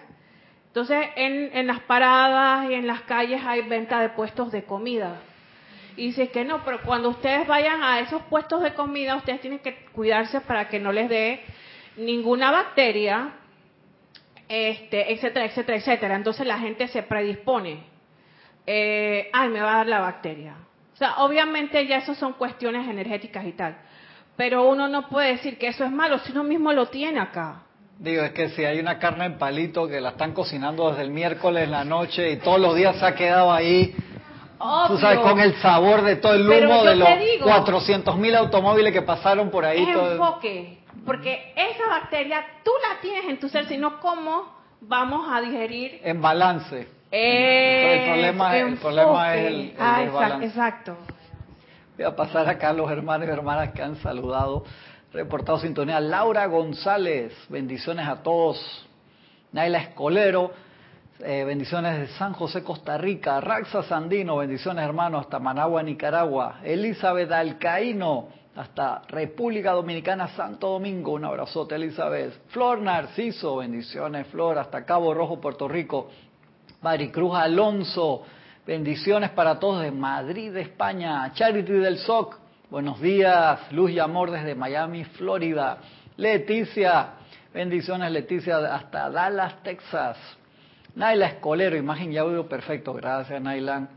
entonces 0.68 1.08
en, 1.16 1.56
en 1.56 1.66
las 1.66 1.80
paradas 1.80 2.70
y 2.70 2.74
en 2.74 2.86
las 2.86 3.02
calles 3.02 3.42
hay 3.44 3.62
venta 3.62 4.00
de 4.00 4.10
puestos 4.10 4.52
de 4.52 4.64
comida. 4.64 5.20
Y 5.96 6.08
dice 6.08 6.28
que 6.28 6.44
no, 6.44 6.64
pero 6.64 6.82
cuando 6.82 7.08
ustedes 7.08 7.46
vayan 7.46 7.82
a 7.82 8.00
esos 8.00 8.20
puestos 8.22 8.62
de 8.62 8.74
comida, 8.74 9.14
ustedes 9.14 9.40
tienen 9.40 9.60
que 9.60 9.86
cuidarse 9.92 10.40
para 10.40 10.68
que 10.68 10.80
no 10.80 10.90
les 10.90 11.08
dé 11.08 11.40
ninguna 11.96 12.50
bacteria, 12.50 13.30
este, 14.48 15.12
etcétera, 15.12 15.46
etcétera, 15.46 15.78
etcétera. 15.78 16.16
Entonces 16.16 16.46
la 16.46 16.58
gente 16.58 16.88
se 16.88 17.04
predispone. 17.04 17.84
Eh, 18.66 19.30
ay, 19.32 19.48
me 19.50 19.60
va 19.60 19.74
a 19.74 19.76
dar 19.76 19.86
la 19.86 20.00
bacteria. 20.00 20.56
O 20.94 20.96
sea, 20.96 21.16
obviamente 21.18 21.84
ya 21.88 21.98
eso 21.98 22.14
son 22.14 22.34
cuestiones 22.34 22.88
energéticas 22.88 23.44
y 23.44 23.52
tal. 23.52 23.76
Pero 24.36 24.68
uno 24.68 24.86
no 24.86 25.08
puede 25.08 25.32
decir 25.32 25.58
que 25.58 25.66
eso 25.66 25.84
es 25.84 25.90
malo 25.90 26.18
si 26.20 26.30
uno 26.30 26.44
mismo 26.44 26.72
lo 26.72 26.86
tiene 26.86 27.18
acá. 27.18 27.62
Digo, 27.98 28.22
es 28.22 28.32
que 28.32 28.48
si 28.50 28.64
hay 28.64 28.78
una 28.78 28.98
carne 28.98 29.26
en 29.26 29.38
palito 29.38 29.88
que 29.88 30.00
la 30.00 30.10
están 30.10 30.32
cocinando 30.32 30.90
desde 30.90 31.02
el 31.02 31.10
miércoles 31.10 31.64
en 31.64 31.72
la 31.72 31.84
noche 31.84 32.30
y 32.30 32.36
todos 32.36 32.60
los 32.60 32.76
días 32.76 32.96
se 32.96 33.06
ha 33.06 33.14
quedado 33.14 33.52
ahí, 33.52 33.94
tú 34.88 34.98
sabes, 34.98 35.18
con 35.18 35.38
el 35.40 35.54
sabor 35.56 36.02
de 36.02 36.16
todo 36.16 36.34
el 36.34 36.48
humo 36.48 36.84
de 36.84 36.96
los 36.96 37.08
400 37.42 38.16
mil 38.16 38.34
automóviles 38.36 38.92
que 38.92 39.02
pasaron 39.02 39.50
por 39.50 39.64
ahí. 39.64 39.82
Es 39.82 39.88
enfoque, 39.88 40.78
porque 41.04 41.54
esa 41.56 41.88
bacteria 41.88 42.44
tú 42.64 42.70
la 42.88 43.00
tienes 43.00 43.24
en 43.28 43.40
tu 43.40 43.48
ser, 43.48 43.66
sino 43.66 44.00
cómo 44.00 44.54
vamos 44.80 45.26
a 45.30 45.40
digerir. 45.40 46.00
En 46.04 46.20
balance 46.20 46.88
el 47.14 48.04
problema, 48.04 48.56
el 48.56 48.76
problema 48.76 49.36
es 49.36 49.46
el, 49.46 49.74
ah, 49.78 50.38
exacto, 50.42 50.96
Voy 51.96 52.04
a 52.04 52.16
pasar 52.16 52.48
acá 52.48 52.70
a 52.70 52.72
los 52.72 52.90
hermanos 52.90 53.28
y 53.28 53.30
hermanas 53.30 53.70
que 53.70 53.82
han 53.82 53.96
saludado, 53.96 54.64
reportado 55.12 55.58
sintonía. 55.58 56.00
Laura 56.00 56.46
González, 56.46 57.32
bendiciones 57.48 58.08
a 58.08 58.22
todos. 58.22 58.88
Naila 59.52 59.78
Escolero, 59.78 60.50
eh, 61.20 61.44
bendiciones 61.44 62.00
de 62.00 62.08
San 62.18 62.32
José, 62.32 62.64
Costa 62.64 62.98
Rica. 62.98 63.40
Raxa 63.40 63.84
Sandino, 63.84 64.38
bendiciones 64.38 64.84
hermanos, 64.84 65.20
hasta 65.20 65.38
Managua, 65.38 65.84
Nicaragua. 65.84 66.56
Elizabeth 66.64 67.30
Alcaíno, 67.30 68.26
hasta 68.56 69.02
República 69.06 69.70
Dominicana, 69.70 70.26
Santo 70.34 70.70
Domingo. 70.70 71.12
Un 71.12 71.26
abrazote, 71.26 71.76
Elizabeth. 71.76 72.48
Flor 72.48 72.80
Narciso, 72.80 73.58
bendiciones, 73.58 74.26
Flor, 74.26 74.58
hasta 74.58 74.84
Cabo 74.84 75.14
Rojo, 75.14 75.40
Puerto 75.40 75.68
Rico. 75.68 76.10
Maricruz 76.84 77.34
Alonso, 77.34 78.24
bendiciones 78.66 79.30
para 79.30 79.58
todos 79.58 79.80
de 79.80 79.90
Madrid, 79.90 80.54
España. 80.54 81.32
Charity 81.32 81.72
del 81.72 81.96
SOC, 81.96 82.38
buenos 82.68 83.00
días. 83.00 83.58
Luz 83.72 83.90
y 83.90 83.98
amor 83.98 84.30
desde 84.30 84.54
Miami, 84.54 85.02
Florida. 85.04 85.78
Leticia, 86.18 87.14
bendiciones 87.54 88.12
Leticia 88.12 88.58
hasta 88.58 89.08
Dallas, 89.08 89.62
Texas. 89.62 90.18
Naila 90.94 91.28
Escolero, 91.28 91.74
imagen 91.74 92.12
y 92.12 92.18
audio 92.18 92.46
perfecto, 92.46 92.92
gracias 92.92 93.40
Naila. 93.40 93.88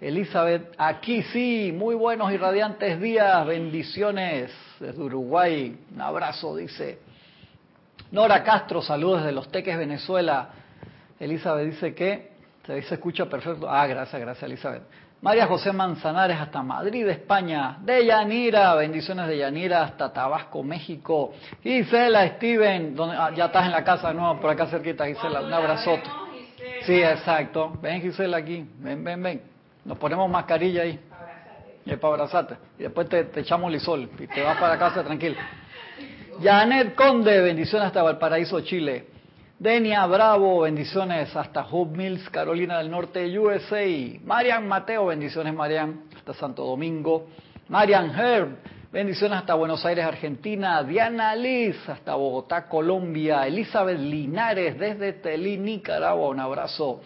Elizabeth, 0.00 0.74
aquí 0.76 1.22
sí, 1.22 1.72
muy 1.72 1.94
buenos 1.94 2.32
y 2.32 2.36
radiantes 2.36 3.00
días, 3.00 3.46
bendiciones 3.46 4.50
desde 4.80 5.00
Uruguay, 5.00 5.78
un 5.94 6.00
abrazo, 6.00 6.56
dice. 6.56 6.98
Nora 8.10 8.42
Castro, 8.42 8.82
saludos 8.82 9.18
desde 9.18 9.32
Los 9.32 9.52
Teques, 9.52 9.78
Venezuela. 9.78 10.48
Elizabeth 11.20 11.66
dice 11.66 11.94
que 11.94 12.30
se 12.64 12.94
escucha 12.94 13.26
perfecto. 13.26 13.68
Ah, 13.68 13.86
gracias, 13.86 14.20
gracias 14.20 14.42
Elizabeth. 14.44 14.82
María 15.20 15.46
José 15.48 15.72
Manzanares 15.72 16.38
hasta 16.38 16.62
Madrid, 16.62 17.08
España. 17.08 17.78
De 17.80 18.06
Yanira, 18.06 18.74
bendiciones 18.76 19.26
de 19.26 19.38
Yanira 19.38 19.82
hasta 19.82 20.12
Tabasco, 20.12 20.62
México. 20.62 21.32
Gisela, 21.62 22.28
Steven, 22.36 22.94
donde, 22.94 23.16
ah, 23.16 23.30
ya 23.34 23.46
estás 23.46 23.66
en 23.66 23.72
la 23.72 23.82
casa 23.82 24.08
de 24.08 24.14
nuevo, 24.14 24.40
por 24.40 24.50
acá 24.50 24.66
cerquita, 24.66 25.06
Gisela. 25.06 25.40
Un 25.40 25.52
abrazote. 25.52 26.08
Sí, 26.82 27.02
exacto. 27.02 27.72
Ven 27.82 28.00
Gisela 28.00 28.36
aquí, 28.36 28.64
ven, 28.78 29.02
ven, 29.02 29.22
ven. 29.22 29.42
Nos 29.84 29.98
ponemos 29.98 30.30
mascarilla 30.30 30.82
ahí. 30.82 31.00
Y 31.84 31.96
para 31.96 32.14
abrazarte. 32.14 32.56
Y 32.78 32.82
después 32.82 33.08
te, 33.08 33.24
te 33.24 33.40
echamos 33.40 33.72
lisol 33.72 34.08
y 34.18 34.26
te 34.26 34.42
vas 34.42 34.58
para 34.58 34.78
casa 34.78 35.02
tranquilo. 35.02 35.36
Janet 36.40 36.94
Conde, 36.94 37.40
bendiciones 37.40 37.88
hasta 37.88 38.02
Valparaíso, 38.02 38.60
Chile. 38.60 39.06
Denia 39.58 40.06
Bravo, 40.06 40.60
bendiciones 40.60 41.34
hasta 41.34 41.66
Hope 41.66 41.96
Mills, 41.96 42.30
Carolina 42.30 42.78
del 42.78 42.92
Norte, 42.92 43.36
USA. 43.36 43.84
Marian 44.22 44.68
Mateo, 44.68 45.06
bendiciones 45.06 45.52
Marian, 45.52 46.04
hasta 46.16 46.32
Santo 46.32 46.64
Domingo. 46.64 47.26
Marian 47.66 48.16
Herb, 48.16 48.58
bendiciones 48.92 49.36
hasta 49.36 49.54
Buenos 49.54 49.84
Aires, 49.84 50.04
Argentina. 50.04 50.84
Diana 50.84 51.34
Liz, 51.34 51.76
hasta 51.88 52.14
Bogotá, 52.14 52.68
Colombia. 52.68 53.48
Elizabeth 53.48 53.98
Linares, 53.98 54.78
desde 54.78 55.14
Telí, 55.14 55.58
Nicaragua, 55.58 56.28
un 56.28 56.38
abrazo. 56.38 57.00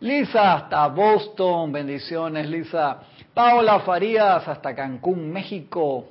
Lisa, 0.00 0.54
hasta 0.54 0.88
Boston, 0.88 1.70
bendiciones 1.70 2.48
Lisa. 2.48 2.98
Paola 3.32 3.78
Farías, 3.78 4.48
hasta 4.48 4.74
Cancún, 4.74 5.30
México. 5.30 6.08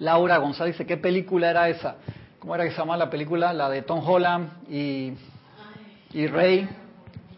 Laura 0.00 0.36
González 0.36 0.76
¿qué 0.86 0.98
película 0.98 1.48
era 1.48 1.70
esa? 1.70 1.96
¿Cómo 2.46 2.54
era 2.54 2.62
que 2.62 2.70
se 2.70 2.76
llama 2.76 2.96
la 2.96 3.10
película? 3.10 3.52
La 3.52 3.68
de 3.68 3.82
Tom 3.82 4.08
Holland 4.08 4.70
y, 4.70 5.14
y 6.12 6.28
Rey. 6.28 6.68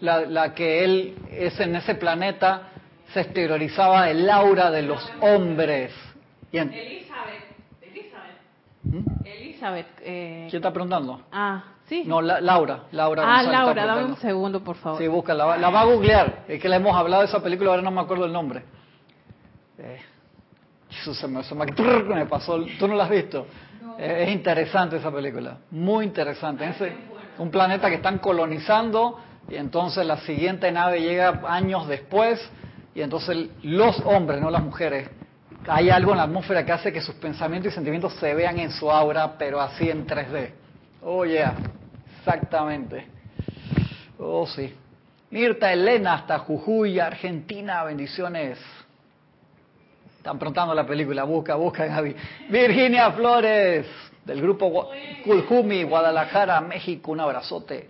La, 0.01 0.21
la, 0.27 0.53
que 0.53 0.85
él 0.85 1.14
es 1.31 1.59
en 1.61 1.77
ese 1.77 1.94
planeta, 1.94 2.64
se 3.14 3.23
exteriorizaba 3.23 4.11
el 4.11 4.29
aura 4.29 4.71
de 4.71 4.83
los 4.83 5.11
hombres. 5.23 5.92
Elizabeth. 6.53 7.42
Elizabeth. 7.81 8.37
¿Mm? 8.83 9.05
Elizabeth. 9.25 9.87
Eh... 10.03 10.47
¿Quién 10.51 10.61
está 10.61 10.75
preguntando? 10.75 11.23
Ah, 11.33 11.64
sí. 11.87 12.03
No, 12.05 12.21
Laura. 12.21 12.83
Laura 12.92 13.23
ah, 13.25 13.42
Laura, 13.44 13.87
dame 13.87 14.05
un 14.05 14.16
segundo, 14.18 14.62
por 14.62 14.77
favor. 14.77 15.01
Sí, 15.01 15.09
busca, 15.09 15.33
la, 15.33 15.57
la, 15.57 15.71
va 15.71 15.81
a 15.81 15.85
googlear. 15.87 16.44
Es 16.49 16.61
que 16.61 16.68
le 16.68 16.77
hemos 16.77 16.94
hablado 16.94 17.23
de 17.23 17.29
esa 17.29 17.42
película, 17.42 17.71
ahora 17.71 17.81
no 17.81 17.90
me 17.90 18.03
acuerdo 18.03 18.27
el 18.27 18.33
nombre. 18.35 18.62
Eh, 19.79 20.01
se 20.90 21.27
me, 21.27 21.42
se 21.42 21.55
me, 21.55 21.64
me 21.64 22.27
pasó. 22.27 22.62
¿Tú 22.79 22.87
no 22.87 22.94
la 22.94 23.05
has 23.05 23.11
visto? 23.11 23.47
Es 23.98 24.28
interesante 24.28 24.96
esa 24.96 25.11
película, 25.11 25.58
muy 25.72 26.04
interesante. 26.04 26.68
Es 26.68 26.76
un 27.37 27.50
planeta 27.50 27.88
que 27.88 27.96
están 27.96 28.18
colonizando 28.18 29.18
y 29.48 29.56
entonces 29.56 30.06
la 30.06 30.18
siguiente 30.18 30.70
nave 30.70 31.00
llega 31.00 31.42
años 31.48 31.88
después 31.88 32.40
y 32.94 33.00
entonces 33.00 33.48
los 33.62 34.00
hombres, 34.06 34.40
no 34.40 34.50
las 34.50 34.62
mujeres, 34.62 35.11
hay 35.66 35.90
algo 35.90 36.12
en 36.12 36.18
la 36.18 36.24
atmósfera 36.24 36.64
que 36.64 36.70
hace 36.70 36.92
que 36.92 37.00
sus 37.00 37.16
pensamientos 37.16 37.72
y 37.72 37.74
sentimientos 37.74 38.14
se 38.14 38.32
vean 38.34 38.61
en 38.61 38.70
su 38.70 38.88
aura, 38.88 39.37
pero 39.37 39.61
así 39.61 39.90
en 39.90 40.06
3D. 40.06 40.50
Oh, 41.02 41.24
yeah, 41.24 41.54
exactamente. 42.20 43.06
Oh, 44.18 44.46
sí. 44.46 44.74
Mirta 45.30 45.72
Elena 45.72 46.14
hasta 46.14 46.38
Jujuy, 46.38 47.00
Argentina, 47.00 47.82
bendiciones. 47.82 48.58
Están 50.18 50.38
prontando 50.38 50.74
la 50.74 50.85
película, 50.85 51.24
busca, 51.24 51.54
busca, 51.54 51.87
Gaby. 51.87 52.14
Virginia 52.50 53.12
Flores, 53.12 53.87
del 54.24 54.42
grupo 54.42 54.90
Culhumi, 55.24 55.85
Guadalajara, 55.85 56.61
México, 56.61 57.12
un 57.12 57.20
abrazote. 57.20 57.88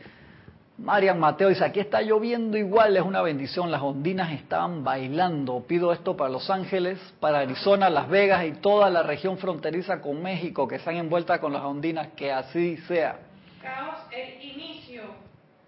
Marian 0.77 1.19
Mateo 1.19 1.49
dice, 1.49 1.65
aquí 1.65 1.81
está 1.81 2.03
lloviendo 2.03 2.57
igual, 2.57 2.97
es 2.97 3.03
una 3.03 3.21
bendición, 3.23 3.73
las 3.73 3.83
ondinas 3.83 4.31
estaban 4.33 4.85
bailando. 4.85 5.65
Pido 5.67 5.93
esto 5.93 6.17
para 6.17 6.31
Los 6.31 6.49
Ángeles, 6.51 7.01
para 7.19 7.41
Arizona, 7.41 7.91
Las 7.91 8.09
Vegas 8.09 8.45
y 8.45 8.53
toda 8.53 8.89
la 8.89 9.03
región 9.03 9.39
fronteriza 9.39 10.01
con 10.01 10.23
México 10.23 10.69
que 10.69 10.77
están 10.77 10.97
envueltas 10.97 11.41
con 11.41 11.53
las 11.53 11.63
ondinas, 11.65 12.09
que 12.15 12.31
así 12.31 12.77
sea. 12.87 13.19
Caos 13.61 13.99
el 14.13 14.41
inicio. 14.41 15.03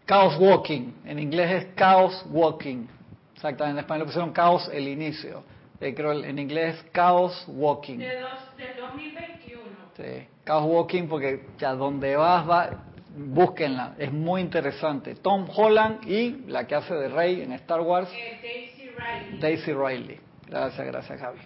Chaos 0.06 0.36
Walking, 0.38 0.92
en 1.04 1.18
inglés 1.18 1.50
es 1.50 1.74
Chaos 1.74 2.24
Walking. 2.30 2.86
Exactamente, 3.34 3.78
en 3.80 3.84
español 3.84 4.06
pusieron 4.06 4.32
Caos 4.32 4.70
el 4.72 4.86
inicio. 4.86 5.42
Eh, 5.80 5.94
creo 5.94 6.12
en 6.12 6.38
inglés 6.38 6.76
es 6.76 6.92
Chaos 6.92 7.44
Walking. 7.48 7.98
De 7.98 8.06
del 8.06 8.76
2021. 8.76 9.62
Sí, 9.96 10.28
Chaos 10.44 10.66
Walking 10.66 11.08
porque 11.08 11.46
ya 11.58 11.74
donde 11.74 12.16
vas, 12.16 12.48
va, 12.48 12.70
búsquenla, 13.16 13.94
es 13.98 14.12
muy 14.12 14.42
interesante. 14.42 15.14
Tom 15.14 15.48
Holland 15.54 16.06
y 16.06 16.44
la 16.48 16.66
que 16.66 16.74
hace 16.74 16.94
de 16.94 17.08
Rey 17.08 17.40
en 17.40 17.52
Star 17.52 17.80
Wars. 17.80 18.10
Eh, 18.12 18.40
Daisy 18.42 18.90
Riley. 18.90 19.40
Daisy 19.40 19.72
Riley. 19.72 20.20
Gracias, 20.46 20.86
gracias 20.86 21.20
Javi. 21.20 21.40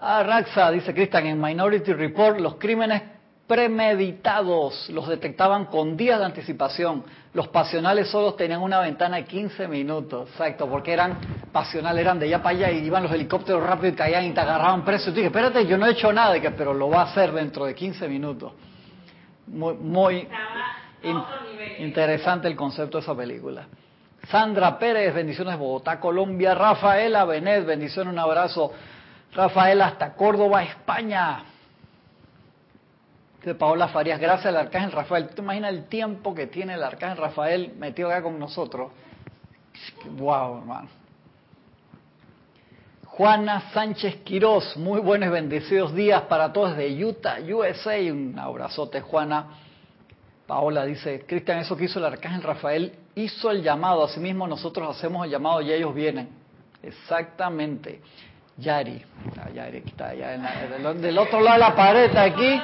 Ah, 0.00 0.22
Raxa, 0.22 0.70
dice 0.70 0.92
Cristian, 0.94 1.26
en 1.26 1.40
Minority 1.40 1.92
Report 1.92 2.40
los 2.40 2.56
crímenes 2.56 3.02
premeditados 3.46 4.88
los 4.90 5.08
detectaban 5.08 5.66
con 5.66 5.96
días 5.96 6.18
de 6.18 6.24
anticipación. 6.24 7.04
Los 7.32 7.48
pasionales 7.48 8.08
solo 8.08 8.34
tenían 8.34 8.62
una 8.62 8.80
ventana 8.80 9.16
de 9.16 9.24
15 9.24 9.68
minutos, 9.68 10.30
exacto, 10.30 10.68
porque 10.68 10.92
eran 10.92 11.18
pasionales, 11.52 12.00
eran 12.00 12.18
de 12.18 12.26
allá 12.26 12.42
para 12.42 12.56
allá 12.56 12.70
y 12.70 12.84
iban 12.84 13.02
los 13.02 13.12
helicópteros 13.12 13.62
rápido 13.62 13.88
y 13.88 13.96
caían 13.96 14.24
y 14.24 14.32
te 14.32 14.40
agarraban 14.40 14.84
preso. 14.84 15.10
Y 15.10 15.12
tú 15.12 15.16
dije, 15.16 15.26
espérate, 15.26 15.66
yo 15.66 15.76
no 15.76 15.86
he 15.86 15.92
hecho 15.92 16.12
nada, 16.12 16.34
pero 16.56 16.72
lo 16.72 16.88
va 16.88 17.02
a 17.02 17.04
hacer 17.04 17.32
dentro 17.32 17.64
de 17.66 17.74
15 17.74 18.08
minutos 18.08 18.52
muy, 19.46 19.74
muy 19.74 20.28
interesante 21.78 22.48
el 22.48 22.56
concepto 22.56 22.98
de 22.98 23.02
esa 23.02 23.14
película. 23.14 23.66
Sandra 24.28 24.78
Pérez, 24.78 25.14
bendiciones 25.14 25.58
Bogotá, 25.58 26.00
Colombia. 26.00 26.54
Rafaela 26.54 27.24
Benet, 27.24 27.66
bendiciones, 27.66 28.12
un 28.12 28.18
abrazo. 28.18 28.72
Rafaela 29.34 29.86
hasta 29.86 30.14
Córdoba, 30.14 30.62
España. 30.62 31.44
De 33.44 33.54
Paola 33.54 33.88
Farías, 33.88 34.18
gracias 34.18 34.46
al 34.46 34.56
Arcángel 34.56 34.92
Rafael. 34.92 35.28
¿Tú 35.28 35.42
imaginas 35.42 35.70
el 35.70 35.84
tiempo 35.84 36.34
que 36.34 36.46
tiene 36.46 36.74
el 36.74 36.82
Arcángel 36.82 37.18
Rafael 37.18 37.74
metido 37.76 38.08
acá 38.08 38.22
con 38.22 38.38
nosotros? 38.38 38.90
Wow, 40.16 40.58
hermano. 40.58 40.88
Juana 43.04 43.70
Sánchez 43.72 44.22
Quirós, 44.24 44.76
muy 44.78 44.98
buenos 45.00 45.30
bendecidos 45.30 45.94
días 45.94 46.22
para 46.22 46.52
todos 46.52 46.74
de 46.76 47.04
Utah, 47.04 47.38
USA. 47.40 47.96
Un 48.10 48.38
abrazote, 48.38 49.02
Juana. 49.02 49.46
Paola 50.46 50.86
dice, 50.86 51.24
Cristian, 51.26 51.58
eso 51.58 51.76
que 51.76 51.84
hizo 51.84 51.98
el 51.98 52.06
arcángel 52.06 52.42
Rafael 52.42 52.92
hizo 53.14 53.50
el 53.50 53.62
llamado, 53.62 54.04
asimismo 54.04 54.46
nosotros 54.46 54.96
hacemos 54.96 55.24
el 55.26 55.30
llamado 55.30 55.60
y 55.60 55.70
ellos 55.70 55.94
vienen. 55.94 56.28
Exactamente. 56.82 58.00
Yari, 58.56 59.04
ah, 59.36 59.50
Yari 59.50 59.78
está 59.78 60.10
allá 60.10 60.38
del, 60.94 61.18
otro 61.18 61.40
lado 61.40 61.54
de 61.54 61.58
la 61.58 61.74
pared, 61.74 62.04
está 62.04 62.22
aquí. 62.22 62.60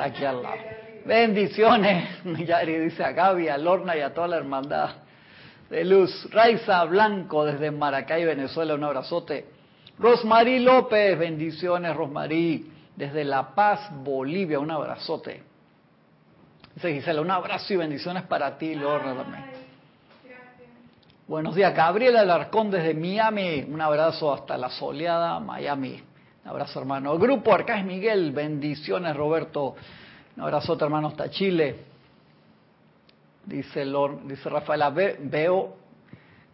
Está 0.00 0.16
aquí 0.16 0.24
al 0.24 0.42
lado. 0.42 0.56
Bendiciones, 1.04 2.08
Yari 2.46 2.78
dice 2.78 3.04
a 3.04 3.12
Gaby, 3.12 3.48
a 3.48 3.58
Lorna 3.58 3.94
y 3.94 4.00
a 4.00 4.14
toda 4.14 4.28
la 4.28 4.36
hermandad 4.38 4.90
de 5.68 5.84
luz. 5.84 6.26
Raiza 6.30 6.82
Blanco 6.84 7.44
desde 7.44 7.70
Maracay, 7.70 8.24
Venezuela, 8.24 8.74
un 8.74 8.84
abrazote. 8.84 9.44
Rosmarí 9.98 10.60
López, 10.60 11.18
bendiciones 11.18 11.94
Rosmarí, 11.94 12.72
desde 12.96 13.24
La 13.24 13.54
Paz, 13.54 13.90
Bolivia, 14.02 14.58
un 14.58 14.70
abrazote. 14.70 15.42
Dice 16.76 16.94
Gisela, 16.94 17.20
un 17.20 17.30
abrazo 17.30 17.74
y 17.74 17.76
bendiciones 17.76 18.22
para 18.22 18.56
ti, 18.56 18.74
Lorna 18.74 19.14
también. 19.14 19.44
Buenos 21.28 21.54
días, 21.54 21.76
Gabriela 21.76 22.22
Alarcón 22.22 22.70
desde 22.70 22.94
Miami, 22.94 23.66
un 23.68 23.82
abrazo 23.82 24.32
hasta 24.32 24.56
la 24.56 24.70
soleada 24.70 25.38
Miami. 25.40 26.02
Abrazo, 26.50 26.80
hermano. 26.80 27.16
Grupo 27.16 27.54
Arcángel 27.54 27.86
Miguel, 27.86 28.32
bendiciones, 28.32 29.14
Roberto. 29.14 29.76
Un 30.36 30.42
abrazote, 30.42 30.82
hermano, 30.82 31.06
hasta 31.06 31.30
Chile. 31.30 31.76
Dice, 33.44 33.86
dice 34.24 34.48
Rafaela, 34.48 34.90
veo, 34.90 35.76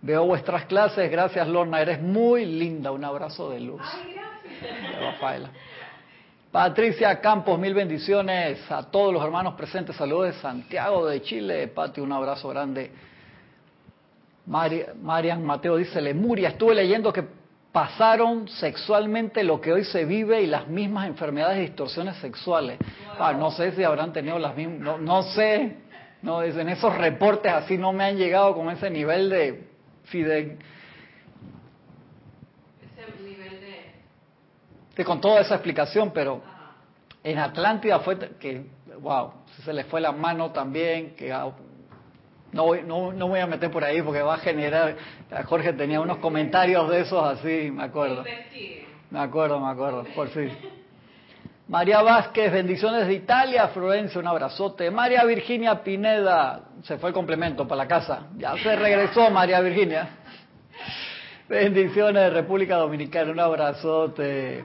veo 0.03 0.27
vuestras 0.27 0.67
clases, 0.67 1.11
gracias 1.11 1.49
Lorna, 1.49 1.81
eres 1.81 2.03
muy 2.03 2.45
linda, 2.45 2.93
un 2.93 3.07
abrazo 3.07 3.49
de 3.49 3.61
luz. 3.61 3.81
Ay, 3.83 4.17
gracias. 4.17 5.01
Rafaela. 5.01 5.51
Patricia 6.53 7.19
Campos, 7.19 7.59
mil 7.59 7.73
bendiciones 7.73 8.71
a 8.71 8.83
todos 8.91 9.15
los 9.15 9.25
hermanos 9.25 9.55
presentes, 9.55 9.97
saludos 9.97 10.27
de 10.27 10.33
Santiago 10.43 11.07
de 11.07 11.23
Chile, 11.23 11.69
Pati, 11.69 12.03
un 12.03 12.13
abrazo 12.13 12.51
grande. 12.51 12.93
Marian 14.45 15.43
Mateo 15.43 15.77
dice, 15.77 16.03
Lemuria, 16.03 16.51
estuve 16.51 16.75
leyendo 16.75 17.11
que 17.15 17.46
pasaron 17.77 18.49
sexualmente 18.49 19.45
lo 19.45 19.61
que 19.61 19.71
hoy 19.71 19.85
se 19.85 20.07
vive 20.07 20.41
y 20.41 20.47
las 20.47 20.67
mismas 20.67 21.09
enfermedades 21.09 21.59
y 21.59 21.61
distorsiones 21.61 22.17
sexuales. 22.17 22.79
Ah, 23.19 23.35
no 23.35 23.51
sé 23.51 23.73
si 23.73 23.85
habrán 23.85 24.15
tenido 24.15 24.39
las 24.39 24.57
mismas, 24.57 24.79
no, 24.81 24.97
no 24.97 25.23
sé, 25.25 25.77
no, 26.23 26.43
en 26.43 26.71
esos 26.71 26.97
reportes 26.97 27.53
así 27.53 27.77
no 27.77 27.93
me 27.93 28.05
han 28.05 28.17
llegado 28.17 28.55
con 28.55 28.71
ese 28.71 28.89
nivel 28.89 29.29
de 29.29 29.69
fidel. 30.05 30.57
Ese 32.81 33.23
nivel 33.23 33.61
de... 34.97 35.05
con 35.05 35.21
toda 35.21 35.43
esa 35.43 35.57
explicación, 35.57 36.13
pero 36.15 36.41
en 37.23 37.39
Atlántida 37.39 38.01
fue 38.01 38.19
que, 38.39 38.71
wow, 39.03 39.33
se 39.67 39.75
le 39.75 39.85
fue 39.85 40.01
la 40.01 40.13
mano 40.13 40.51
también, 40.51 41.15
que 41.15 41.31
no, 42.53 42.75
no, 42.75 43.13
no 43.13 43.29
voy 43.29 43.41
a 43.41 43.47
meter 43.47 43.71
por 43.71 43.85
ahí 43.85 44.03
porque 44.03 44.23
va 44.23 44.35
a 44.35 44.39
generar, 44.39 44.97
Jorge 45.47 45.73
tenía 45.73 46.01
unos 46.01 46.19
comentarios 46.19 46.89
de 46.89 47.01
esos 47.01 47.23
así, 47.23 47.71
me 47.71 47.85
acuerdo. 47.85 48.25
Me 49.11 49.21
acuerdo, 49.21 49.61
me 49.61 49.71
acuerdo, 49.71 50.05
por 50.15 50.29
fin. 50.29 50.51
María 51.69 52.01
Vázquez, 52.01 52.53
bendiciones 52.53 53.09
de 53.09 53.15
Italia. 53.15 53.69
Florencia, 53.69 54.21
un 54.21 54.29
abrazote. 54.29 54.89
María 54.91 55.25
Virginia 55.25 55.83
Pineda, 55.83 56.61
se 56.83 56.97
fue 56.97 57.11
el 57.11 57.15
complemento 57.15 57.67
para 57.67 57.83
la 57.83 57.89
casa. 57.89 58.29
Ya 58.37 58.57
se 58.57 58.77
regresó 58.77 59.31
María 59.31 59.61
Virginia. 59.61 60.09
Bendiciones 61.49 62.23
de 62.23 62.31
República 62.31 62.77
Dominicana, 62.77 63.33
un 63.33 63.41
abrazote. 63.41 64.65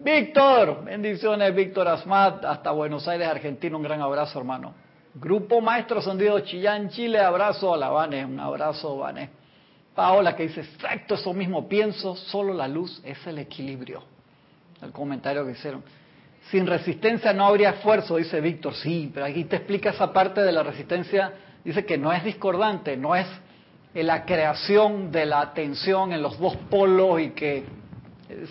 Víctor, 0.00 0.84
bendiciones 0.84 1.54
Víctor 1.54 1.88
Asmat, 1.88 2.44
hasta 2.44 2.72
Buenos 2.72 3.06
Aires, 3.06 3.28
Argentina, 3.28 3.76
un 3.76 3.82
gran 3.82 4.00
abrazo 4.00 4.38
hermano. 4.38 4.74
Grupo 5.14 5.60
Maestro 5.60 6.02
Sondido 6.02 6.40
Chillán, 6.40 6.88
Chile, 6.88 7.20
abrazo 7.20 7.72
a 7.72 7.76
la 7.76 7.90
un 8.26 8.40
abrazo 8.40 8.98
Vane. 8.98 9.30
Paola 9.94 10.34
que 10.34 10.48
dice, 10.48 10.62
exacto, 10.62 11.14
eso 11.14 11.32
mismo 11.32 11.68
pienso, 11.68 12.16
solo 12.16 12.52
la 12.52 12.66
luz 12.66 13.00
es 13.04 13.24
el 13.28 13.38
equilibrio. 13.38 14.02
El 14.82 14.90
comentario 14.90 15.46
que 15.46 15.52
hicieron. 15.52 15.84
Sin 16.50 16.66
resistencia 16.66 17.32
no 17.32 17.46
habría 17.46 17.70
esfuerzo, 17.70 18.16
dice 18.16 18.40
Víctor. 18.40 18.74
Sí, 18.74 19.10
pero 19.14 19.26
aquí 19.26 19.44
te 19.44 19.56
explica 19.56 19.90
esa 19.90 20.12
parte 20.12 20.42
de 20.42 20.50
la 20.50 20.64
resistencia. 20.64 21.32
Dice 21.64 21.86
que 21.86 21.96
no 21.96 22.12
es 22.12 22.24
discordante, 22.24 22.96
no 22.96 23.14
es 23.14 23.26
la 23.94 24.24
creación 24.24 25.12
de 25.12 25.26
la 25.26 25.54
tensión 25.54 26.12
en 26.12 26.22
los 26.22 26.38
dos 26.40 26.56
polos 26.68 27.20
y 27.20 27.30
que 27.30 27.64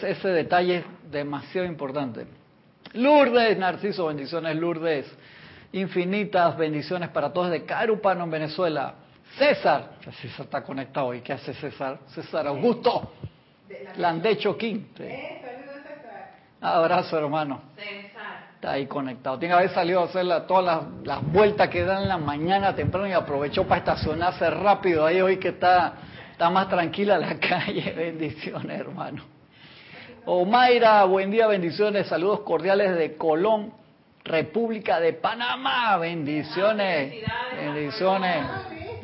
ese 0.01 0.29
detalle 0.29 0.77
es 0.77 0.85
demasiado 1.11 1.67
importante. 1.67 2.25
Lourdes, 2.93 3.57
Narciso, 3.57 4.07
bendiciones 4.07 4.55
Lourdes. 4.55 5.05
Infinitas 5.73 6.55
bendiciones 6.55 7.09
para 7.09 7.33
todos 7.33 7.49
de 7.49 7.65
Carupano 7.65 8.23
en 8.25 8.31
Venezuela. 8.31 8.93
César, 9.37 9.93
César 10.21 10.45
está 10.45 10.63
conectado. 10.63 11.13
¿Y 11.15 11.21
qué 11.21 11.33
hace 11.33 11.53
César? 11.55 11.99
César 12.07 12.45
Augusto. 12.45 13.11
Landecho 13.97 14.55
King. 14.55 14.81
Abrazo, 16.61 17.17
hermano. 17.17 17.61
Está 18.55 18.73
ahí 18.73 18.85
conectado. 18.85 19.39
Tiene 19.39 19.53
que 19.55 19.57
haber 19.57 19.69
salido 19.71 20.01
a 20.01 20.05
hacer 20.05 20.47
todas 20.47 20.85
las, 21.03 21.23
vueltas 21.23 21.67
que 21.69 21.83
dan 21.83 22.03
en 22.03 22.07
la 22.07 22.17
mañana 22.19 22.75
temprano 22.75 23.07
y 23.07 23.11
aprovechó 23.11 23.67
para 23.67 23.79
estacionarse 23.79 24.47
rápido 24.51 25.05
ahí 25.05 25.21
hoy 25.21 25.37
que 25.37 25.49
está, 25.49 25.95
está 26.31 26.51
más 26.51 26.69
tranquila 26.69 27.17
la 27.17 27.39
calle. 27.39 27.91
Bendiciones, 27.93 28.79
hermano. 28.79 29.23
Omaira, 30.25 31.03
buen 31.05 31.31
día, 31.31 31.47
bendiciones. 31.47 32.07
Saludos 32.07 32.41
cordiales 32.41 32.95
de 32.95 33.17
Colón, 33.17 33.73
República 34.23 34.99
de 34.99 35.13
Panamá. 35.13 35.97
Bendiciones. 35.97 37.13
Bendiciones 37.57 38.45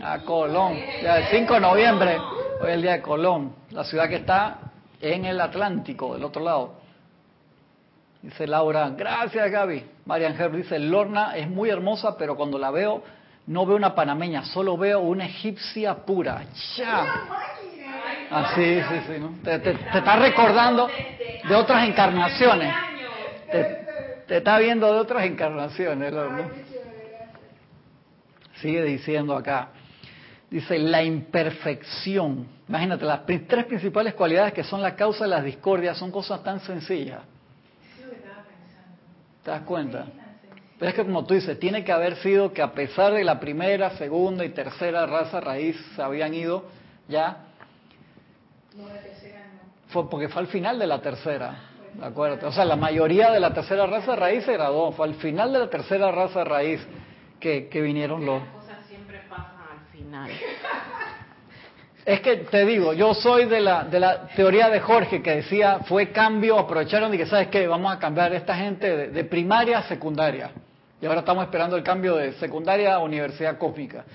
a 0.02 0.20
Colón. 0.20 0.78
Ya 1.04 1.18
el 1.18 1.26
5 1.28 1.54
de 1.56 1.60
noviembre, 1.60 2.18
hoy 2.62 2.70
es 2.70 2.74
el 2.76 2.82
día 2.82 2.94
de 2.94 3.02
Colón. 3.02 3.54
La 3.72 3.84
ciudad 3.84 4.08
que 4.08 4.16
está 4.16 4.60
en 5.02 5.26
el 5.26 5.42
Atlántico, 5.42 6.14
del 6.14 6.24
otro 6.24 6.44
lado. 6.44 6.80
Dice 8.22 8.48
Laura, 8.48 8.90
gracias 8.90 9.50
Gaby. 9.50 9.86
Marian 10.06 10.40
Herb 10.40 10.56
dice, 10.56 10.80
Lorna 10.80 11.36
es 11.36 11.50
muy 11.50 11.70
hermosa, 11.70 12.18
pero 12.18 12.36
cuando 12.36 12.58
la 12.58 12.72
veo, 12.72 13.04
no 13.48 13.66
veo 13.66 13.78
una 13.78 13.96
panameña, 13.96 14.44
solo 14.44 14.78
veo 14.78 15.00
una 15.00 15.26
egipcia 15.26 15.96
pura. 15.96 16.44
¡Ya! 16.76 17.06
Ah, 18.32 18.52
sí, 18.56 18.80
sí. 19.08 19.20
¿no? 19.20 19.36
Te, 19.44 19.60
te, 19.60 19.72
está 19.72 20.16
recordando 20.18 20.88
de 21.48 21.56
otras 21.56 21.88
encarnaciones. 21.88 22.74
Te, 23.52 23.89
está 24.38 24.60
viendo 24.60 24.92
de 24.94 25.00
otras 25.00 25.26
encarnaciones. 25.26 26.14
Sigue 28.62 28.84
diciendo 28.84 29.36
acá. 29.36 29.70
Dice, 30.50 30.80
la 30.80 31.04
imperfección. 31.04 32.48
Imagínate, 32.68 33.06
las 33.06 33.26
tres 33.26 33.66
principales 33.66 34.14
cualidades 34.14 34.54
que 34.54 34.64
son 34.64 34.82
la 34.82 34.96
causa 34.96 35.26
de 35.26 35.30
las 35.30 35.44
discordias 35.44 35.98
son 35.98 36.12
cosas 36.12 36.44
tan 36.44 36.60
sencillas. 36.60 37.22
¿Te 39.44 39.52
das 39.52 39.62
cuenta? 39.62 40.06
Pero 40.78 40.90
es 40.90 40.96
que 40.96 41.04
como 41.04 41.26
tú 41.26 41.34
dices, 41.34 41.60
tiene 41.60 41.84
que 41.84 41.92
haber 41.92 42.16
sido 42.18 42.54
que 42.54 42.62
a 42.62 42.74
pesar 42.74 43.14
de 43.14 43.24
la 43.24 43.40
primera, 43.40 43.92
segunda 43.98 44.46
y 44.46 44.50
tercera 44.50 45.06
raza 45.06 45.40
raíz 45.40 45.76
se 45.96 46.02
habían 46.02 46.34
ido, 46.34 46.66
ya. 47.08 47.46
No, 48.76 48.88
la 48.88 49.02
tercera 49.02 49.46
no. 49.54 49.92
Fue 49.92 50.10
porque 50.10 50.30
fue 50.30 50.42
al 50.42 50.48
final 50.48 50.80
de 50.80 50.88
la 50.88 51.02
tercera. 51.02 51.69
¿De 51.94 52.06
acuerdo? 52.06 52.48
O 52.48 52.52
sea, 52.52 52.66
la 52.66 52.76
mayoría 52.76 53.32
de 53.32 53.40
la 53.40 53.54
tercera 53.54 53.86
raza 53.86 54.16
raíz 54.16 54.46
se 54.46 54.54
graduó. 54.54 54.92
Fue 54.92 55.08
al 55.08 55.16
final 55.16 55.52
de 55.54 55.60
la 55.60 55.70
tercera 55.70 56.12
raza 56.12 56.44
raíz 56.44 56.86
que, 57.40 57.68
que 57.68 57.82
vinieron 57.82 58.26
los. 58.26 58.42
Las 58.42 58.54
cosas 58.54 58.86
siempre 58.88 59.22
pasan 59.30 59.56
al 59.72 59.92
final. 59.92 60.32
Es 62.10 62.22
que 62.22 62.38
te 62.38 62.66
digo, 62.66 62.94
yo 62.94 63.14
soy 63.14 63.46
de 63.46 63.60
la, 63.60 63.84
de 63.84 64.00
la 64.00 64.26
teoría 64.30 64.68
de 64.70 64.80
Jorge 64.80 65.22
que 65.22 65.36
decía, 65.36 65.82
fue 65.86 66.12
cambio, 66.12 66.58
aprovecharon 66.58 67.14
y 67.14 67.18
que, 67.18 67.28
¿sabes 67.28 67.50
qué? 67.50 67.68
Vamos 67.68 67.94
a 67.94 68.00
cambiar 68.00 68.34
esta 68.34 68.56
gente 68.56 69.10
de, 69.10 69.24
primaria 69.26 69.78
a 69.78 69.84
secundaria. 69.84 70.50
Y 71.00 71.06
ahora 71.06 71.20
estamos 71.20 71.44
esperando 71.44 71.76
el 71.76 71.84
cambio 71.84 72.16
de 72.16 72.34
secundaria 72.34 72.96
a 72.96 73.00
universidad 73.00 73.60
cósmica. 73.60 74.06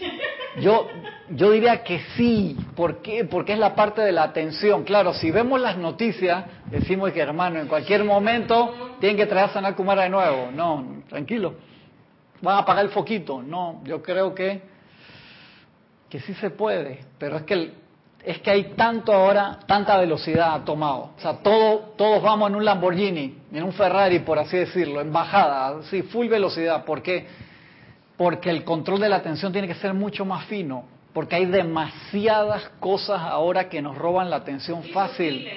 Yo, 0.60 0.88
yo 1.30 1.50
diría 1.50 1.82
que 1.82 2.00
sí. 2.16 2.56
¿Por 2.74 3.02
qué? 3.02 3.24
Porque 3.24 3.52
es 3.52 3.58
la 3.58 3.74
parte 3.74 4.02
de 4.02 4.12
la 4.12 4.24
atención. 4.24 4.84
Claro, 4.84 5.12
si 5.14 5.30
vemos 5.30 5.60
las 5.60 5.76
noticias, 5.76 6.44
decimos 6.70 7.12
que 7.12 7.20
hermano, 7.20 7.60
en 7.60 7.68
cualquier 7.68 8.04
momento 8.04 8.96
tienen 9.00 9.16
que 9.16 9.26
traer 9.26 9.50
a 9.50 9.52
Sanar 9.52 9.74
Kumara 9.74 10.04
de 10.04 10.10
nuevo. 10.10 10.50
No, 10.52 11.02
tranquilo. 11.08 11.54
Van 12.40 12.56
a 12.56 12.58
apagar 12.60 12.84
el 12.84 12.90
foquito. 12.90 13.42
No, 13.42 13.80
yo 13.84 14.02
creo 14.02 14.34
que 14.34 14.76
que 16.08 16.20
sí 16.20 16.34
se 16.34 16.50
puede, 16.50 17.00
pero 17.18 17.36
es 17.36 17.42
que 17.42 17.72
es 18.24 18.40
que 18.40 18.50
hay 18.50 18.64
tanto 18.74 19.12
ahora, 19.12 19.60
tanta 19.68 19.96
velocidad 19.98 20.54
ha 20.54 20.64
tomado. 20.64 21.10
O 21.16 21.20
sea, 21.20 21.34
todo, 21.38 21.92
todos 21.96 22.20
vamos 22.20 22.50
en 22.50 22.56
un 22.56 22.64
Lamborghini, 22.64 23.38
en 23.52 23.62
un 23.62 23.72
Ferrari, 23.72 24.18
por 24.18 24.36
así 24.36 24.56
decirlo, 24.56 25.00
en 25.00 25.12
bajada, 25.12 25.80
sí, 25.84 26.02
full 26.02 26.26
velocidad. 26.26 26.84
¿Por 26.84 27.02
qué? 27.02 27.24
Porque 28.16 28.50
el 28.50 28.64
control 28.64 29.00
de 29.00 29.08
la 29.08 29.16
atención 29.16 29.52
tiene 29.52 29.68
que 29.68 29.74
ser 29.74 29.94
mucho 29.94 30.24
más 30.24 30.46
fino, 30.46 30.84
porque 31.12 31.36
hay 31.36 31.46
demasiadas 31.46 32.70
cosas 32.80 33.20
ahora 33.20 33.68
que 33.68 33.82
nos 33.82 33.96
roban 33.96 34.30
la 34.30 34.36
atención 34.36 34.82
fácil, 34.84 35.48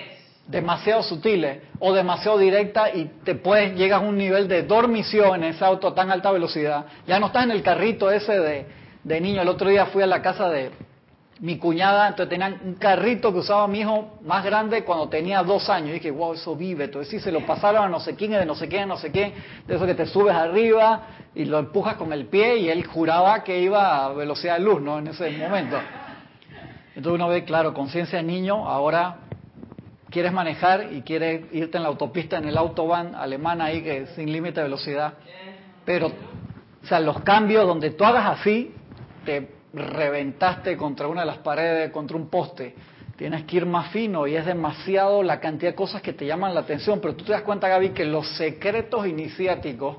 demasiado 0.48 1.04
sutiles 1.04 1.62
o 1.80 1.94
demasiado 1.94 2.38
directa 2.38 2.94
y 2.94 3.06
te 3.24 3.36
puedes 3.36 3.76
llegas 3.76 4.02
a 4.02 4.06
un 4.06 4.18
nivel 4.18 4.48
de 4.48 4.64
dormición 4.64 5.36
en 5.36 5.52
ese 5.52 5.64
auto 5.64 5.90
a 5.90 5.96
tan 5.96 6.12
alta 6.12 6.32
velocidad. 6.32 6.86
Ya 7.08 7.20
no 7.20 7.28
estás 7.28 7.44
en 7.46 7.52
el 7.52 7.62
carrito 7.62 8.12
ese 8.12 8.40
de 8.40 8.80
de 9.04 9.22
niño. 9.22 9.42
El 9.42 9.50
otro 9.50 9.70
día 9.70 9.88
fui 9.88 10.04
a 10.04 10.08
la 10.08 10.22
casa 10.22 10.50
de 10.50 10.72
mi 11.40 11.58
cuñada, 11.58 12.10
entonces 12.10 12.30
tenían 12.30 12.60
un 12.64 12.74
carrito 12.76 13.32
que 13.32 13.40
usaba 13.40 13.68
mi 13.68 13.80
hijo 13.80 14.20
más 14.26 14.44
grande 14.44 14.84
cuando 14.84 15.08
tenía 15.08 15.42
dos 15.42 15.70
años. 15.70 15.90
Y 15.90 15.94
dije, 15.94 16.12
wow, 16.12 16.34
eso 16.34 16.56
vive. 16.56 16.86
Entonces 16.86 17.10
sí, 17.10 17.20
se 17.20 17.32
lo 17.32 17.46
pasaron 17.46 17.84
a 17.84 17.90
no 17.90 18.00
sé 18.00 18.16
quién, 18.16 18.32
de 18.32 18.46
no 18.46 18.56
sé 18.56 18.68
quién, 18.68 18.90
no 18.90 18.98
sé 18.98 19.12
quién. 19.12 19.34
De 19.66 19.76
eso 19.76 19.86
que 19.86 19.96
te 19.96 20.06
subes 20.06 20.36
arriba 20.36 21.08
y 21.34 21.46
lo 21.46 21.60
empujas 21.60 21.96
con 21.96 22.12
el 22.12 22.26
pie 22.26 22.58
y 22.58 22.70
él 22.70 22.86
juraba 22.86 23.44
que 23.44 23.62
iba 23.62 24.06
a 24.06 24.14
velocidad 24.14 24.58
de 24.58 24.64
luz, 24.64 24.82
¿no? 24.82 25.00
En 25.00 25.08
ese 25.08 25.32
momento. 25.32 25.78
Entonces 26.96 27.14
uno 27.14 27.30
ve, 27.30 27.46
claro, 27.46 27.74
conciencia 27.74 28.18
de 28.18 28.26
niño, 28.26 28.68
ahora 28.68 29.20
quieres 30.10 30.34
manejar 30.34 30.92
y 30.92 31.04
quieres 31.04 31.46
irte 31.54 31.78
en 31.78 31.84
la 31.84 31.90
autopista, 31.90 32.38
en 32.38 32.50
el 32.50 32.58
autobahn 32.58 33.16
alemán 33.16 33.62
ahí 33.62 33.82
que 33.82 34.08
sin 34.08 34.32
límite 34.32 34.60
de 34.60 34.64
velocidad. 34.64 35.14
Pero, 35.86 36.08
o 36.08 36.88
sea, 36.88 37.00
los 37.00 37.22
cambios 37.22 37.66
donde 37.66 37.92
tú 37.92 38.04
hagas 38.04 38.40
así, 38.40 38.74
te 39.24 39.59
reventaste 39.74 40.76
contra 40.78 41.08
una 41.08 41.22
de 41.22 41.28
las 41.28 41.38
paredes, 41.40 41.92
contra 41.92 42.18
un 42.18 42.30
poste. 42.30 42.76
Tienes 43.16 43.44
que 43.44 43.58
ir 43.58 43.66
más 43.66 43.92
fino 43.92 44.28
y 44.28 44.36
es 44.36 44.46
demasiado 44.46 45.24
la 45.24 45.40
cantidad 45.40 45.72
de 45.72 45.76
cosas 45.76 46.02
que 46.02 46.14
te 46.14 46.26
llaman 46.26 46.54
la 46.54 46.62
atención. 46.62 47.00
Pero 47.02 47.16
tú 47.16 47.26
te 47.26 47.34
das 47.34 47.42
cuenta, 47.42 47.68
Gaby, 47.68 47.90
que 47.90 48.06
los 48.06 48.28
secretos 48.38 49.06
iniciáticos 49.06 49.98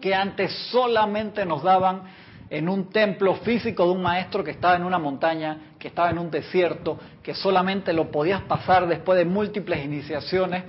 que 0.00 0.14
antes 0.14 0.52
solamente 0.70 1.46
nos 1.46 1.62
daban 1.62 2.02
en 2.50 2.68
un 2.68 2.90
templo 2.90 3.34
físico 3.36 3.86
de 3.86 3.92
un 3.92 4.02
maestro 4.02 4.44
que 4.44 4.52
estaba 4.52 4.76
en 4.76 4.84
una 4.84 4.98
montaña, 4.98 5.72
que 5.78 5.88
estaba 5.88 6.10
en 6.10 6.18
un 6.18 6.30
desierto, 6.30 6.98
que 7.22 7.34
solamente 7.34 7.92
lo 7.92 8.10
podías 8.10 8.42
pasar 8.42 8.86
después 8.86 9.18
de 9.18 9.24
múltiples 9.24 9.84
iniciaciones, 9.84 10.64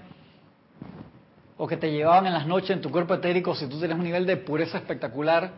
o 1.58 1.68
que 1.68 1.78
te 1.78 1.92
llevaban 1.92 2.28
en 2.28 2.34
las 2.34 2.48
noches 2.48 2.72
en 2.72 2.82
tu 2.82 2.92
cuerpo 2.92 3.16
etérico 3.16 3.56
si 3.56 3.68
tú 3.68 3.78
tienes 3.80 3.98
un 3.98 4.04
nivel 4.04 4.26
de 4.26 4.38
pureza 4.38 4.78
espectacular, 4.78 5.52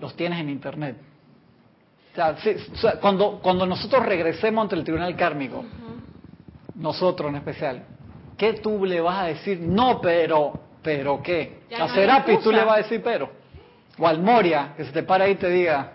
los 0.00 0.14
tienes 0.16 0.40
en 0.40 0.48
Internet. 0.48 1.11
O 2.14 2.76
sea, 2.76 3.00
cuando, 3.00 3.40
cuando 3.42 3.66
nosotros 3.66 4.04
regresemos 4.04 4.62
ante 4.62 4.74
el 4.74 4.84
tribunal 4.84 5.16
kármico, 5.16 5.64
nosotros 6.74 7.30
en 7.30 7.36
especial, 7.36 7.84
¿qué 8.36 8.54
tú 8.54 8.84
le 8.84 9.00
vas 9.00 9.20
a 9.20 9.24
decir? 9.26 9.60
No, 9.60 10.00
pero, 10.00 10.52
pero 10.82 11.22
qué. 11.22 11.62
a 11.78 11.88
Serapis 11.88 12.40
tú 12.40 12.52
le 12.52 12.64
vas 12.64 12.74
a 12.74 12.78
decir 12.78 13.00
pero. 13.02 13.30
O 13.98 14.06
al 14.06 14.20
Moria, 14.20 14.74
que 14.76 14.84
se 14.84 14.92
te 14.92 15.02
para 15.02 15.24
ahí 15.24 15.32
y 15.32 15.36
te 15.36 15.48
diga, 15.48 15.92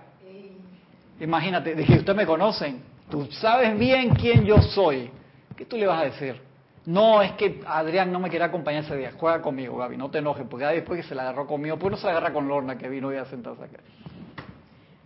imagínate, 1.20 1.76
dije, 1.76 2.00
ustedes 2.00 2.18
me 2.18 2.26
conocen, 2.26 2.82
tú 3.10 3.28
sabes 3.32 3.78
bien 3.78 4.16
quién 4.16 4.44
yo 4.44 4.62
soy. 4.62 5.12
¿Qué 5.56 5.66
tú 5.66 5.78
le 5.78 5.88
vas 5.88 6.02
a 6.02 6.06
decir? 6.06 6.40
No, 6.86 7.22
es 7.22 7.34
que 7.34 7.62
Adrián 7.68 8.12
no 8.12 8.20
me 8.20 8.30
quiere 8.30 8.46
acompañar 8.46 8.84
ese 8.84 8.96
día. 8.96 9.12
Juega 9.18 9.42
conmigo, 9.42 9.76
Gaby, 9.78 9.98
no 9.98 10.10
te 10.10 10.20
enojes, 10.20 10.46
porque 10.50 10.66
después 10.66 11.02
que 11.02 11.08
se 11.08 11.16
la 11.16 11.24
agarró 11.24 11.46
conmigo, 11.46 11.78
pues 11.78 11.92
no 11.92 11.98
se 11.98 12.06
la 12.06 12.12
agarra 12.12 12.32
con 12.32 12.48
Lorna, 12.48 12.78
que 12.78 12.88
vino 12.88 13.12
y 13.12 13.18
a 13.18 13.26
sentarse 13.26 13.64
acá. 13.64 13.80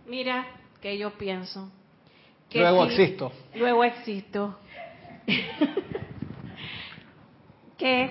Mira, 0.06 0.46
que 0.82 0.98
yo 0.98 1.12
pienso. 1.12 1.70
Que 2.50 2.58
luego 2.58 2.84
existo. 2.84 3.32
Luego 3.54 3.84
existo. 3.84 4.58
que 7.78 8.10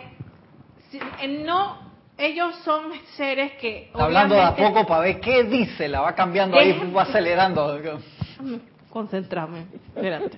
no, 1.44 1.92
ellos 2.18 2.56
son 2.64 2.92
seres 3.18 3.52
que... 3.60 3.92
hablando 3.94 4.36
de 4.36 4.42
a 4.42 4.56
poco 4.56 4.88
para 4.88 5.02
ver 5.02 5.20
qué 5.20 5.44
dice, 5.44 5.88
la 5.88 6.02
va 6.02 6.16
cambiando 6.16 6.58
ahí, 6.58 6.92
va 6.96 7.04
acelerando. 7.04 7.80
Concentrame, 8.90 9.68
espérate. 9.94 10.38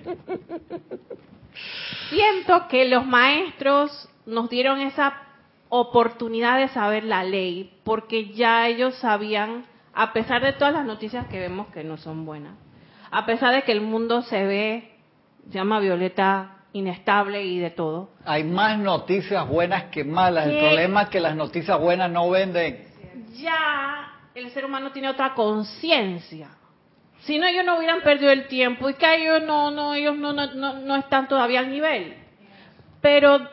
Siento 2.10 2.68
que 2.68 2.84
los 2.86 3.06
maestros 3.06 4.08
nos 4.26 4.50
dieron 4.50 4.80
esa 4.80 5.22
oportunidad 5.68 6.58
de 6.58 6.68
saber 6.68 7.04
la 7.04 7.24
ley, 7.24 7.72
porque 7.84 8.32
ya 8.32 8.68
ellos 8.68 8.94
sabían 8.96 9.66
a 9.94 10.12
pesar 10.12 10.42
de 10.42 10.52
todas 10.52 10.74
las 10.74 10.84
noticias 10.84 11.26
que 11.28 11.38
vemos 11.38 11.68
que 11.68 11.84
no 11.84 11.96
son 11.96 12.24
buenas, 12.24 12.54
a 13.10 13.26
pesar 13.26 13.54
de 13.54 13.62
que 13.62 13.72
el 13.72 13.80
mundo 13.80 14.22
se 14.22 14.44
ve, 14.44 14.92
se 15.48 15.54
llama 15.54 15.80
Violeta, 15.80 16.54
inestable 16.72 17.44
y 17.44 17.60
de 17.60 17.70
todo. 17.70 18.10
Hay 18.24 18.42
más 18.42 18.78
noticias 18.78 19.48
buenas 19.48 19.84
que 19.84 20.02
malas. 20.02 20.48
El 20.48 20.58
problema 20.58 21.02
es 21.02 21.08
que 21.08 21.20
las 21.20 21.36
noticias 21.36 21.78
buenas 21.78 22.10
no 22.10 22.28
venden. 22.28 22.84
Ya 23.34 24.12
el 24.34 24.50
ser 24.50 24.64
humano 24.64 24.90
tiene 24.90 25.08
otra 25.08 25.34
conciencia. 25.34 26.48
Si 27.20 27.38
no, 27.38 27.46
ellos 27.46 27.64
no 27.64 27.78
hubieran 27.78 28.02
perdido 28.02 28.32
el 28.32 28.48
tiempo 28.48 28.90
y 28.90 28.94
que 28.94 29.14
ellos 29.14 29.42
no, 29.44 29.70
no, 29.70 29.94
ellos 29.94 30.16
no, 30.16 30.32
no, 30.32 30.74
no, 30.74 30.96
están 30.96 31.28
todavía 31.28 31.60
al 31.60 31.70
nivel. 31.70 32.16
Pero 33.00 33.48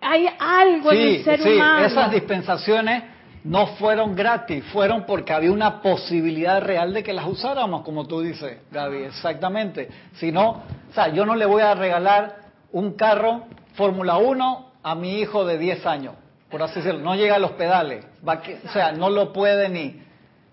hay 0.00 0.28
algo 0.38 0.92
en 0.92 1.00
el 1.00 1.24
ser 1.24 1.42
humano. 1.42 1.80
Sí, 1.80 1.92
esas 1.92 2.10
dispensaciones 2.12 3.02
no 3.44 3.68
fueron 3.78 4.14
gratis, 4.14 4.64
fueron 4.72 5.04
porque 5.06 5.32
había 5.32 5.50
una 5.50 5.80
posibilidad 5.80 6.60
real 6.60 6.92
de 6.92 7.02
que 7.02 7.12
las 7.12 7.26
usáramos, 7.26 7.82
como 7.82 8.06
tú 8.06 8.20
dices, 8.20 8.58
Gaby, 8.70 9.04
exactamente. 9.04 9.88
Si 10.14 10.30
no, 10.30 10.50
o 10.50 10.94
sea, 10.94 11.08
yo 11.08 11.24
no 11.24 11.34
le 11.34 11.46
voy 11.46 11.62
a 11.62 11.74
regalar 11.74 12.36
un 12.72 12.94
carro 12.94 13.44
Fórmula 13.74 14.18
1 14.18 14.70
a 14.82 14.94
mi 14.94 15.20
hijo 15.20 15.44
de 15.44 15.58
10 15.58 15.86
años, 15.86 16.14
por 16.50 16.62
así 16.62 16.76
decirlo, 16.76 17.00
no 17.00 17.14
llega 17.14 17.36
a 17.36 17.38
los 17.38 17.52
pedales, 17.52 18.04
va 18.26 18.42
o 18.64 18.72
sea, 18.72 18.92
no 18.92 19.08
lo 19.10 19.32
puede 19.32 19.68
ni... 19.68 20.02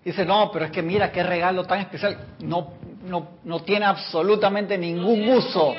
Dice, 0.04 0.24
no, 0.24 0.50
pero 0.50 0.64
es 0.64 0.70
que 0.70 0.80
mira 0.80 1.12
qué 1.12 1.22
regalo 1.22 1.64
tan 1.64 1.80
especial, 1.80 2.16
no, 2.38 2.72
no, 3.04 3.28
no 3.44 3.60
tiene 3.60 3.84
absolutamente 3.84 4.78
ningún 4.78 5.28
uso 5.28 5.74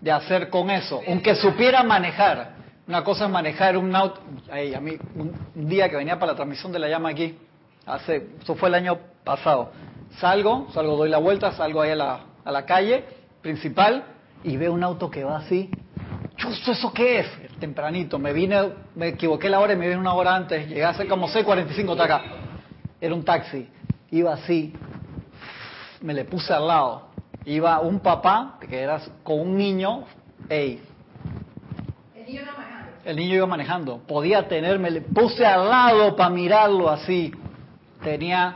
de 0.00 0.10
hacer 0.10 0.48
con 0.48 0.70
eso, 0.70 1.00
aunque 1.06 1.36
supiera 1.36 1.84
manejar. 1.84 2.57
Una 2.88 3.04
cosa 3.04 3.26
es 3.26 3.30
manejar 3.30 3.76
un 3.76 3.94
auto. 3.94 4.20
a 4.50 4.80
mí, 4.80 4.96
un 5.14 5.68
día 5.68 5.90
que 5.90 5.96
venía 5.96 6.18
para 6.18 6.32
la 6.32 6.36
transmisión 6.36 6.72
de 6.72 6.78
la 6.78 6.88
llama 6.88 7.10
aquí, 7.10 7.38
hace, 7.84 8.30
eso 8.42 8.54
fue 8.54 8.70
el 8.70 8.76
año 8.76 8.98
pasado. 9.24 9.72
Salgo, 10.18 10.68
salgo, 10.72 10.96
doy 10.96 11.10
la 11.10 11.18
vuelta, 11.18 11.52
salgo 11.52 11.82
ahí 11.82 11.90
a 11.90 11.96
la, 11.96 12.20
a 12.44 12.50
la 12.50 12.64
calle 12.64 13.04
principal 13.42 14.04
y 14.42 14.56
veo 14.56 14.72
un 14.72 14.82
auto 14.82 15.10
que 15.10 15.22
va 15.22 15.36
así. 15.36 15.70
Chusto, 16.36 16.72
¿eso 16.72 16.90
qué 16.92 17.20
es? 17.20 17.26
Tempranito, 17.60 18.18
me 18.18 18.32
vine, 18.32 18.70
me 18.94 19.08
equivoqué 19.08 19.50
la 19.50 19.60
hora 19.60 19.74
y 19.74 19.76
me 19.76 19.86
vine 19.86 20.00
una 20.00 20.14
hora 20.14 20.34
antes, 20.34 20.66
llegué 20.66 20.84
a 20.84 20.90
hacer 20.90 21.08
como 21.08 21.28
6.45 21.28 21.94
de 21.94 22.02
acá. 22.02 22.22
Era 23.00 23.14
un 23.14 23.22
taxi, 23.22 23.68
iba 24.10 24.32
así, 24.32 24.72
me 26.00 26.14
le 26.14 26.24
puse 26.24 26.54
al 26.54 26.66
lado. 26.66 27.08
Iba 27.44 27.80
un 27.80 28.00
papá, 28.00 28.58
que 28.68 28.80
era 28.80 29.00
con 29.22 29.40
un 29.40 29.56
niño, 29.56 30.04
ey. 30.48 30.82
El 32.14 32.26
niño 32.26 32.42
manejando. 32.46 32.67
El 33.08 33.16
niño 33.16 33.36
iba 33.36 33.46
manejando. 33.46 34.02
Podía 34.06 34.46
tenerme, 34.48 34.90
le 34.90 35.00
puse 35.00 35.46
al 35.46 35.66
lado 35.66 36.14
para 36.14 36.28
mirarlo 36.28 36.90
así. 36.90 37.32
Tenía, 38.04 38.54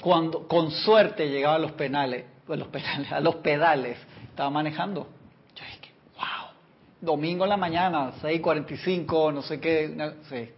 cuando, 0.00 0.46
con 0.46 0.70
suerte 0.70 1.28
llegaba 1.28 1.56
a 1.56 1.58
los 1.58 1.72
penales, 1.72 2.24
a 2.48 2.54
los 2.54 2.68
penales, 2.68 3.10
a 3.10 3.18
los 3.18 3.34
pedales. 3.36 3.98
Estaba 4.28 4.48
manejando. 4.48 5.08
Yo 5.56 5.64
dije, 5.64 5.92
wow. 6.14 6.52
Domingo 7.00 7.42
en 7.42 7.50
la 7.50 7.56
mañana, 7.56 8.12
6.45, 8.22 9.34
no 9.34 9.42
sé 9.42 9.58
qué. 9.58 9.92
Sí. 10.28 10.50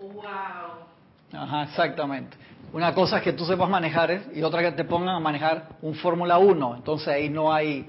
Wow. 0.00 1.42
Ajá, 1.42 1.64
exactamente. 1.64 2.38
Una 2.72 2.94
cosa 2.94 3.18
es 3.18 3.22
que 3.22 3.34
tú 3.34 3.44
sepas 3.44 3.68
manejar 3.68 4.18
y 4.34 4.42
otra 4.42 4.62
que 4.62 4.72
te 4.72 4.84
pongan 4.84 5.16
a 5.16 5.20
manejar 5.20 5.68
un 5.82 5.94
Fórmula 5.94 6.38
1. 6.38 6.76
Entonces 6.76 7.08
ahí 7.08 7.28
no 7.28 7.52
hay... 7.52 7.86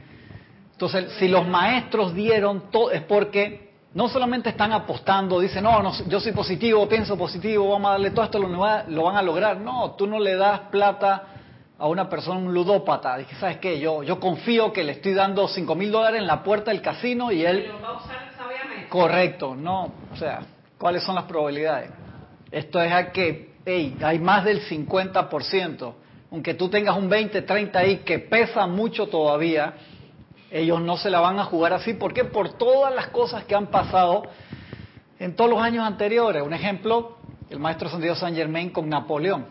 Entonces, 0.74 1.14
si 1.20 1.30
los 1.30 1.48
maestros 1.48 2.14
dieron 2.14 2.70
todo, 2.70 2.92
es 2.92 3.02
porque 3.04 3.72
no 3.94 4.10
solamente 4.10 4.50
están 4.50 4.74
apostando, 4.74 5.40
dicen, 5.40 5.64
no, 5.64 5.82
no, 5.84 5.92
yo 6.08 6.20
soy 6.20 6.32
positivo, 6.32 6.88
pienso 6.88 7.18
positivo, 7.18 7.70
vamos 7.70 7.90
a 7.90 7.92
darle 7.92 8.12
todo 8.12 8.26
esto, 8.26 8.40
lo, 8.40 8.48
lo 8.48 9.04
van 9.04 9.16
a 9.16 9.22
lograr. 9.22 9.58
No, 9.58 9.92
tú 9.92 10.08
no 10.08 10.20
le 10.20 10.36
das 10.36 10.62
plata 10.72 11.24
a 11.78 11.88
una 11.88 12.10
persona, 12.10 12.40
un 12.40 12.54
ludópata. 12.54 13.18
Dije, 13.18 13.36
¿sabes 13.36 13.58
qué? 13.58 13.80
Yo, 13.80 14.04
yo 14.04 14.20
confío 14.20 14.74
que 14.74 14.84
le 14.84 14.94
estoy 14.94 15.14
dando 15.14 15.48
5 15.48 15.76
mil 15.76 15.92
dólares 15.92 16.22
en 16.22 16.28
la 16.28 16.44
puerta 16.44 16.72
del 16.72 16.82
casino 16.82 17.32
y 17.32 17.46
él... 17.46 17.68
lo 17.68 17.82
va 17.82 17.90
a 17.90 17.98
usar 17.98 18.32
sabiamente. 18.36 18.90
Correcto, 18.90 19.56
no. 19.56 19.92
O 20.12 20.16
sea, 20.16 20.42
¿cuáles 20.78 21.04
son 21.04 21.16
las 21.16 21.26
probabilidades? 21.26 21.92
Esto 22.52 22.82
es 22.82 22.92
a 22.92 23.12
que 23.12 23.54
hey, 23.66 23.98
hay 24.02 24.20
más 24.20 24.46
del 24.46 24.62
50%, 24.68 25.94
aunque 26.32 26.54
tú 26.54 26.70
tengas 26.70 26.98
un 26.98 27.10
20, 27.10 27.42
30 27.42 27.80
ahí 27.80 27.98
que 27.98 28.20
pesa 28.20 28.66
mucho 28.68 29.08
todavía, 29.08 29.74
ellos 30.54 30.80
no 30.82 30.98
se 30.98 31.10
la 31.10 31.20
van 31.20 31.40
a 31.40 31.46
jugar 31.46 31.74
así. 31.74 31.96
¿Por 31.96 32.14
qué? 32.14 32.26
Por 32.26 32.54
todas 32.54 32.94
las 32.94 33.08
cosas 33.08 33.44
que 33.46 33.56
han 33.56 33.68
pasado 33.68 34.24
en 35.18 35.36
todos 35.36 35.50
los 35.50 35.60
años 35.60 35.84
anteriores. 35.84 36.44
Un 36.44 36.54
ejemplo, 36.54 37.18
el 37.50 37.58
maestro 37.58 37.90
Santiago 37.90 38.16
San 38.16 38.36
Germain 38.36 38.70
con 38.70 38.88
Napoleón. 38.88 39.48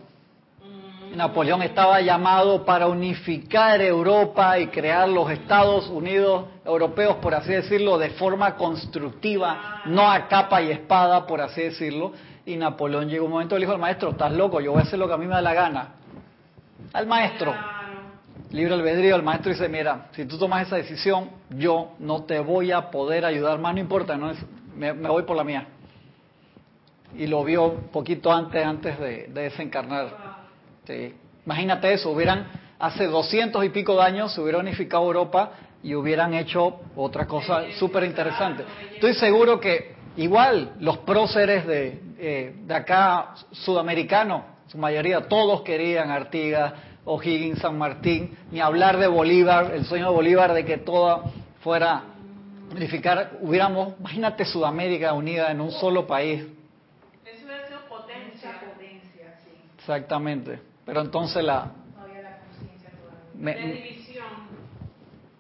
Mm. 0.63 1.17
Napoleón 1.17 1.61
estaba 1.63 2.01
llamado 2.01 2.65
para 2.65 2.87
unificar 2.87 3.83
Europa 3.83 4.61
y 4.61 4.69
crear 4.69 5.09
los 5.09 5.29
Estados 5.29 5.89
Unidos 5.89 6.45
europeos, 6.65 7.17
por 7.17 7.35
así 7.35 7.53
decirlo, 7.53 7.99
de 7.99 8.11
forma 8.11 8.55
constructiva, 8.55 9.83
no 9.87 10.09
a 10.09 10.29
capa 10.29 10.63
y 10.63 10.71
espada, 10.71 11.27
por 11.27 11.41
así 11.41 11.63
decirlo. 11.63 12.13
Y 12.47 12.55
Napoleón 12.57 13.09
llegó 13.09 13.25
un 13.25 13.33
momento 13.33 13.57
y 13.57 13.59
le 13.59 13.67
dijo 13.67 13.73
al 13.73 13.81
maestro, 13.81 14.11
estás 14.11 14.31
loco, 14.31 14.61
yo 14.61 14.71
voy 14.71 14.83
a 14.83 14.85
hacer 14.85 15.01
lo 15.01 15.09
que 15.09 15.15
a 15.15 15.19
mí 15.19 15.27
me 15.27 15.35
da 15.35 15.43
la 15.43 15.55
gana. 15.55 15.95
Al 16.93 17.09
maestro. 17.09 17.53
Libre 18.53 18.75
albedrío, 18.75 19.17
el 19.17 19.23
maestro 19.23 19.51
dice, 19.51 19.67
mira, 19.67 20.09
si 20.13 20.27
tú 20.27 20.37
tomas 20.37 20.67
esa 20.67 20.77
decisión, 20.77 21.31
yo 21.49 21.93
no 21.99 22.25
te 22.25 22.39
voy 22.39 22.71
a 22.71 22.91
poder 22.91 23.25
ayudar 23.25 23.59
más, 23.59 23.73
no 23.73 23.81
importa, 23.81 24.19
no 24.19 24.31
es, 24.31 24.39
me, 24.77 24.93
voy 24.93 25.23
por 25.23 25.39
la 25.39 25.43
mía. 25.43 25.69
Y 27.17 27.27
lo 27.29 27.43
vio 27.45 27.75
poquito 27.91 28.31
antes, 28.31 28.63
antes 28.63 28.99
de, 28.99 29.29
desencarnar. 29.29 30.43
Imagínate 31.47 31.95
eso, 31.95 32.11
hubieran, 32.11 32.47
hace 32.79 33.07
doscientos 33.07 33.65
y 33.65 33.71
pico 33.71 33.97
de 33.97 34.03
años 34.03 34.35
se 34.35 34.43
hubiera 34.43 34.59
unificado 34.59 35.05
Europa 35.05 35.53
y 35.83 35.95
hubieran 35.95 36.35
hecho 36.35 36.81
otra 36.95 37.27
cosa 37.27 37.63
súper 37.79 38.05
interesante. 38.05 38.65
Estoy 38.95 39.15
seguro 39.15 39.61
que 39.61 39.95
igual 40.19 40.75
los 40.79 40.99
próceres 40.99 41.67
de, 41.67 42.03
eh, 42.19 42.55
de 42.67 42.75
acá 42.75 43.35
sudamericanos, 43.51 44.43
su 44.67 44.77
mayoría, 44.77 45.27
todos 45.27 45.63
querían 45.63 46.11
Artigas, 46.11 46.73
O'Higgins, 47.05 47.59
San 47.59 47.77
Martín, 47.79 48.37
ni 48.51 48.61
hablar 48.61 48.99
de 48.99 49.07
Bolívar, 49.07 49.73
el 49.75 49.85
sueño 49.85 50.07
de 50.07 50.15
Bolívar 50.15 50.53
de 50.53 50.65
que 50.65 50.79
toda 50.79 51.25
fuera 51.63 52.05
unificar, 52.71 53.39
hubiéramos, 53.41 53.95
imagínate 53.99 54.45
Sudamérica 54.45 55.13
unida 55.13 55.51
en 55.51 55.61
un 55.61 55.71
solo 55.71 56.07
país. 56.07 56.43
Eso 57.25 57.51
es 57.51 57.69
sido 57.69 57.81
potencia. 57.89 58.61
potencia 58.61 59.35
sí. 59.45 59.51
Exactamente. 59.79 60.61
Pero 60.85 61.01
entonces 61.01 61.45
la... 61.45 61.71
No 61.97 62.03
había 62.03 62.23
la 62.23 62.39
conciencia 62.39 62.91
todavía. 62.91 63.31
Me, 63.35 63.57
división. 63.57 64.27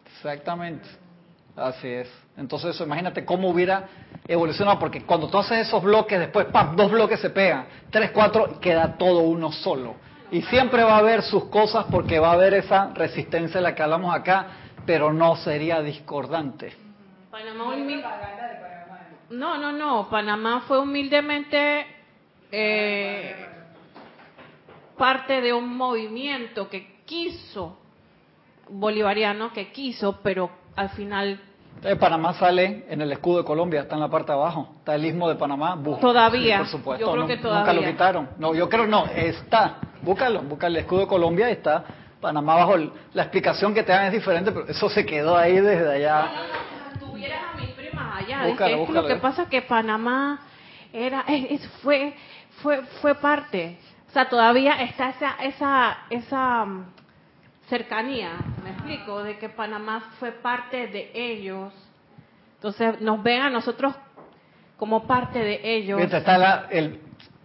Exactamente. 0.07 0.89
Así 1.57 1.89
es. 1.89 2.09
Entonces, 2.37 2.81
imagínate 2.81 3.25
cómo 3.25 3.51
hubiera 3.51 3.89
evolucionado, 4.27 4.79
porque 4.79 5.03
cuando 5.05 5.29
tú 5.29 5.39
haces 5.39 5.67
esos 5.67 5.83
bloques, 5.83 6.19
después, 6.19 6.47
¡pam!, 6.47 6.75
dos 6.77 6.91
bloques 6.91 7.21
se 7.21 7.29
pegan, 7.31 7.67
tres, 7.91 8.11
cuatro, 8.11 8.59
queda 8.59 8.97
todo 8.97 9.21
uno 9.21 9.53
solo. 9.53 9.97
Y 10.33 10.41
siempre 10.43 10.83
va 10.83 10.95
a 10.95 10.99
haber 10.99 11.23
sus 11.23 11.45
cosas 11.45 11.85
porque 11.91 12.19
va 12.19 12.31
a 12.31 12.33
haber 12.33 12.55
esa 12.55 12.93
resistencia 12.95 13.61
de 13.61 13.63
la 13.63 13.75
que 13.75 13.83
hablamos 13.83 14.15
acá, 14.15 14.47
pero 14.87 15.13
no 15.13 15.37
sería 15.37 15.83
discordante. 15.83 16.73
Panamá 17.31 17.77
No, 19.29 19.59
no, 19.59 19.73
no. 19.73 20.09
Panamá 20.09 20.65
fue 20.67 20.81
humildemente 20.81 21.87
eh, 22.51 23.47
parte 24.97 25.43
de 25.43 25.53
un 25.53 25.77
movimiento 25.77 26.71
que 26.71 27.03
quiso, 27.05 27.79
bolivariano, 28.71 29.53
que 29.53 29.71
quiso, 29.71 30.21
pero 30.23 30.51
al 30.77 30.89
final 30.91 31.39
Panamá 31.99 32.35
sale 32.35 32.85
en 32.89 33.01
el 33.01 33.11
escudo 33.11 33.39
de 33.39 33.45
Colombia, 33.45 33.81
está 33.81 33.97
en 33.97 34.03
la 34.03 34.09
parte 34.09 34.31
de 34.31 34.39
abajo. 34.39 34.69
Está 34.79 34.95
el 34.95 35.05
istmo 35.05 35.29
de 35.29 35.35
Panamá. 35.35 35.77
todavía. 36.01 36.59
por 36.59 36.67
supuesto. 36.69 37.07
Yo 37.07 37.13
creo 37.13 37.27
que 37.27 37.37
todavía. 37.39 37.73
Nunca 37.73 37.73
lo 37.73 37.93
quitaron. 37.93 38.29
No, 38.39 38.55
yo 38.55 38.69
creo 38.69 38.87
no, 38.87 39.07
está. 39.07 39.79
Búscalo, 40.01 40.43
busca 40.43 40.69
el 40.69 40.77
escudo 40.77 41.01
de 41.01 41.07
Colombia 41.07 41.49
y 41.49 41.53
está 41.53 41.85
Panamá 42.21 42.55
bajo. 42.55 42.77
La 43.15 43.23
explicación 43.23 43.75
que 43.75 43.83
te 43.83 43.93
dan 43.93 44.07
es 44.07 44.13
diferente, 44.13 44.53
pero 44.53 44.69
eso 44.69 44.89
se 44.89 45.05
quedó 45.05 45.37
ahí 45.37 45.61
desde 45.61 45.93
allá. 45.93 46.31
No, 46.33 47.07
no, 47.07 47.13
tuvieras 47.13 47.41
a 47.53 47.57
mis 47.57 47.71
primas 47.71 48.23
allá. 48.23 48.47
Búscalo, 48.47 48.79
búscalo, 48.79 49.03
lo 49.03 49.09
que 49.09 49.17
pasa 49.17 49.43
es 49.43 49.49
que 49.49 49.63
Panamá 49.63 50.41
era, 50.93 51.25
es, 51.27 51.67
fue, 51.83 52.15
fue, 52.63 52.83
fue 53.01 53.15
parte. 53.17 53.79
O 54.09 54.13
sea, 54.13 54.29
todavía 54.29 54.83
está 54.83 55.09
esa, 55.11 55.37
esa, 55.43 55.99
esa 56.11 56.67
cercanía, 57.73 58.33
me 58.63 58.73
explico, 58.73 59.23
de 59.23 59.39
que 59.39 59.49
Panamá 59.49 60.13
fue 60.21 60.31
parte 60.31 60.89
de 60.89 61.11
ellos. 61.15 61.73
Entonces 62.57 63.01
nos 63.01 63.23
ven 63.23 63.41
a 63.41 63.49
nosotros 63.49 63.95
como 64.77 65.07
parte 65.07 65.39
de 65.39 65.59
ellos. 65.65 65.99
está 66.03 66.37
la, 66.37 66.67
el, 66.71 67.01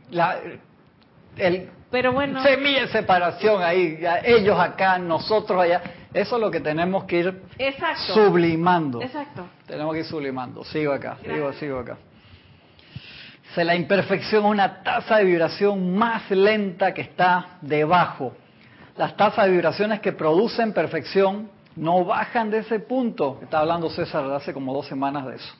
la, 0.09 0.37
el 1.37 1.69
Pero 1.89 2.11
bueno, 2.11 2.43
semilla 2.43 2.81
de 2.81 2.87
separación 2.89 3.63
ahí, 3.63 3.99
ellos 4.25 4.59
acá, 4.59 4.99
nosotros 4.99 5.61
allá. 5.61 5.81
Eso 6.13 6.35
es 6.35 6.41
lo 6.41 6.51
que 6.51 6.59
tenemos 6.59 7.05
que 7.05 7.19
ir 7.19 7.41
sublimando. 8.13 9.01
Exacto. 9.01 9.47
Tenemos 9.65 9.93
que 9.93 9.99
ir 9.99 10.05
sublimando. 10.05 10.65
Sigo 10.65 10.91
acá, 10.91 11.19
sigo, 11.23 11.53
sigo 11.53 11.79
acá. 11.79 11.97
Se 13.55 13.63
la 13.63 13.75
imperfección 13.75 14.43
una 14.43 14.83
tasa 14.83 15.19
de 15.19 15.23
vibración 15.23 15.95
más 15.95 16.29
lenta 16.31 16.93
que 16.93 17.01
está 17.01 17.59
debajo 17.61 18.33
las 18.97 19.15
tasas 19.15 19.45
de 19.45 19.51
vibraciones 19.51 19.99
que 19.99 20.11
producen 20.11 20.73
perfección 20.73 21.49
no 21.75 22.03
bajan 22.03 22.49
de 22.49 22.59
ese 22.59 22.79
punto. 22.79 23.39
Está 23.43 23.59
hablando 23.59 23.89
César 23.89 24.29
hace 24.31 24.53
como 24.53 24.73
dos 24.73 24.87
semanas 24.87 25.27
de 25.27 25.35
eso. 25.35 25.53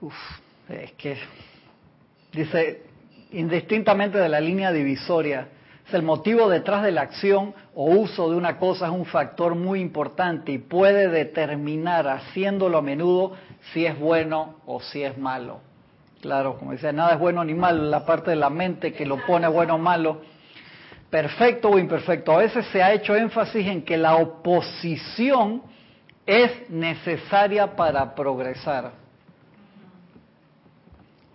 Uf, 0.00 0.14
es 0.68 0.92
que 0.92 1.18
dice, 2.32 2.82
indistintamente 3.32 4.18
de 4.18 4.28
la 4.28 4.40
línea 4.40 4.72
divisoria, 4.72 5.48
es 5.86 5.92
el 5.92 6.02
motivo 6.02 6.48
detrás 6.48 6.82
de 6.82 6.92
la 6.92 7.02
acción 7.02 7.54
o 7.74 7.90
uso 7.90 8.30
de 8.30 8.36
una 8.36 8.58
cosa 8.58 8.86
es 8.86 8.92
un 8.92 9.04
factor 9.04 9.54
muy 9.54 9.80
importante 9.80 10.52
y 10.52 10.58
puede 10.58 11.08
determinar, 11.08 12.08
haciéndolo 12.08 12.78
a 12.78 12.82
menudo, 12.82 13.32
si 13.72 13.84
es 13.84 13.98
bueno 13.98 14.56
o 14.64 14.80
si 14.80 15.02
es 15.02 15.18
malo. 15.18 15.60
Claro, 16.24 16.56
como 16.56 16.72
decía, 16.72 16.90
nada 16.90 17.12
es 17.12 17.18
bueno 17.18 17.44
ni 17.44 17.52
malo, 17.52 17.82
la 17.82 18.06
parte 18.06 18.30
de 18.30 18.36
la 18.36 18.48
mente 18.48 18.94
que 18.94 19.04
lo 19.04 19.18
pone 19.26 19.46
bueno 19.46 19.74
o 19.74 19.78
malo, 19.78 20.22
perfecto 21.10 21.68
o 21.68 21.78
imperfecto. 21.78 22.32
A 22.32 22.38
veces 22.38 22.64
se 22.68 22.82
ha 22.82 22.94
hecho 22.94 23.14
énfasis 23.14 23.66
en 23.66 23.82
que 23.82 23.98
la 23.98 24.16
oposición 24.16 25.60
es 26.24 26.70
necesaria 26.70 27.76
para 27.76 28.14
progresar. 28.14 28.92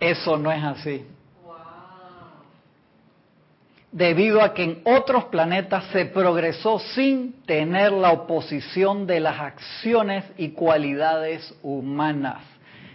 Eso 0.00 0.36
no 0.36 0.50
es 0.50 0.64
así. 0.64 1.06
Debido 3.92 4.42
a 4.42 4.52
que 4.52 4.64
en 4.64 4.82
otros 4.84 5.26
planetas 5.26 5.84
se 5.92 6.06
progresó 6.06 6.80
sin 6.80 7.44
tener 7.44 7.92
la 7.92 8.10
oposición 8.10 9.06
de 9.06 9.20
las 9.20 9.38
acciones 9.38 10.24
y 10.36 10.48
cualidades 10.48 11.54
humanas 11.62 12.42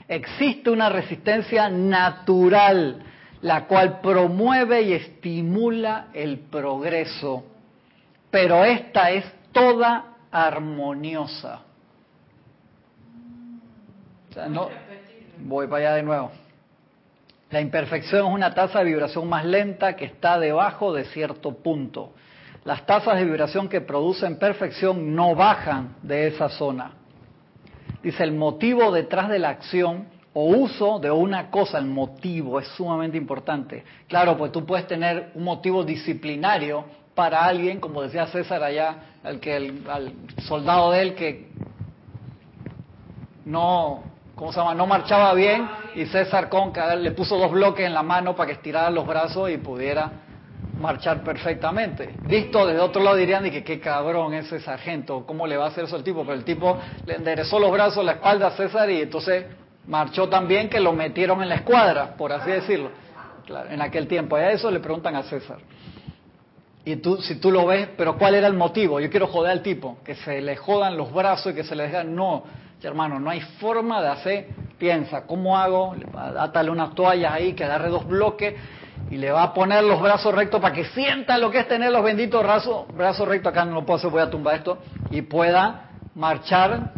existe 0.08 0.70
una 0.70 0.89
resistencia 0.89 1.70
natural, 1.70 3.03
la 3.41 3.66
cual 3.66 3.99
promueve 4.01 4.82
y 4.84 4.93
estimula 4.93 6.08
el 6.14 6.39
progreso, 6.39 7.43
pero 8.32 8.64
esta 8.64 9.12
es 9.12 9.26
toda 9.51 10.16
armoniosa. 10.32 11.62
voy 15.39 15.68
para 15.68 15.88
allá 15.88 15.95
de 15.95 16.03
nuevo. 16.03 16.32
La 17.51 17.62
imperfección 17.62 18.28
es 18.28 18.34
una 18.34 18.53
tasa 18.53 18.80
de 18.80 18.86
vibración 18.86 19.30
más 19.30 19.45
lenta 19.45 19.95
que 19.95 20.06
está 20.06 20.39
debajo 20.39 20.93
de 20.93 21.06
cierto 21.06 21.53
punto. 21.53 22.14
Las 22.66 22.86
tasas 22.86 23.16
de 23.18 23.24
vibración 23.24 23.70
que 23.70 23.80
producen 23.82 24.38
perfección 24.39 25.16
no 25.16 25.36
bajan 25.36 25.95
de 26.01 26.28
esa 26.28 26.49
zona. 26.49 26.91
Dice, 28.06 28.24
el 28.24 28.34
motivo 28.34 28.91
detrás 28.91 29.30
de 29.30 29.39
la 29.39 29.49
acción 29.49 30.06
o 30.32 30.45
uso 30.45 30.99
de 30.99 31.10
una 31.10 31.49
cosa, 31.49 31.80
el 31.80 31.88
motivo 31.88 32.60
es 32.60 32.68
sumamente 32.68 33.18
importante. 33.18 33.84
Claro, 34.08 34.38
pues 34.38 34.51
tú 34.51 34.64
puedes 34.64 34.86
tener 34.86 35.32
un 35.34 35.43
motivo 35.43 35.84
disciplinario 35.84 36.86
para 37.16 37.43
alguien, 37.43 37.80
como 37.80 38.03
decía 38.03 38.28
César 38.28 38.62
allá, 38.62 38.95
al 39.24 39.39
que 39.39 39.56
el, 39.56 39.84
al 39.89 40.14
soldado 40.43 40.91
de 40.91 41.01
él 41.01 41.16
que 41.16 41.49
no 43.43 44.03
¿cómo 44.36 44.51
se 44.51 44.60
llama? 44.60 44.76
No 44.76 44.86
marchaba 44.86 45.34
bien 45.34 45.68
y 45.95 46.06
César 46.06 46.47
Conca 46.47 46.95
le 46.95 47.10
puso 47.10 47.39
dos 47.39 47.49
bloques 47.49 47.88
en 47.88 47.95
la 47.95 48.03
mano 48.03 48.36
para 48.36 48.45
que 48.45 48.53
estirara 48.53 48.91
los 48.91 49.08
brazos 49.08 49.49
y 49.49 49.58
pudiera 49.58 50.12
marchar 50.80 51.23
perfectamente. 51.23 52.15
Visto 52.23 52.65
desde 52.65 52.80
otro 52.82 53.01
lado 53.01 53.15
dirían 53.15 53.43
que 53.49 53.63
qué 53.63 53.80
cabrón 53.80 54.34
ese 54.34 54.59
sargento, 54.59 55.26
¿cómo 55.26 55.47
le 55.47 55.57
va 55.57 55.65
a 55.65 55.67
hacer 55.69 55.86
eso 55.86 55.95
al 55.95 56.03
tipo? 56.03 56.21
Pero 56.21 56.34
el 56.34 56.43
tipo 56.43 56.78
le 57.05 57.15
enderezó 57.15 57.59
los 57.59 57.71
brazos, 57.71 58.03
la 58.03 58.13
espalda 58.13 58.47
a 58.47 58.51
César 58.51 58.89
y 58.89 59.01
entonces 59.01 59.45
marchó 59.88 60.28
tan 60.28 60.47
bien 60.47 60.69
que 60.69 60.80
lo 60.80 60.93
metieron 60.93 61.41
en 61.41 61.49
la 61.49 61.55
escuadra, 61.55 62.15
por 62.15 62.32
así 62.32 62.51
decirlo. 62.51 62.89
En 63.69 63.82
aquel 63.82 64.07
tiempo. 64.07 64.36
A 64.36 64.51
eso 64.51 64.71
le 64.71 64.80
preguntan 64.80 65.15
a 65.15 65.23
César. 65.23 65.57
Y 66.84 66.97
tú, 66.97 67.17
si 67.21 67.36
tú 67.36 67.51
lo 67.51 67.65
ves, 67.65 67.89
pero 67.97 68.17
¿cuál 68.17 68.36
era 68.36 68.47
el 68.47 68.53
motivo? 68.53 68.99
Yo 68.99 69.09
quiero 69.09 69.28
joder 69.28 69.51
al 69.51 69.61
tipo, 69.61 69.97
que 70.03 70.15
se 70.15 70.41
le 70.41 70.55
jodan 70.55 70.97
los 70.97 71.11
brazos 71.13 71.51
y 71.51 71.55
que 71.55 71.63
se 71.63 71.76
le 71.76 71.84
dejan. 71.84 72.15
No, 72.15 72.43
hermano, 72.82 73.19
no 73.19 73.30
hay 73.30 73.41
forma 73.59 74.01
de 74.01 74.07
hacer. 74.09 74.47
Piensa, 74.78 75.26
¿cómo 75.26 75.57
hago? 75.57 75.95
Atale 76.38 76.69
unas 76.69 76.93
toallas 76.93 77.32
ahí, 77.32 77.53
que 77.53 77.63
agarre 77.63 77.89
dos 77.89 78.05
bloques 78.07 78.55
y 79.10 79.18
le 79.18 79.32
va 79.32 79.43
a 79.43 79.53
poner 79.53 79.84
los 79.84 80.01
brazos 80.01 80.34
rectos 80.34 80.60
para 80.60 80.74
que 80.74 80.86
sienta 80.86 81.38
lo 81.38 81.51
que 81.51 81.60
es 81.60 81.68
tener 81.68 81.91
los 81.91 82.03
benditos 82.03 82.41
brazos, 82.41 83.28
rectos. 83.28 83.51
Acá 83.51 83.66
no 83.66 83.76
lo 83.76 83.86
puedo 83.86 83.97
hacer, 83.97 84.10
voy 84.10 84.22
a 84.22 84.30
tumbar 84.30 84.56
esto. 84.56 84.80
Y 85.12 85.22
pueda 85.22 85.89
marchar 86.16 86.91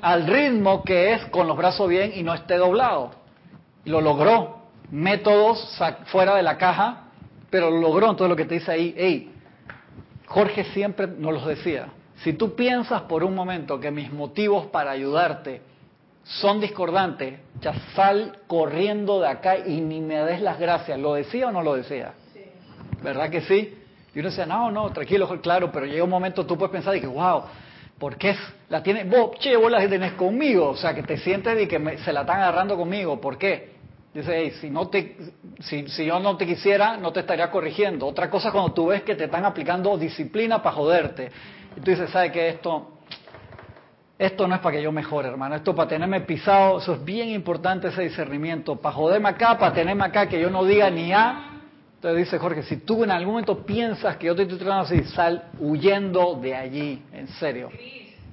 al 0.00 0.26
ritmo 0.26 0.84
que 0.84 1.12
es 1.12 1.24
con 1.26 1.48
los 1.48 1.56
brazos 1.56 1.88
bien 1.88 2.12
y 2.14 2.22
no 2.22 2.34
esté 2.34 2.56
doblado. 2.56 3.12
Lo 3.84 4.00
logró. 4.00 4.60
Métodos 4.90 5.78
fuera 6.06 6.34
de 6.34 6.42
la 6.42 6.56
caja, 6.56 7.04
pero 7.48 7.70
lo 7.70 7.78
logró. 7.78 8.10
Entonces 8.10 8.28
lo 8.28 8.36
que 8.36 8.44
te 8.44 8.54
dice 8.54 8.72
ahí, 8.72 8.94
hey, 8.96 9.32
Jorge 10.26 10.64
siempre 10.72 11.06
nos 11.06 11.34
los 11.34 11.46
decía. 11.46 11.88
Si 12.22 12.32
tú 12.34 12.54
piensas 12.54 13.02
por 13.02 13.24
un 13.24 13.34
momento 13.34 13.80
que 13.80 13.90
mis 13.90 14.12
motivos 14.12 14.66
para 14.66 14.90
ayudarte 14.90 15.62
son 16.38 16.60
discordantes, 16.60 17.40
ya 17.60 17.74
sal 17.94 18.38
corriendo 18.46 19.20
de 19.20 19.28
acá 19.28 19.58
y 19.58 19.80
ni 19.80 20.00
me 20.00 20.22
des 20.24 20.40
las 20.40 20.58
gracias. 20.60 20.98
¿Lo 20.98 21.14
decía 21.14 21.48
o 21.48 21.52
no 21.52 21.62
lo 21.62 21.74
decía? 21.74 22.12
Sí. 22.32 22.40
¿Verdad 23.02 23.30
que 23.30 23.40
sí? 23.40 23.76
Y 24.14 24.20
uno 24.20 24.28
decía, 24.28 24.46
no, 24.46 24.70
no, 24.70 24.90
tranquilo, 24.90 25.28
claro, 25.40 25.72
pero 25.72 25.86
llega 25.86 26.04
un 26.04 26.10
momento 26.10 26.46
tú 26.46 26.56
puedes 26.56 26.72
pensar 26.72 26.96
y 26.96 27.00
que, 27.00 27.06
wow, 27.06 27.42
¿por 27.98 28.16
qué 28.16 28.36
la 28.68 28.82
tienes? 28.82 29.08
Vos, 29.08 29.38
che, 29.40 29.56
vos 29.56 29.70
la 29.70 29.86
tenés 29.88 30.12
conmigo, 30.12 30.70
o 30.70 30.76
sea, 30.76 30.94
que 30.94 31.02
te 31.02 31.16
sientes 31.16 31.60
y 31.60 31.66
que 31.66 31.98
se 31.98 32.12
la 32.12 32.20
están 32.20 32.38
agarrando 32.38 32.76
conmigo, 32.76 33.20
¿por 33.20 33.36
qué? 33.36 33.72
Dice, 34.14 34.32
hey, 34.32 34.52
si, 34.60 34.70
no 34.70 34.88
te, 34.88 35.16
si, 35.60 35.88
si 35.88 36.04
yo 36.04 36.18
no 36.20 36.36
te 36.36 36.46
quisiera, 36.46 36.96
no 36.96 37.12
te 37.12 37.20
estaría 37.20 37.50
corrigiendo. 37.50 38.06
Otra 38.06 38.28
cosa 38.28 38.48
es 38.48 38.52
cuando 38.52 38.72
tú 38.72 38.86
ves 38.86 39.02
que 39.02 39.14
te 39.14 39.24
están 39.24 39.44
aplicando 39.44 39.96
disciplina 39.96 40.62
para 40.62 40.76
joderte. 40.76 41.30
Y 41.76 41.80
tú 41.80 41.90
dices, 41.90 42.10
¿sabes 42.10 42.32
qué? 42.32 42.48
Esto, 42.48 42.99
esto 44.20 44.46
no 44.46 44.54
es 44.54 44.60
para 44.60 44.76
que 44.76 44.82
yo 44.82 44.92
mejore, 44.92 45.28
hermano. 45.28 45.54
Esto 45.54 45.74
para 45.74 45.88
tenerme 45.88 46.20
pisado, 46.20 46.76
eso 46.78 46.92
es 46.92 47.02
bien 47.02 47.30
importante 47.30 47.88
ese 47.88 48.02
discernimiento. 48.02 48.76
Para 48.76 48.94
joderme 48.94 49.30
acá, 49.30 49.56
para 49.56 49.72
tenerme 49.72 50.04
acá, 50.04 50.28
que 50.28 50.38
yo 50.38 50.50
no 50.50 50.62
diga 50.62 50.90
ni 50.90 51.10
A. 51.10 51.62
Entonces 51.94 52.26
dice 52.26 52.38
Jorge, 52.38 52.62
si 52.64 52.76
tú 52.76 53.02
en 53.02 53.12
algún 53.12 53.32
momento 53.32 53.64
piensas 53.64 54.18
que 54.18 54.26
yo 54.26 54.36
te 54.36 54.42
estoy 54.42 54.58
tratando 54.58 54.82
así, 54.82 55.04
sal 55.04 55.44
huyendo 55.58 56.34
de 56.34 56.54
allí, 56.54 57.02
en 57.14 57.28
serio. 57.28 57.70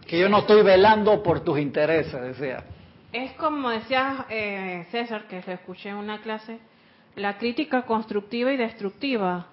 Que 0.05 0.19
yo 0.19 0.27
no 0.27 0.39
estoy 0.39 0.61
velando 0.61 1.23
por 1.23 1.39
tus 1.39 1.57
intereses, 1.57 2.21
decía. 2.21 2.65
Es 3.13 3.31
como 3.35 3.69
decía 3.69 4.25
eh, 4.29 4.87
César, 4.91 5.25
que 5.29 5.41
se 5.41 5.53
escuché 5.53 5.87
en 5.87 5.95
una 5.95 6.19
clase, 6.19 6.59
la 7.15 7.37
crítica 7.37 7.83
constructiva 7.83 8.51
y 8.51 8.57
destructiva 8.57 9.47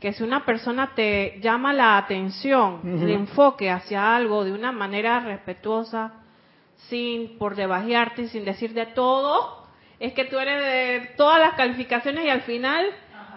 que 0.00 0.12
si 0.12 0.22
una 0.22 0.44
persona 0.44 0.92
te 0.94 1.40
llama 1.40 1.72
la 1.72 1.98
atención, 1.98 2.80
el 2.84 3.10
enfoque 3.10 3.70
hacia 3.70 4.14
algo 4.14 4.44
de 4.44 4.52
una 4.52 4.70
manera 4.70 5.20
respetuosa, 5.20 6.12
sin 6.88 7.36
por 7.38 7.56
debajearte, 7.56 8.28
sin 8.28 8.44
decir 8.44 8.72
de 8.74 8.86
todo, 8.86 9.66
es 9.98 10.12
que 10.12 10.24
tú 10.26 10.38
eres 10.38 10.62
de 10.62 11.14
todas 11.16 11.40
las 11.40 11.54
calificaciones 11.54 12.24
y 12.24 12.28
al 12.28 12.42
final 12.42 12.86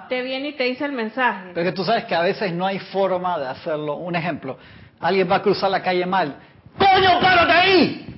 te 0.08 0.22
viene 0.22 0.50
y 0.50 0.54
te 0.54 0.66
dice 0.66 0.86
el 0.86 0.92
mensaje. 0.92 1.52
Pero 1.54 1.66
que 1.66 1.76
tú 1.76 1.84
sabes 1.84 2.06
que 2.06 2.14
a 2.14 2.22
veces 2.22 2.54
no 2.54 2.66
hay 2.66 2.80
forma 2.80 3.40
de 3.40 3.48
hacerlo. 3.48 3.96
Un 3.96 4.16
ejemplo, 4.16 4.58
alguien 5.00 5.30
va 5.30 5.38
a 5.38 5.42
cruzar 5.42 5.72
la 5.72 5.82
calle 5.82 6.06
mal. 6.06 6.36
¡Coño, 6.78 7.20
párate 7.20 7.52
ahí! 7.52 8.11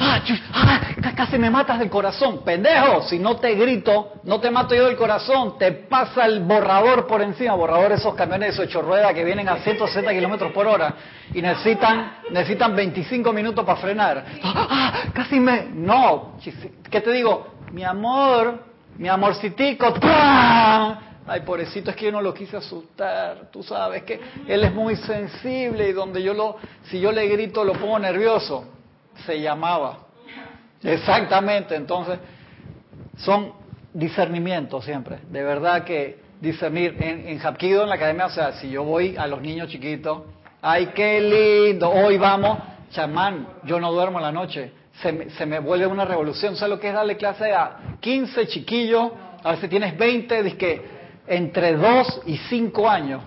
Ah, 0.00 0.22
ah, 0.52 0.80
casi 1.16 1.38
me 1.38 1.50
matas 1.50 1.78
del 1.78 1.90
corazón, 1.90 2.44
pendejo. 2.44 3.02
Si 3.02 3.18
no 3.18 3.36
te 3.36 3.54
grito, 3.54 4.12
no 4.24 4.40
te 4.40 4.50
mato 4.50 4.74
yo 4.74 4.86
del 4.86 4.96
corazón, 4.96 5.58
te 5.58 5.72
pasa 5.72 6.26
el 6.26 6.40
borrador 6.40 7.06
por 7.06 7.22
encima. 7.22 7.54
Borrador 7.54 7.92
esos 7.92 8.14
camiones 8.14 8.56
de 8.56 8.64
ocho 8.64 8.82
ruedas 8.82 9.12
que 9.14 9.24
vienen 9.24 9.48
a 9.48 9.58
160 9.58 10.12
kilómetros 10.12 10.52
por 10.52 10.66
hora 10.66 10.94
y 11.34 11.42
necesitan, 11.42 12.18
necesitan 12.30 12.76
25 12.76 13.32
minutos 13.32 13.64
para 13.64 13.80
frenar. 13.80 14.24
Ah, 14.42 15.04
casi 15.12 15.40
me. 15.40 15.66
No, 15.72 16.34
¿qué 16.90 17.00
te 17.00 17.12
digo? 17.12 17.54
Mi 17.72 17.84
amor, 17.84 18.64
mi 18.96 19.08
amorcitico. 19.08 19.94
Ay, 21.30 21.40
pobrecito, 21.44 21.90
es 21.90 21.96
que 21.96 22.06
yo 22.06 22.12
no 22.12 22.22
lo 22.22 22.32
quise 22.32 22.56
asustar. 22.56 23.48
Tú 23.52 23.62
sabes 23.62 24.04
que 24.04 24.18
él 24.46 24.64
es 24.64 24.72
muy 24.72 24.96
sensible 24.96 25.88
y 25.88 25.92
donde 25.92 26.22
yo 26.22 26.32
lo, 26.32 26.56
si 26.84 26.98
yo 27.00 27.12
le 27.12 27.26
grito, 27.28 27.64
lo 27.64 27.74
pongo 27.74 27.98
nervioso 27.98 28.77
se 29.26 29.40
llamaba. 29.40 29.98
Exactamente, 30.82 31.74
entonces 31.74 32.18
son 33.16 33.52
discernimientos 33.92 34.84
siempre. 34.84 35.18
De 35.30 35.42
verdad 35.42 35.84
que 35.84 36.20
discernir 36.40 36.96
en, 37.00 37.28
en 37.28 37.40
en 37.40 37.88
la 37.88 37.94
academia, 37.94 38.26
o 38.26 38.30
sea, 38.30 38.52
si 38.52 38.70
yo 38.70 38.84
voy 38.84 39.16
a 39.16 39.26
los 39.26 39.40
niños 39.40 39.68
chiquitos, 39.68 40.22
ay, 40.62 40.92
qué 40.94 41.20
lindo, 41.20 41.90
hoy 41.90 42.16
vamos, 42.16 42.58
chamán, 42.90 43.46
yo 43.64 43.80
no 43.80 43.92
duermo 43.92 44.20
la 44.20 44.30
noche, 44.30 44.72
se 45.02 45.12
me, 45.12 45.30
se 45.30 45.46
me 45.46 45.58
vuelve 45.58 45.86
una 45.86 46.04
revolución. 46.04 46.56
¿Sabes 46.56 46.70
lo 46.70 46.80
que 46.80 46.88
es 46.88 46.94
darle 46.94 47.16
clase 47.16 47.52
a 47.52 47.96
15 48.00 48.46
chiquillos? 48.48 49.12
A 49.42 49.52
veces 49.52 49.70
tienes 49.70 49.96
20, 49.96 50.42
que 50.56 50.82
entre 51.26 51.76
2 51.76 52.22
y 52.26 52.36
5 52.36 52.88
años. 52.88 53.22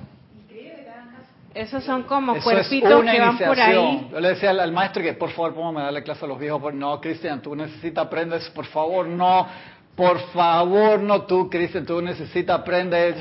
Esos 1.54 1.84
son 1.84 2.04
como 2.04 2.40
cuerpitos 2.42 3.04
que 3.04 3.20
van 3.20 3.38
por 3.38 3.60
ahí. 3.60 4.08
Yo 4.12 4.20
le 4.20 4.30
decía 4.30 4.52
al, 4.52 4.72
maestro 4.72 5.04
que 5.04 5.14
por 5.14 5.32
favor 5.32 5.54
póngame 5.54 5.82
a 5.82 5.84
darle 5.86 6.04
clase 6.04 6.24
a 6.24 6.28
los 6.28 6.40
viejos. 6.40 6.74
No, 6.74 7.02
Cristian, 7.02 7.42
tú 7.42 7.56
necesitas 7.56 8.06
aprender 8.06 8.42
por 8.54 8.66
favor, 8.66 9.06
no. 9.06 9.48
Por 9.96 10.20
favor, 10.32 11.02
no 11.02 11.24
tú, 11.24 11.50
Cristian, 11.50 11.86
tú 11.86 12.02
necesitas 12.02 12.62
aprender. 12.62 13.16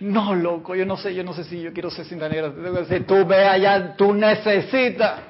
No, 0.00 0.34
loco, 0.34 0.74
yo 0.74 0.86
no 0.86 0.96
sé, 0.96 1.14
yo 1.14 1.22
no 1.22 1.34
sé 1.34 1.44
si 1.44 1.60
yo 1.60 1.72
quiero 1.72 1.90
ser 1.90 2.06
cinta 2.06 2.28
negra. 2.28 2.50
Si 2.88 3.00
tú 3.00 3.26
ve 3.26 3.46
allá, 3.46 3.94
tú 3.94 4.14
necesitas. 4.14 5.20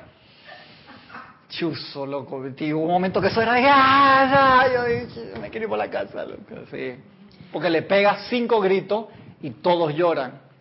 Chuso, 1.49 2.07
loco. 2.07 2.37
Hubo 2.37 2.81
un 2.81 2.91
momento 2.91 3.21
que 3.21 3.27
eso 3.27 3.43
era, 3.43 3.55
¡Ah, 3.57 4.67
yo, 4.73 5.41
me 5.41 5.51
quiero 5.51 5.65
ir 5.65 5.69
por 5.69 5.79
la 5.79 5.91
casa, 5.91 6.25
loco. 6.25 6.65
Sí. 6.71 6.95
Porque 7.53 7.69
le 7.69 7.83
pega 7.83 8.19
cinco 8.31 8.61
gritos 8.61 9.07
y 9.43 9.51
todos 9.51 9.95
lloran 9.95 10.52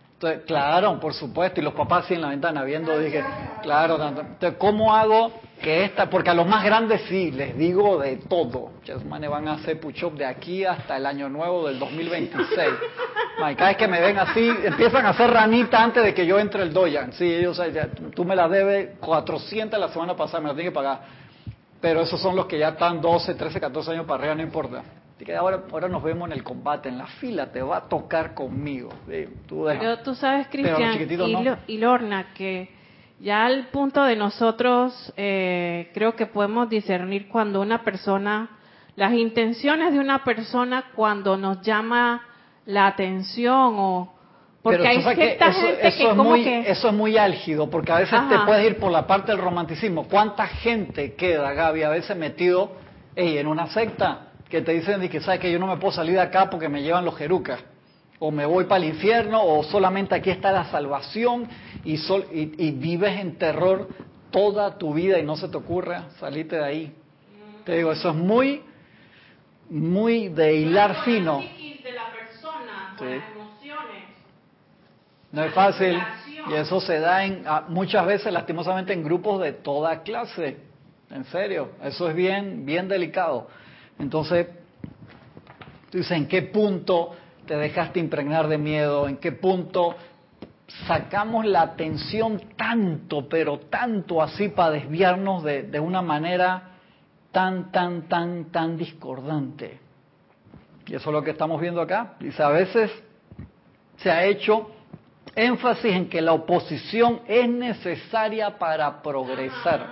claro, 0.46 0.98
por 1.00 1.14
supuesto, 1.14 1.60
y 1.60 1.64
los 1.64 1.74
papás 1.74 2.06
sí 2.06 2.14
en 2.14 2.22
la 2.22 2.28
ventana 2.28 2.64
viendo, 2.64 2.98
dije, 2.98 3.24
claro, 3.62 3.94
entonces, 4.02 4.54
¿cómo 4.58 4.94
hago 4.94 5.32
que 5.60 5.84
esta, 5.84 6.10
porque 6.10 6.30
a 6.30 6.34
los 6.34 6.46
más 6.46 6.64
grandes 6.64 7.02
sí, 7.08 7.30
les 7.30 7.56
digo 7.56 7.98
de 7.98 8.16
todo, 8.16 8.72
manes 9.08 9.30
van 9.30 9.46
a 9.48 9.52
hacer 9.54 9.78
push-up 9.78 10.14
de 10.14 10.26
aquí 10.26 10.64
hasta 10.64 10.96
el 10.96 11.06
año 11.06 11.28
nuevo 11.28 11.68
del 11.68 11.78
2026. 11.78 12.68
cada 13.38 13.68
vez 13.68 13.76
que 13.76 13.88
me 13.88 14.00
ven 14.00 14.18
así, 14.18 14.50
empiezan 14.64 15.06
a 15.06 15.10
hacer 15.10 15.30
ranita 15.30 15.82
antes 15.82 16.02
de 16.02 16.12
que 16.12 16.26
yo 16.26 16.38
entre 16.38 16.64
el 16.64 16.72
doyan, 16.72 17.12
sí, 17.12 17.32
ellos, 17.32 17.60
tú 18.14 18.24
me 18.24 18.34
la 18.34 18.48
debes 18.48 18.98
400 18.98 19.78
la 19.78 19.88
semana 19.88 20.16
pasada, 20.16 20.40
me 20.40 20.48
la 20.48 20.54
tienes 20.54 20.72
que 20.72 20.74
pagar, 20.74 21.00
pero 21.80 22.02
esos 22.02 22.20
son 22.20 22.34
los 22.34 22.46
que 22.46 22.58
ya 22.58 22.70
están 22.70 23.00
12, 23.00 23.34
13, 23.34 23.60
14 23.60 23.92
años 23.92 24.06
para 24.06 24.18
arriba, 24.18 24.34
no 24.34 24.42
importa 24.42 24.82
que 25.18 25.34
ahora, 25.36 25.62
ahora 25.70 25.88
nos 25.88 26.02
vemos 26.02 26.28
en 26.28 26.32
el 26.32 26.42
combate, 26.42 26.88
en 26.88 26.98
la 26.98 27.06
fila, 27.06 27.52
te 27.52 27.62
va 27.62 27.78
a 27.78 27.88
tocar 27.88 28.34
conmigo. 28.34 28.90
tú, 29.46 29.66
Pero 29.66 29.98
tú 29.98 30.14
sabes, 30.14 30.48
Cristian 30.48 30.98
y, 31.66 31.78
Lorna, 31.78 32.32
que 32.34 32.70
ya 33.20 33.44
al 33.44 33.68
punto 33.68 34.02
de 34.02 34.16
nosotros 34.16 35.12
eh, 35.16 35.90
creo 35.94 36.16
que 36.16 36.26
podemos 36.26 36.68
discernir 36.68 37.28
cuando 37.28 37.60
una 37.60 37.84
persona, 37.84 38.50
las 38.96 39.12
intenciones 39.12 39.92
de 39.92 40.00
una 40.00 40.24
persona 40.24 40.86
cuando 40.94 41.36
nos 41.36 41.62
llama 41.62 42.22
la 42.66 42.88
atención 42.88 43.74
o, 43.78 44.12
Porque 44.62 44.86
hay 44.86 45.02
cierta 45.02 45.48
eso, 45.48 45.60
gente 45.60 45.88
eso 45.88 45.98
que 45.98 46.02
es 46.04 46.08
como 46.08 46.24
muy, 46.24 46.44
que... 46.44 46.70
Eso 46.70 46.88
es 46.88 46.94
muy 46.94 47.16
álgido, 47.16 47.70
porque 47.70 47.92
a 47.92 47.98
veces 47.98 48.18
te 48.28 48.38
puedes 48.40 48.66
ir 48.66 48.78
por 48.78 48.90
la 48.90 49.06
parte 49.06 49.32
del 49.32 49.40
romanticismo. 49.40 50.08
¿Cuánta 50.08 50.46
gente 50.46 51.14
queda, 51.14 51.52
Gaby, 51.52 51.82
a 51.84 51.90
veces 51.90 52.16
metido 52.16 52.72
ey, 53.14 53.38
en 53.38 53.46
una 53.46 53.68
secta 53.68 54.31
que 54.52 54.60
te 54.60 54.72
dicen 54.72 55.08
que 55.08 55.18
sabes 55.22 55.40
que 55.40 55.50
yo 55.50 55.58
no 55.58 55.66
me 55.66 55.78
puedo 55.78 55.92
salir 55.94 56.12
de 56.12 56.20
acá 56.20 56.50
porque 56.50 56.68
me 56.68 56.82
llevan 56.82 57.06
los 57.06 57.16
jerucas? 57.16 57.58
O 58.18 58.30
me 58.30 58.44
voy 58.44 58.64
para 58.64 58.84
el 58.84 58.90
infierno, 58.90 59.42
o 59.42 59.64
solamente 59.64 60.14
aquí 60.14 60.28
está 60.28 60.52
la 60.52 60.66
salvación 60.66 61.48
y, 61.84 61.96
sol- 61.96 62.26
y, 62.30 62.66
y 62.66 62.70
vives 62.72 63.18
en 63.18 63.38
terror 63.38 63.88
toda 64.30 64.76
tu 64.76 64.92
vida 64.92 65.18
y 65.18 65.22
no 65.22 65.36
se 65.36 65.48
te 65.48 65.56
ocurre 65.56 65.96
salirte 66.20 66.56
de 66.56 66.64
ahí. 66.64 66.94
Te 67.64 67.76
digo, 67.78 67.92
eso 67.92 68.10
es 68.10 68.14
muy, 68.14 68.62
muy 69.70 70.28
de 70.28 70.54
hilar 70.54 70.96
fino. 71.02 71.44
de 71.82 71.92
la 71.92 72.12
persona, 72.12 72.94
Sí. 72.98 73.04
las 73.06 73.30
emociones. 73.30 74.04
No 75.32 75.44
es 75.44 75.54
fácil. 75.54 75.98
Y 76.50 76.52
eso 76.52 76.78
se 76.82 77.00
da 77.00 77.24
en, 77.24 77.44
a- 77.46 77.62
muchas 77.68 78.04
veces, 78.04 78.30
lastimosamente, 78.30 78.92
en 78.92 79.02
grupos 79.02 79.40
de 79.40 79.52
toda 79.54 80.02
clase. 80.02 80.58
En 81.10 81.24
serio. 81.24 81.70
Eso 81.82 82.06
es 82.10 82.14
bien, 82.14 82.66
bien 82.66 82.86
delicado. 82.86 83.48
Entonces, 83.98 84.48
tú 85.90 85.98
dices, 85.98 86.12
¿en 86.12 86.26
qué 86.26 86.42
punto 86.42 87.14
te 87.46 87.56
dejaste 87.56 88.00
impregnar 88.00 88.48
de 88.48 88.58
miedo? 88.58 89.08
¿En 89.08 89.16
qué 89.16 89.32
punto 89.32 89.94
sacamos 90.86 91.44
la 91.44 91.62
atención 91.62 92.40
tanto, 92.56 93.28
pero 93.28 93.58
tanto 93.58 94.22
así 94.22 94.48
para 94.48 94.70
desviarnos 94.70 95.42
de, 95.42 95.64
de 95.64 95.80
una 95.80 96.02
manera 96.02 96.70
tan, 97.30 97.70
tan, 97.70 98.08
tan, 98.08 98.46
tan 98.46 98.76
discordante? 98.76 99.80
Y 100.86 100.94
eso 100.94 101.10
es 101.10 101.14
lo 101.14 101.22
que 101.22 101.30
estamos 101.30 101.60
viendo 101.60 101.80
acá. 101.80 102.14
Dice, 102.18 102.42
a 102.42 102.48
veces 102.48 102.90
se 103.98 104.10
ha 104.10 104.24
hecho 104.24 104.70
énfasis 105.34 105.92
en 105.92 106.08
que 106.08 106.20
la 106.20 106.32
oposición 106.32 107.20
es 107.26 107.48
necesaria 107.48 108.58
para 108.58 109.02
progresar. 109.02 109.86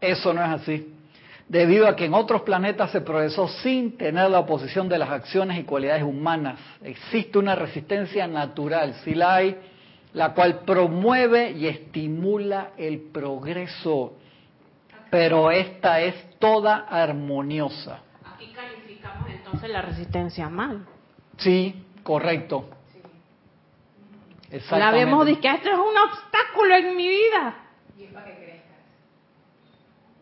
Eso 0.00 0.32
no 0.32 0.42
es 0.44 0.62
así. 0.62 0.94
Debido 1.48 1.88
a 1.88 1.96
que 1.96 2.04
en 2.04 2.12
otros 2.12 2.42
planetas 2.42 2.90
se 2.90 3.00
progresó 3.00 3.48
sin 3.48 3.96
tener 3.96 4.30
la 4.30 4.40
oposición 4.40 4.86
de 4.86 4.98
las 4.98 5.08
acciones 5.08 5.58
y 5.58 5.64
cualidades 5.64 6.02
humanas. 6.02 6.60
Existe 6.82 7.38
una 7.38 7.54
resistencia 7.54 8.26
natural, 8.26 8.94
si 9.02 9.14
la 9.14 9.36
hay, 9.36 9.56
la 10.12 10.34
cual 10.34 10.60
promueve 10.66 11.52
y 11.52 11.66
estimula 11.66 12.72
el 12.76 13.00
progreso. 13.00 14.18
Pero 15.10 15.50
esta 15.50 16.02
es 16.02 16.38
toda 16.38 16.86
armoniosa. 16.88 18.00
Aquí 18.24 18.52
calificamos 18.52 19.30
entonces 19.30 19.70
la 19.70 19.80
resistencia 19.80 20.50
mal. 20.50 20.86
Sí, 21.38 21.82
correcto. 22.02 22.68
La 24.70 24.90
vemos 24.90 25.24
que 25.24 25.48
esto 25.48 25.68
es 25.70 25.78
un 25.78 25.96
obstáculo 25.96 26.74
en 26.76 26.94
mi 26.94 27.08
vida. 27.08 27.54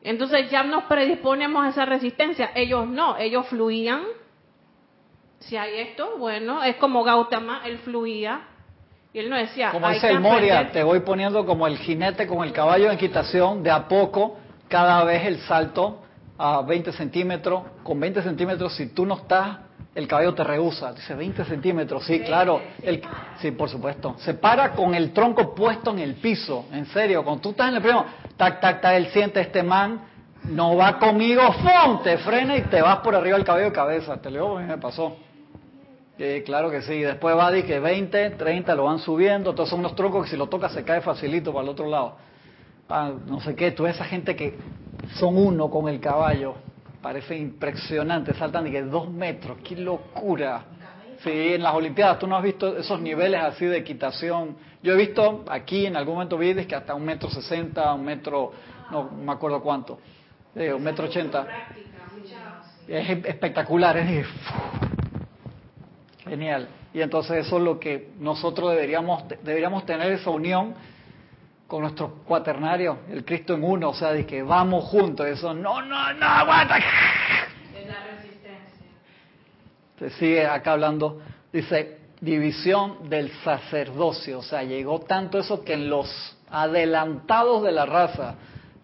Entonces 0.06 0.48
ya 0.52 0.62
nos 0.62 0.84
predisponemos 0.84 1.66
a 1.66 1.70
esa 1.70 1.84
resistencia. 1.84 2.52
Ellos 2.54 2.86
no, 2.86 3.18
ellos 3.18 3.44
fluían. 3.48 4.02
Si 5.40 5.56
hay 5.56 5.80
esto, 5.80 6.16
bueno, 6.16 6.62
es 6.62 6.76
como 6.76 7.02
Gautama, 7.02 7.62
él 7.64 7.78
fluía. 7.78 8.42
Y 9.12 9.18
él 9.18 9.28
no 9.28 9.36
decía, 9.36 9.72
Como 9.72 9.88
dice 9.90 10.08
el 10.08 10.20
Moria, 10.20 10.70
te 10.70 10.84
voy 10.84 11.00
poniendo 11.00 11.44
como 11.44 11.66
el 11.66 11.76
jinete 11.78 12.28
con 12.28 12.44
el 12.44 12.52
caballo 12.52 12.88
en 12.88 12.98
quitación, 12.98 13.64
de 13.64 13.70
a 13.72 13.88
poco, 13.88 14.38
cada 14.68 15.02
vez 15.02 15.26
el 15.26 15.38
salto 15.40 16.04
a 16.38 16.62
20 16.62 16.92
centímetros. 16.92 17.62
Con 17.82 17.98
20 17.98 18.22
centímetros, 18.22 18.76
si 18.76 18.86
tú 18.90 19.04
no 19.04 19.16
estás, 19.16 19.58
el 19.92 20.06
caballo 20.06 20.34
te 20.34 20.44
rehúsa. 20.44 20.92
Dice 20.92 21.16
20 21.16 21.44
centímetros, 21.46 22.04
sí, 22.04 22.20
claro. 22.20 22.62
El, 22.80 23.02
sí, 23.40 23.50
por 23.50 23.68
supuesto. 23.68 24.14
Se 24.18 24.34
para 24.34 24.70
con 24.70 24.94
el 24.94 25.12
tronco 25.12 25.52
puesto 25.52 25.90
en 25.90 25.98
el 25.98 26.14
piso, 26.14 26.66
en 26.70 26.86
serio. 26.86 27.24
Cuando 27.24 27.42
tú 27.42 27.50
estás 27.50 27.70
en 27.70 27.76
el 27.76 27.82
primo, 27.82 28.04
tac, 28.36 28.60
tac, 28.60 28.80
tac, 28.80 28.94
él 28.96 29.08
siente 29.08 29.40
este 29.40 29.62
man, 29.62 30.00
no 30.44 30.76
va 30.76 30.98
conmigo, 30.98 31.42
¡fum! 31.52 32.02
Te 32.02 32.18
frena 32.18 32.56
y 32.56 32.62
te 32.62 32.80
vas 32.80 32.98
por 32.98 33.14
arriba 33.14 33.36
del 33.36 33.44
caballo 33.44 33.66
de 33.66 33.72
cabeza. 33.72 34.20
Te 34.20 34.30
mí 34.30 34.38
me 34.66 34.78
pasó. 34.78 35.16
Claro 36.44 36.70
que 36.70 36.82
sí. 36.82 37.00
Después 37.00 37.36
va 37.36 37.52
que 37.52 37.80
20, 37.80 38.30
30 38.30 38.74
lo 38.74 38.84
van 38.84 38.98
subiendo. 39.00 39.54
Todos 39.54 39.68
son 39.68 39.80
unos 39.80 39.94
troncos 39.96 40.24
que 40.24 40.30
si 40.30 40.36
lo 40.36 40.48
tocas 40.48 40.72
se 40.72 40.84
cae 40.84 41.00
facilito 41.00 41.52
para 41.52 41.64
el 41.64 41.68
otro 41.70 41.88
lado. 41.88 42.16
No 43.26 43.40
sé 43.40 43.54
qué, 43.56 43.72
tú 43.72 43.86
esa 43.86 44.04
gente 44.04 44.36
que 44.36 44.56
son 45.18 45.36
uno 45.36 45.68
con 45.68 45.88
el 45.88 45.98
caballo. 45.98 46.54
Parece 47.02 47.36
impresionante. 47.36 48.32
Saltan 48.34 48.64
de 48.64 48.70
que 48.70 48.82
dos 48.82 49.10
metros. 49.10 49.58
¡Qué 49.64 49.76
locura! 49.76 50.64
Sí, 51.20 51.54
en 51.54 51.62
las 51.62 51.74
Olimpiadas 51.74 52.18
tú 52.18 52.26
no 52.26 52.36
has 52.36 52.42
visto 52.42 52.76
esos 52.76 53.00
niveles 53.00 53.40
así 53.40 53.64
de 53.64 53.78
equitación. 53.78 54.56
Yo 54.82 54.92
he 54.92 54.96
visto 54.96 55.44
aquí 55.48 55.86
en 55.86 55.96
algún 55.96 56.14
momento 56.14 56.36
vi 56.38 56.54
que 56.66 56.74
hasta 56.74 56.94
un 56.94 57.04
metro 57.04 57.30
sesenta, 57.30 57.92
un 57.94 58.04
metro, 58.04 58.52
no 58.90 59.10
me 59.10 59.32
acuerdo 59.32 59.60
cuánto, 59.62 59.98
eh, 60.54 60.72
un 60.72 60.82
metro 60.82 61.06
ochenta. 61.06 61.46
Es 62.86 63.08
espectacular, 63.08 63.96
es 63.96 64.26
Genial. 66.24 66.68
Y 66.92 67.00
entonces 67.00 67.46
eso 67.46 67.58
es 67.58 67.62
lo 67.62 67.78
que 67.78 68.10
nosotros 68.18 68.70
deberíamos 68.70 69.24
deberíamos 69.42 69.86
tener 69.86 70.12
esa 70.12 70.30
unión 70.30 70.74
con 71.66 71.82
nuestros 71.82 72.10
cuaternarios, 72.24 72.96
el 73.10 73.24
Cristo 73.24 73.54
en 73.54 73.64
uno, 73.64 73.90
o 73.90 73.94
sea, 73.94 74.12
de 74.12 74.24
que 74.24 74.42
vamos 74.42 74.84
juntos, 74.84 75.26
eso 75.26 75.52
no, 75.52 75.82
no, 75.82 76.12
no, 76.14 76.26
aguanta. 76.26 76.78
Se 79.98 80.10
sigue 80.10 80.46
acá 80.46 80.72
hablando, 80.72 81.20
dice, 81.52 81.98
división 82.20 83.08
del 83.08 83.30
sacerdocio, 83.42 84.40
o 84.40 84.42
sea, 84.42 84.62
llegó 84.62 85.00
tanto 85.00 85.38
eso 85.38 85.64
que 85.64 85.74
en 85.74 85.88
los 85.88 86.36
adelantados 86.50 87.62
de 87.62 87.72
la 87.72 87.86
raza, 87.86 88.34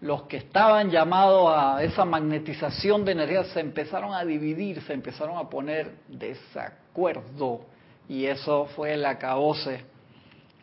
los 0.00 0.22
que 0.22 0.38
estaban 0.38 0.90
llamados 0.90 1.48
a 1.54 1.82
esa 1.82 2.04
magnetización 2.04 3.04
de 3.04 3.12
energía 3.12 3.44
se 3.44 3.60
empezaron 3.60 4.12
a 4.14 4.24
dividir, 4.24 4.82
se 4.82 4.92
empezaron 4.92 5.38
a 5.38 5.48
poner 5.48 5.92
desacuerdo. 6.08 7.60
Y 8.08 8.26
eso 8.26 8.66
fue 8.74 8.94
el 8.94 9.06
acabose. 9.06 9.84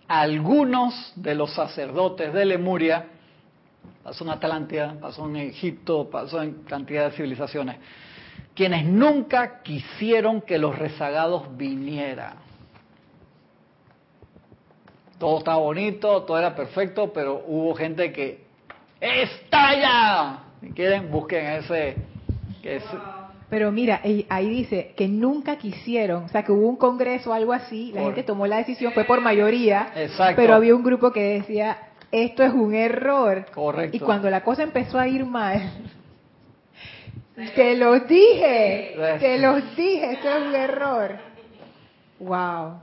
Algunos 0.10 1.14
de 1.16 1.36
los 1.36 1.54
sacerdotes 1.54 2.34
de 2.34 2.46
Lemuria, 2.46 3.06
pasó 4.04 4.26
en 4.26 4.32
Atlántida, 4.32 4.98
pasó 5.00 5.26
en 5.26 5.38
Egipto, 5.38 6.10
pasó 6.10 6.42
en 6.42 6.64
cantidad 6.64 7.10
de 7.10 7.16
civilizaciones, 7.16 7.78
quienes 8.60 8.84
nunca 8.84 9.62
quisieron 9.64 10.42
que 10.42 10.58
los 10.58 10.78
rezagados 10.78 11.56
vinieran. 11.56 12.34
Todo 15.18 15.38
estaba 15.40 15.60
bonito, 15.60 16.24
todo 16.24 16.38
era 16.38 16.54
perfecto, 16.54 17.14
pero 17.14 17.42
hubo 17.48 17.74
gente 17.74 18.12
que 18.12 18.44
estalla. 19.00 20.40
Si 20.60 20.72
quieren, 20.72 21.10
busquen 21.10 21.46
ese. 21.46 21.96
Pero 23.50 23.72
mira, 23.72 24.02
ahí 24.04 24.26
ahí 24.30 24.50
dice 24.50 24.94
que 24.98 25.08
nunca 25.08 25.58
quisieron, 25.58 26.26
o 26.26 26.28
sea, 26.28 26.44
que 26.44 26.52
hubo 26.52 26.68
un 26.68 26.76
congreso 26.76 27.30
o 27.30 27.34
algo 27.34 27.54
así, 27.54 27.94
la 27.94 28.02
Por- 28.02 28.10
gente 28.14 28.24
tomó 28.24 28.46
la 28.46 28.58
decisión, 28.58 28.92
fue 28.92 29.06
por 29.06 29.22
mayoría, 29.22 29.94
Exacto. 29.96 30.36
pero 30.36 30.54
había 30.54 30.76
un 30.76 30.84
grupo 30.84 31.14
que 31.14 31.24
decía, 31.40 31.78
esto 32.12 32.44
es 32.44 32.52
un 32.54 32.74
error. 32.76 33.46
Correcto. 33.54 33.96
Y 33.96 34.02
cuando 34.02 34.30
la 34.30 34.44
cosa 34.44 34.64
empezó 34.64 35.00
a 35.00 35.08
ir 35.08 35.26
mal, 35.26 35.62
te 37.56 37.76
los 37.76 38.08
dije, 38.08 38.96
te 39.20 39.40
los 39.40 39.76
dije, 39.76 40.14
esto 40.14 40.30
es 40.30 40.48
un 40.48 40.56
error. 40.56 41.18
Wow. 42.20 42.82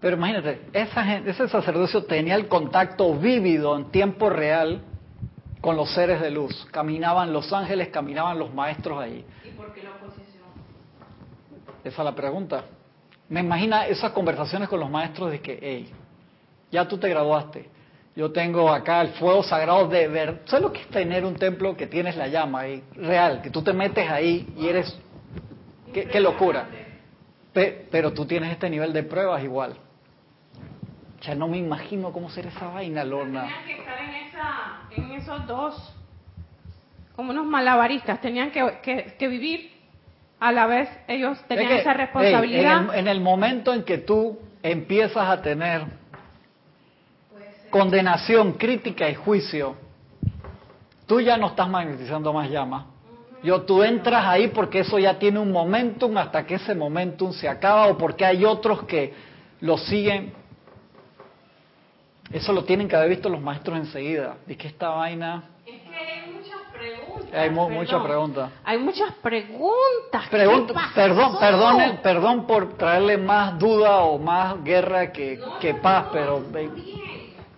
Pero 0.00 0.16
imagínate, 0.16 0.62
esa 0.72 1.04
gente, 1.04 1.30
ese 1.30 1.48
sacerdocio 1.48 2.04
tenía 2.04 2.34
el 2.34 2.48
contacto 2.48 3.14
vívido 3.14 3.76
en 3.76 3.90
tiempo 3.90 4.30
real 4.30 4.80
con 5.60 5.76
los 5.76 5.92
seres 5.92 6.20
de 6.20 6.30
luz. 6.30 6.66
Caminaban 6.70 7.32
los 7.32 7.52
ángeles, 7.52 7.88
caminaban 7.88 8.38
los 8.38 8.52
maestros 8.54 8.98
ahí. 8.98 9.24
¿Y 9.44 9.50
por 9.50 9.74
qué 9.74 9.82
la 9.82 9.90
oposición? 9.90 10.44
Esa 11.84 12.02
es 12.02 12.04
la 12.04 12.14
pregunta. 12.14 12.64
Me 13.28 13.40
imagina 13.40 13.86
esas 13.86 14.12
conversaciones 14.12 14.68
con 14.68 14.80
los 14.80 14.90
maestros 14.90 15.30
de 15.30 15.40
que, 15.40 15.58
hey, 15.60 15.92
ya 16.72 16.88
tú 16.88 16.96
te 16.98 17.08
graduaste, 17.08 17.68
yo 18.16 18.32
tengo 18.32 18.70
acá 18.72 19.00
el 19.02 19.08
fuego 19.10 19.42
sagrado 19.42 19.86
de 19.88 20.08
ver. 20.08 20.40
¿Sabes 20.46 20.62
lo 20.62 20.72
que 20.72 20.80
es 20.80 20.88
tener 20.88 21.24
un 21.24 21.36
templo 21.36 21.76
que 21.76 21.86
tienes 21.86 22.16
la 22.16 22.26
llama 22.28 22.60
ahí, 22.60 22.82
real, 22.96 23.40
que 23.42 23.50
tú 23.50 23.62
te 23.62 23.72
metes 23.72 24.08
ahí 24.10 24.52
y 24.56 24.68
eres... 24.68 24.98
¡Qué, 25.94 26.04
qué 26.06 26.20
locura! 26.20 26.66
Pe- 27.52 27.86
pero 27.90 28.12
tú 28.12 28.26
tienes 28.26 28.52
este 28.52 28.70
nivel 28.70 28.92
de 28.92 29.02
pruebas 29.02 29.42
igual. 29.42 29.76
Ya 31.22 31.34
no 31.34 31.48
me 31.48 31.58
imagino 31.58 32.12
cómo 32.12 32.30
será 32.30 32.48
esa 32.48 32.66
vaina, 32.68 33.04
Lorna. 33.04 33.42
Tenían 33.42 33.64
que 33.66 33.72
estar 33.80 33.98
en, 34.00 34.14
esa, 34.14 34.80
en 34.96 35.12
esos 35.20 35.46
dos, 35.46 35.94
como 37.16 37.30
unos 37.32 37.46
malabaristas, 37.46 38.20
tenían 38.20 38.50
que, 38.50 38.78
que- 38.82 39.14
que 39.18 39.28
vivir 39.28 39.70
a 40.38 40.52
la 40.52 40.66
vez, 40.66 40.88
ellos 41.08 41.38
tenían 41.48 41.66
Es 41.68 41.74
que, 41.74 41.80
esa 41.80 41.90
hey, 41.92 41.96
responsabilidad. 41.98 42.82
en, 42.84 42.90
el, 42.90 42.98
en 43.00 43.08
el 43.08 43.20
momento 43.20 43.74
en 43.74 43.82
que 43.82 43.98
tú 43.98 44.38
empiezas 44.62 45.28
a 45.28 45.42
tener 45.42 45.82
condenación, 47.70 48.52
crítica 48.52 49.08
y 49.08 49.14
juicio, 49.14 49.76
tú 51.06 51.20
ya 51.20 51.36
no 51.36 51.48
estás 51.48 51.68
magnetizando 51.68 52.32
más 52.32 52.50
llama. 52.50 52.86
Yo, 53.42 53.62
tú 53.62 53.82
entras 53.82 54.26
ahí 54.26 54.48
porque 54.48 54.80
eso 54.80 54.98
ya 54.98 55.18
tiene 55.18 55.38
un 55.38 55.50
momentum 55.50 56.16
hasta 56.18 56.44
que 56.44 56.56
ese 56.56 56.74
momentum 56.74 57.32
se 57.32 57.48
acaba 57.48 57.86
o 57.86 57.96
porque 57.96 58.24
hay 58.24 58.44
otros 58.44 58.82
que 58.84 59.14
lo 59.60 59.78
siguen. 59.78 60.34
Eso 62.30 62.52
lo 62.52 62.64
tienen 62.64 62.86
que 62.86 62.96
haber 62.96 63.08
visto 63.08 63.28
los 63.28 63.40
maestros 63.40 63.78
enseguida. 63.78 64.36
Es 64.46 64.56
que 64.56 64.68
esta 64.68 64.90
vaina... 64.90 65.44
Es 65.66 65.80
que 65.80 65.96
hay 65.96 66.30
muchas 66.30 66.60
preguntas. 66.70 67.34
Hay 67.34 67.50
muchas 67.50 68.02
preguntas. 68.02 68.50
Hay 68.64 68.78
muchas 68.78 69.12
preguntas. 69.14 70.26
perdón, 70.94 71.38
perdón, 71.40 71.98
perdón 72.02 72.46
por 72.46 72.74
traerle 72.74 73.16
más 73.16 73.58
duda 73.58 74.00
o 74.00 74.18
más 74.18 74.62
guerra 74.62 75.10
que, 75.12 75.40
que 75.60 75.74
paz, 75.74 76.06
pero... 76.12 76.44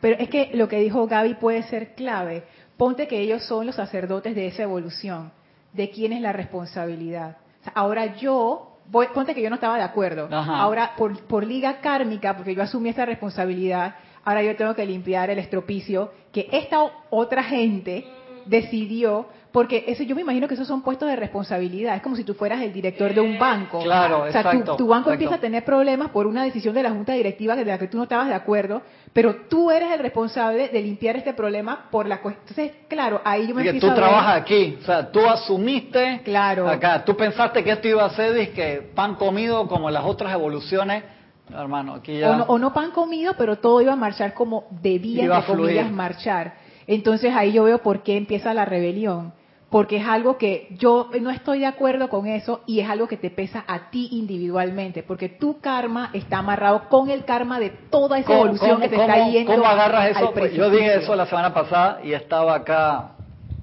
Pero 0.03 0.17
es 0.19 0.29
que 0.29 0.51
lo 0.55 0.69
que 0.69 0.81
dijo 0.81 1.07
Gaby 1.07 1.35
puede 1.35 1.63
ser 1.63 1.95
clave. 1.95 2.43
Ponte 2.77 3.07
que 3.07 3.21
ellos 3.21 3.45
son 3.45 3.67
los 3.67 3.77
sacerdotes 3.77 4.35
de 4.35 4.49
esa 4.49 4.65
evolución. 4.65 5.31
¿De 5.73 5.91
quién 5.91 6.13
es 6.13 6.21
la 6.21 6.33
responsabilidad? 6.33 7.37
ahora 7.75 8.17
yo, 8.17 8.79
voy, 8.89 9.07
ponte 9.15 9.33
que 9.33 9.41
yo 9.41 9.49
no 9.49 9.55
estaba 9.55 9.77
de 9.77 9.85
acuerdo. 9.85 10.29
Ahora, 10.33 10.95
por, 10.97 11.17
por 11.29 11.47
liga 11.47 11.81
kármica, 11.81 12.37
porque 12.37 12.53
yo 12.57 12.63
asumí 12.65 12.89
esta 12.89 13.07
responsabilidad, 13.07 13.95
ahora 14.25 14.43
yo 14.43 14.57
tengo 14.57 14.75
que 14.75 14.85
limpiar 14.85 15.31
el 15.31 15.39
estropicio 15.39 16.11
que 16.33 16.49
esta 16.51 16.91
otra 17.09 17.45
gente 17.45 18.05
decidió 18.47 19.29
porque 19.53 19.85
eso 19.87 20.03
yo 20.03 20.15
me 20.15 20.23
imagino 20.23 20.49
que 20.49 20.55
esos 20.55 20.67
son 20.67 20.83
puestos 20.83 21.09
de 21.09 21.15
responsabilidad. 21.15 21.95
Es 21.95 22.03
como 22.03 22.17
si 22.17 22.25
tú 22.25 22.33
fueras 22.33 22.63
el 22.63 22.73
director 22.73 23.13
de 23.13 23.21
un 23.21 23.39
banco. 23.39 23.81
Claro, 23.81 24.23
o 24.23 24.33
sea, 24.33 24.51
tu, 24.77 24.87
banco 24.87 25.13
empieza 25.13 25.35
a 25.35 25.41
tener 25.41 25.63
problemas 25.63 26.09
por 26.11 26.27
una 26.27 26.43
decisión 26.43 26.75
de 26.75 26.83
la 26.83 26.91
junta 26.91 27.13
directiva 27.13 27.55
de 27.55 27.67
la 27.67 27.79
que 27.79 27.87
tú 27.87 27.99
no 27.99 28.05
estabas 28.05 28.29
de 28.29 28.35
acuerdo, 28.35 28.81
pero 29.13 29.37
tú 29.51 29.71
eres 29.71 29.93
el 29.93 29.99
responsable 29.99 30.69
de 30.69 30.81
limpiar 30.81 31.17
este 31.17 31.35
problema 31.35 31.91
por 31.91 32.07
la 32.07 32.23
cuestión. 32.23 32.47
Entonces, 32.49 32.73
claro, 32.89 33.21
ahí 33.25 33.47
yo 33.47 33.55
me 33.55 33.63
empiezo 33.63 33.89
tú 33.89 33.95
trabajas 33.95 34.41
aquí, 34.41 34.79
o 34.81 34.85
sea, 34.87 35.13
tú 35.13 35.21
asumiste 35.21 36.23
claro. 36.25 36.67
acá, 36.67 37.05
tú 37.05 37.15
pensaste 37.15 37.63
que 37.63 37.73
esto 37.73 37.89
iba 37.89 38.07
a 38.07 38.11
ser 38.11 38.53
que 38.53 38.91
pan 38.95 39.17
comido 39.17 39.69
como 39.69 39.91
las 39.91 40.05
otras 40.05 40.33
evoluciones. 40.33 41.05
Hermano, 41.51 41.97
aquí 41.97 42.19
ya... 42.19 42.31
o, 42.31 42.37
no, 42.37 42.45
o 42.45 42.59
no 42.59 42.73
pan 42.73 42.93
comido, 42.93 43.35
pero 43.37 43.57
todo 43.59 43.83
iba 43.83 43.93
a 43.93 43.97
marchar 43.97 44.33
como 44.33 44.65
debía, 44.71 45.25
de 45.25 45.85
marchar. 45.91 46.55
Entonces 46.87 47.35
ahí 47.35 47.53
yo 47.53 47.65
veo 47.65 47.83
por 47.83 48.03
qué 48.03 48.17
empieza 48.17 48.55
la 48.55 48.65
rebelión 48.65 49.35
porque 49.73 49.97
es 49.97 50.07
algo 50.07 50.37
que 50.37 50.69
yo 50.73 51.09
no 51.23 51.31
estoy 51.31 51.61
de 51.61 51.67
acuerdo 51.67 52.11
con 52.11 52.27
eso 52.27 52.61
y 52.67 52.81
es 52.81 52.91
algo 52.91 53.09
que 53.09 53.17
te 53.17 53.31
pesa 53.31 53.65
a 53.67 53.89
ti 53.89 54.11
individualmente, 54.13 55.03
porque 55.03 55.31
tu 55.31 55.61
karma 55.63 56.11
está 56.13 56.41
amarrado 56.41 56.91
con 56.91 57.09
el 57.09 57.25
karma 57.25 57.59
de 57.59 57.71
toda 57.71 58.19
esa 58.19 58.35
evolución 58.35 58.83
que 58.83 58.91
te 58.91 58.97
está 58.97 59.31
yendo. 59.31 59.51
¿Cómo 59.51 59.65
agarras 59.65 60.11
eso? 60.11 60.31
Pues 60.33 60.53
yo 60.53 60.69
dije 60.69 60.97
eso 60.97 61.17
la 61.17 61.25
semana 61.25 61.55
pasada 61.55 62.01
y 62.05 62.13
estaba 62.13 62.55
acá 62.55 63.13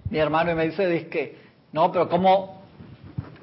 mi 0.10 0.18
hermano 0.18 0.51
y 0.51 0.55
me 0.55 0.66
dice, 0.70 1.07
que 1.10 1.38
no, 1.74 1.91
pero 1.91 2.10
¿cómo 2.10 2.60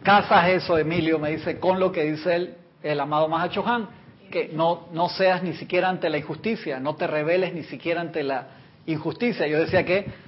casas 0.03 0.49
eso, 0.49 0.77
Emilio? 0.77 1.21
Me 1.21 1.31
dice, 1.31 1.61
con 1.61 1.79
lo 1.79 1.93
que 1.93 2.03
dice 2.03 2.35
el, 2.35 2.55
el 2.83 2.99
amado 2.99 3.29
Mahacho 3.29 3.65
Han, 3.65 3.87
que 4.29 4.51
no, 4.53 4.89
no 4.93 5.09
seas 5.09 5.41
ni 5.45 5.53
siquiera 5.53 5.89
ante 5.89 6.11
la 6.11 6.19
injusticia, 6.19 6.81
no 6.81 6.97
te 6.97 7.07
rebeles 7.07 7.55
ni 7.55 7.63
siquiera 7.63 8.01
ante 8.01 8.25
la 8.25 8.49
injusticia. 8.87 9.47
Yo 9.47 9.61
decía 9.61 9.85
que 9.85 10.26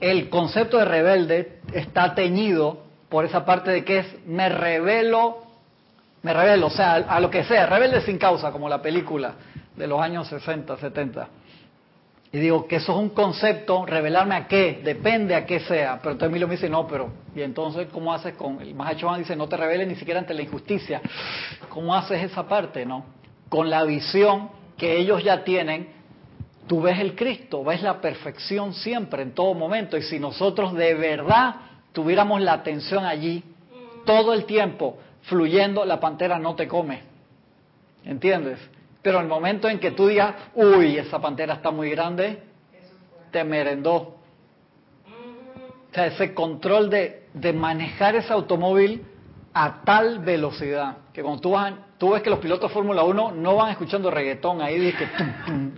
el 0.00 0.28
concepto 0.28 0.78
de 0.78 0.84
rebelde 0.84 1.60
está 1.72 2.14
teñido 2.14 2.82
por 3.08 3.24
esa 3.24 3.44
parte 3.44 3.70
de 3.70 3.84
que 3.84 3.98
es 3.98 4.26
me 4.26 4.48
revelo, 4.48 5.38
me 6.22 6.32
revelo, 6.32 6.68
o 6.68 6.70
sea, 6.70 6.94
a 6.94 7.20
lo 7.20 7.30
que 7.30 7.44
sea, 7.44 7.66
rebelde 7.66 8.00
sin 8.00 8.18
causa, 8.18 8.50
como 8.50 8.68
la 8.68 8.80
película 8.80 9.34
de 9.76 9.86
los 9.86 10.00
años 10.00 10.28
60, 10.28 10.76
70. 10.76 11.28
Y 12.32 12.38
digo 12.38 12.66
que 12.66 12.76
eso 12.76 12.92
es 12.92 12.98
un 12.98 13.10
concepto, 13.10 13.84
revelarme 13.84 14.34
a 14.34 14.48
qué, 14.48 14.80
depende 14.82 15.34
a 15.34 15.44
qué 15.44 15.60
sea. 15.60 15.98
Pero 15.98 16.12
entonces 16.12 16.30
Emilio 16.30 16.48
me 16.48 16.54
dice, 16.54 16.70
no, 16.70 16.86
pero, 16.86 17.10
¿y 17.34 17.42
entonces 17.42 17.88
cómo 17.92 18.12
haces 18.14 18.34
con, 18.34 18.60
el 18.62 18.74
Mahacho 18.74 19.14
dice, 19.18 19.36
no 19.36 19.48
te 19.48 19.58
reveles 19.58 19.86
ni 19.86 19.96
siquiera 19.96 20.18
ante 20.18 20.32
la 20.32 20.40
injusticia. 20.40 21.02
¿Cómo 21.68 21.94
haces 21.94 22.22
esa 22.22 22.48
parte, 22.48 22.86
no? 22.86 23.04
Con 23.50 23.68
la 23.68 23.84
visión 23.84 24.48
que 24.78 24.96
ellos 24.96 25.22
ya 25.22 25.44
tienen 25.44 26.01
tú 26.66 26.80
ves 26.80 26.98
el 26.98 27.14
Cristo, 27.14 27.64
ves 27.64 27.82
la 27.82 28.00
perfección 28.00 28.74
siempre, 28.74 29.22
en 29.22 29.32
todo 29.32 29.54
momento. 29.54 29.96
Y 29.96 30.02
si 30.02 30.18
nosotros 30.18 30.74
de 30.74 30.94
verdad 30.94 31.56
tuviéramos 31.92 32.40
la 32.40 32.54
atención 32.54 33.04
allí, 33.04 33.42
todo 34.04 34.32
el 34.32 34.44
tiempo, 34.44 34.98
fluyendo, 35.22 35.84
la 35.84 36.00
pantera 36.00 36.38
no 36.38 36.54
te 36.54 36.66
come. 36.66 37.02
¿Entiendes? 38.04 38.58
Pero 39.00 39.20
el 39.20 39.26
momento 39.26 39.68
en 39.68 39.78
que 39.78 39.90
tú 39.92 40.06
digas, 40.06 40.34
uy, 40.54 40.96
esa 40.96 41.20
pantera 41.20 41.54
está 41.54 41.70
muy 41.70 41.90
grande, 41.90 42.42
te 43.30 43.44
merendó. 43.44 44.16
O 45.90 45.94
sea, 45.94 46.06
ese 46.06 46.32
control 46.34 46.88
de, 46.88 47.28
de 47.34 47.52
manejar 47.52 48.16
ese 48.16 48.32
automóvil 48.32 49.04
a 49.54 49.82
tal 49.84 50.20
velocidad 50.20 50.96
que 51.12 51.22
cuando 51.22 51.40
tú, 51.40 51.50
vas, 51.50 51.72
tú 51.98 52.10
ves 52.10 52.22
que 52.22 52.30
los 52.30 52.38
pilotos 52.38 52.70
de 52.70 52.74
Fórmula 52.74 53.02
1 53.02 53.32
no 53.32 53.56
van 53.56 53.70
escuchando 53.70 54.10
reggaetón 54.10 54.62
ahí, 54.62 54.78
de 54.78 54.94
que 54.94 55.08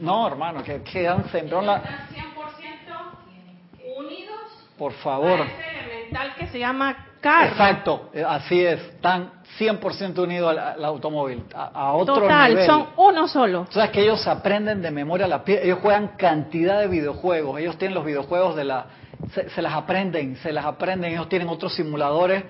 no, 0.00 0.26
hermano, 0.26 0.62
que 0.62 0.82
quedan 0.82 1.28
sembrón 1.30 1.66
la... 1.66 1.82
100% 1.82 3.98
unidos 3.98 4.40
por 4.78 4.92
favor. 4.92 5.40
A 5.40 5.44
ese 5.44 5.80
elemental 5.80 6.34
que 6.36 6.46
se 6.48 6.58
llama 6.58 6.96
carro. 7.20 7.48
Exacto, 7.48 8.10
eh, 8.12 8.24
así 8.26 8.64
es, 8.64 8.80
están 8.80 9.32
100% 9.58 10.18
unidos 10.18 10.56
al, 10.56 10.84
automóvil, 10.84 11.44
a, 11.54 11.92
otro 11.92 12.20
Total, 12.20 12.66
son 12.66 12.88
uno 12.96 13.28
solo. 13.28 13.66
Sabes 13.70 13.90
que 13.90 14.02
ellos 14.02 14.26
aprenden 14.26 14.82
de 14.82 14.90
memoria 14.90 15.26
la 15.26 15.42
ellos 15.46 15.78
juegan 15.80 16.08
cantidad 16.16 16.80
de 16.80 16.88
videojuegos, 16.88 17.60
ellos 17.60 17.78
tienen 17.78 17.94
los 17.94 18.04
videojuegos 18.04 18.56
de 18.56 18.64
la 18.64 18.86
se 19.32 19.62
las 19.62 19.72
aprenden, 19.72 20.36
se 20.36 20.52
las 20.52 20.66
aprenden, 20.66 21.12
ellos 21.12 21.28
tienen 21.28 21.48
otros 21.48 21.74
simuladores 21.74 22.44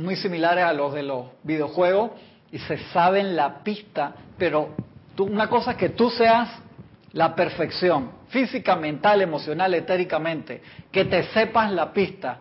muy 0.00 0.16
similares 0.16 0.64
a 0.64 0.72
los 0.72 0.92
de 0.94 1.02
los 1.02 1.26
videojuegos 1.42 2.12
y 2.52 2.58
se 2.58 2.78
saben 2.92 3.36
la 3.36 3.62
pista, 3.62 4.12
pero 4.38 4.74
una 5.18 5.48
cosa 5.48 5.72
es 5.72 5.76
que 5.76 5.90
tú 5.90 6.10
seas 6.10 6.48
la 7.12 7.34
perfección, 7.34 8.12
física, 8.28 8.76
mental, 8.76 9.20
emocional, 9.20 9.74
etéricamente, 9.74 10.62
que 10.90 11.04
te 11.04 11.24
sepas 11.24 11.70
la 11.72 11.92
pista. 11.92 12.38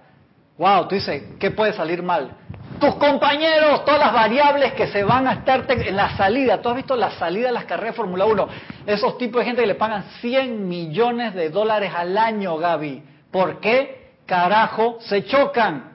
Wow, 0.58 0.88
tú 0.88 0.96
dices, 0.96 1.24
¿qué 1.40 1.52
puede 1.52 1.74
salir 1.74 2.04
mal? 2.04 2.32
Tus 2.80 2.96
compañeros, 2.96 3.84
todas 3.84 4.00
las 4.00 4.14
variables 4.14 4.74
que 4.74 4.88
se 4.88 5.04
van 5.04 5.28
a 5.28 5.34
estar 5.34 5.66
en 5.70 5.96
la 5.96 6.16
salida. 6.16 6.62
Tú 6.62 6.70
has 6.70 6.76
visto 6.76 6.96
la 6.96 7.12
salida 7.12 7.48
de 7.48 7.54
las 7.54 7.66
carreras 7.66 7.94
de 7.94 7.98
Fórmula 7.98 8.26
1. 8.26 8.48
Esos 8.86 9.18
tipos 9.18 9.40
de 9.40 9.46
gente 9.46 9.62
que 9.62 9.68
le 9.68 9.76
pagan 9.76 10.04
100 10.22 10.68
millones 10.68 11.34
de 11.34 11.50
dólares 11.50 11.92
al 11.96 12.18
año, 12.18 12.58
Gaby. 12.58 13.04
¿Por 13.32 13.60
qué 13.60 14.14
carajo 14.26 14.98
se 15.02 15.26
chocan? 15.26 15.89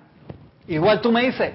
Igual 0.67 1.01
tú 1.01 1.13
me 1.13 1.23
dices, 1.25 1.53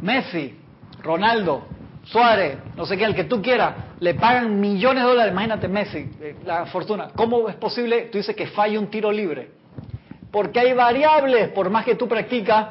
Messi, 0.00 0.58
Ronaldo, 1.02 1.66
Suárez, 2.04 2.58
no 2.76 2.86
sé 2.86 2.96
qué, 2.96 3.04
el 3.04 3.14
que 3.14 3.24
tú 3.24 3.42
quieras, 3.42 3.74
le 4.00 4.14
pagan 4.14 4.58
millones 4.60 5.04
de 5.04 5.08
dólares, 5.08 5.32
imagínate 5.32 5.68
Messi, 5.68 6.10
eh, 6.20 6.36
la 6.44 6.66
fortuna. 6.66 7.10
¿Cómo 7.14 7.48
es 7.48 7.56
posible, 7.56 8.08
tú 8.10 8.18
dices, 8.18 8.34
que 8.34 8.46
falle 8.48 8.78
un 8.78 8.88
tiro 8.88 9.12
libre? 9.12 9.50
Porque 10.30 10.60
hay 10.60 10.72
variables, 10.72 11.50
por 11.50 11.68
más 11.70 11.84
que 11.84 11.94
tú 11.94 12.08
practicas, 12.08 12.68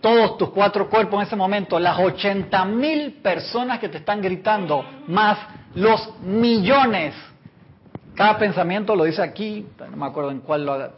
todos 0.00 0.36
tus 0.36 0.50
cuatro 0.50 0.90
cuerpos 0.90 1.20
en 1.20 1.26
ese 1.26 1.36
momento, 1.36 1.78
las 1.78 1.98
80 1.98 2.64
mil 2.64 3.12
personas 3.22 3.78
que 3.78 3.88
te 3.88 3.98
están 3.98 4.20
gritando, 4.20 4.84
más 5.06 5.38
los 5.74 6.18
millones. 6.20 7.14
Cada 8.14 8.36
pensamiento 8.36 8.96
lo 8.96 9.04
dice 9.04 9.22
aquí, 9.22 9.66
no 9.90 9.96
me 9.96 10.06
acuerdo 10.06 10.30
en 10.30 10.40
cuál 10.40 10.66
lo 10.66 10.72
haga 10.72 10.90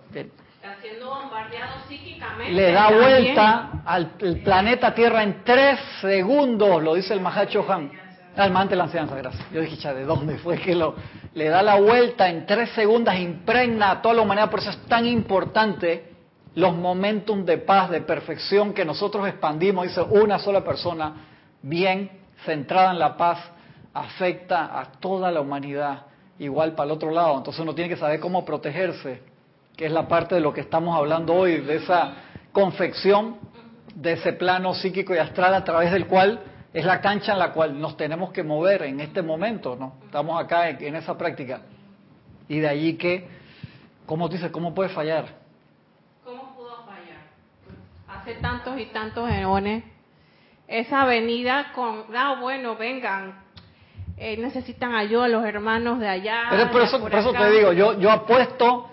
le 2.50 2.72
da 2.72 2.90
vuelta 2.90 3.70
al 3.84 4.10
planeta 4.42 4.94
Tierra 4.94 5.22
en 5.22 5.42
tres 5.44 5.78
segundos, 6.00 6.82
lo 6.82 6.94
dice 6.94 7.14
el 7.14 7.20
Mahacho 7.20 7.64
Han. 7.70 7.90
Al 8.36 8.50
mante 8.50 8.74
la 8.74 8.84
enseñanza, 8.84 9.14
gracias. 9.14 9.46
Yo 9.52 9.60
dije, 9.60 9.94
¿de 9.94 10.04
dónde 10.04 10.38
fue 10.38 10.58
que 10.58 10.74
lo 10.74 10.96
le 11.34 11.48
da 11.48 11.62
la 11.62 11.76
vuelta 11.76 12.28
en 12.28 12.46
tres 12.46 12.70
segundos, 12.70 13.14
impregna 13.14 13.92
a 13.92 14.02
toda 14.02 14.16
la 14.16 14.22
humanidad? 14.22 14.50
Por 14.50 14.60
eso 14.60 14.70
es 14.70 14.86
tan 14.86 15.06
importante 15.06 16.12
los 16.56 16.74
momentos 16.74 17.46
de 17.46 17.58
paz, 17.58 17.90
de 17.90 18.00
perfección 18.00 18.74
que 18.74 18.84
nosotros 18.84 19.26
expandimos. 19.28 19.86
Dice, 19.86 20.02
una 20.02 20.38
sola 20.38 20.64
persona 20.64 21.14
bien 21.62 22.10
centrada 22.44 22.90
en 22.90 22.98
la 22.98 23.16
paz 23.16 23.38
afecta 23.92 24.80
a 24.80 24.92
toda 24.98 25.30
la 25.30 25.40
humanidad. 25.40 26.06
Igual 26.38 26.72
para 26.72 26.86
el 26.86 26.92
otro 26.92 27.12
lado. 27.12 27.36
Entonces 27.38 27.62
uno 27.62 27.74
tiene 27.74 27.88
que 27.88 27.96
saber 27.96 28.18
cómo 28.18 28.44
protegerse 28.44 29.33
que 29.76 29.86
es 29.86 29.92
la 29.92 30.06
parte 30.06 30.36
de 30.36 30.40
lo 30.40 30.52
que 30.52 30.60
estamos 30.60 30.96
hablando 30.96 31.34
hoy, 31.34 31.60
de 31.60 31.76
esa 31.76 32.14
confección 32.52 33.36
de 33.94 34.12
ese 34.12 34.32
plano 34.32 34.74
psíquico 34.74 35.14
y 35.14 35.18
astral 35.18 35.54
a 35.54 35.64
través 35.64 35.92
del 35.92 36.06
cual 36.06 36.40
es 36.72 36.84
la 36.84 37.00
cancha 37.00 37.32
en 37.32 37.38
la 37.38 37.52
cual 37.52 37.78
nos 37.80 37.96
tenemos 37.96 38.32
que 38.32 38.42
mover 38.42 38.82
en 38.82 39.00
este 39.00 39.22
momento, 39.22 39.76
¿no? 39.76 39.94
Estamos 40.04 40.42
acá 40.42 40.68
en, 40.68 40.96
esa 40.96 41.16
práctica. 41.16 41.62
Y 42.48 42.58
de 42.58 42.68
allí 42.68 42.94
que, 42.94 43.28
¿cómo 44.06 44.28
dices? 44.28 44.50
¿Cómo 44.50 44.74
puede 44.74 44.88
fallar? 44.88 45.26
¿Cómo 46.24 46.54
pudo 46.56 46.84
fallar? 46.84 47.22
Hace 48.08 48.34
tantos 48.34 48.78
y 48.78 48.86
tantos 48.86 49.30
eones, 49.30 49.84
esa 50.66 51.02
avenida 51.02 51.72
con, 51.74 52.04
ah, 52.16 52.38
bueno, 52.40 52.76
vengan, 52.76 53.44
eh, 54.16 54.36
necesitan 54.36 54.94
ayuda 54.94 55.28
los 55.28 55.44
hermanos 55.44 56.00
de 56.00 56.08
allá. 56.08 56.46
Pero 56.50 56.70
por 56.72 56.82
eso, 56.82 57.00
por 57.00 57.14
eso 57.14 57.32
te 57.32 57.50
digo, 57.50 57.72
yo, 57.72 58.00
yo 58.00 58.10
apuesto 58.10 58.90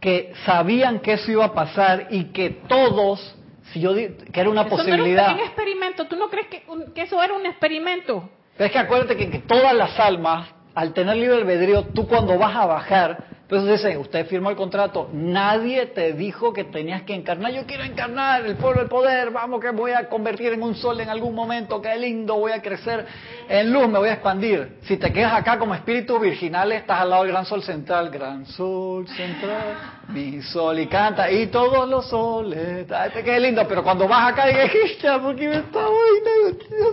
que 0.00 0.32
sabían 0.46 1.00
que 1.00 1.14
eso 1.14 1.30
iba 1.30 1.44
a 1.44 1.52
pasar 1.52 2.08
y 2.10 2.26
que 2.26 2.50
todos, 2.68 3.36
si 3.72 3.80
yo 3.80 3.94
que 3.94 4.40
era 4.40 4.50
una 4.50 4.66
posibilidad. 4.68 5.28
No 5.28 5.34
era 5.34 5.42
un 5.42 5.46
experimento, 5.46 6.04
¿tú 6.06 6.16
no 6.16 6.28
crees 6.28 6.46
que, 6.46 6.62
eso 7.02 7.22
era 7.22 7.34
un 7.34 7.46
experimento? 7.46 8.28
Pero 8.56 8.66
es 8.66 8.72
que 8.72 8.78
acuérdate 8.78 9.16
que, 9.16 9.30
que 9.30 9.38
todas 9.40 9.74
las 9.74 9.98
almas, 9.98 10.48
al 10.74 10.92
tener 10.92 11.16
libre 11.16 11.36
albedrío, 11.36 11.84
tú 11.86 12.06
cuando 12.06 12.38
vas 12.38 12.54
a 12.54 12.66
bajar, 12.66 13.24
entonces 13.50 13.82
dicen, 13.82 13.96
usted 13.96 14.26
firmó 14.26 14.50
el 14.50 14.56
contrato, 14.56 15.08
nadie 15.10 15.86
te 15.86 16.12
dijo 16.12 16.52
que 16.52 16.64
tenías 16.64 17.04
que 17.04 17.14
encarnar, 17.14 17.50
yo 17.50 17.64
quiero 17.64 17.82
encarnar 17.82 18.44
el 18.44 18.56
pueblo 18.56 18.80
del 18.80 18.90
poder, 18.90 19.30
vamos 19.30 19.62
que 19.62 19.70
voy 19.70 19.92
a 19.92 20.06
convertir 20.10 20.52
en 20.52 20.62
un 20.62 20.74
sol 20.74 21.00
en 21.00 21.08
algún 21.08 21.34
momento, 21.34 21.80
qué 21.80 21.96
lindo, 21.96 22.34
voy 22.34 22.52
a 22.52 22.60
crecer 22.60 23.06
en 23.48 23.72
luz, 23.72 23.88
me 23.88 23.98
voy 24.00 24.10
a 24.10 24.12
expandir. 24.12 24.76
Si 24.82 24.98
te 24.98 25.10
quedas 25.10 25.32
acá 25.32 25.58
como 25.58 25.74
espíritu 25.74 26.18
virginal, 26.18 26.70
estás 26.72 27.00
al 27.00 27.08
lado 27.08 27.22
del 27.22 27.32
gran 27.32 27.46
sol 27.46 27.62
central, 27.62 28.10
gran 28.10 28.44
sol 28.44 29.08
central, 29.08 29.78
mi 30.08 30.42
sol 30.42 30.78
y 30.80 30.86
canta, 30.86 31.30
y 31.30 31.46
todos 31.46 31.88
los 31.88 32.06
soles, 32.06 32.86
ay, 32.92 33.12
qué 33.24 33.40
lindo, 33.40 33.66
pero 33.66 33.82
cuando 33.82 34.06
vas 34.06 34.30
acá, 34.30 34.46
dices, 34.46 34.98
¿por 35.22 35.34
qué 35.34 35.48
me 35.48 35.56
está 35.56 35.86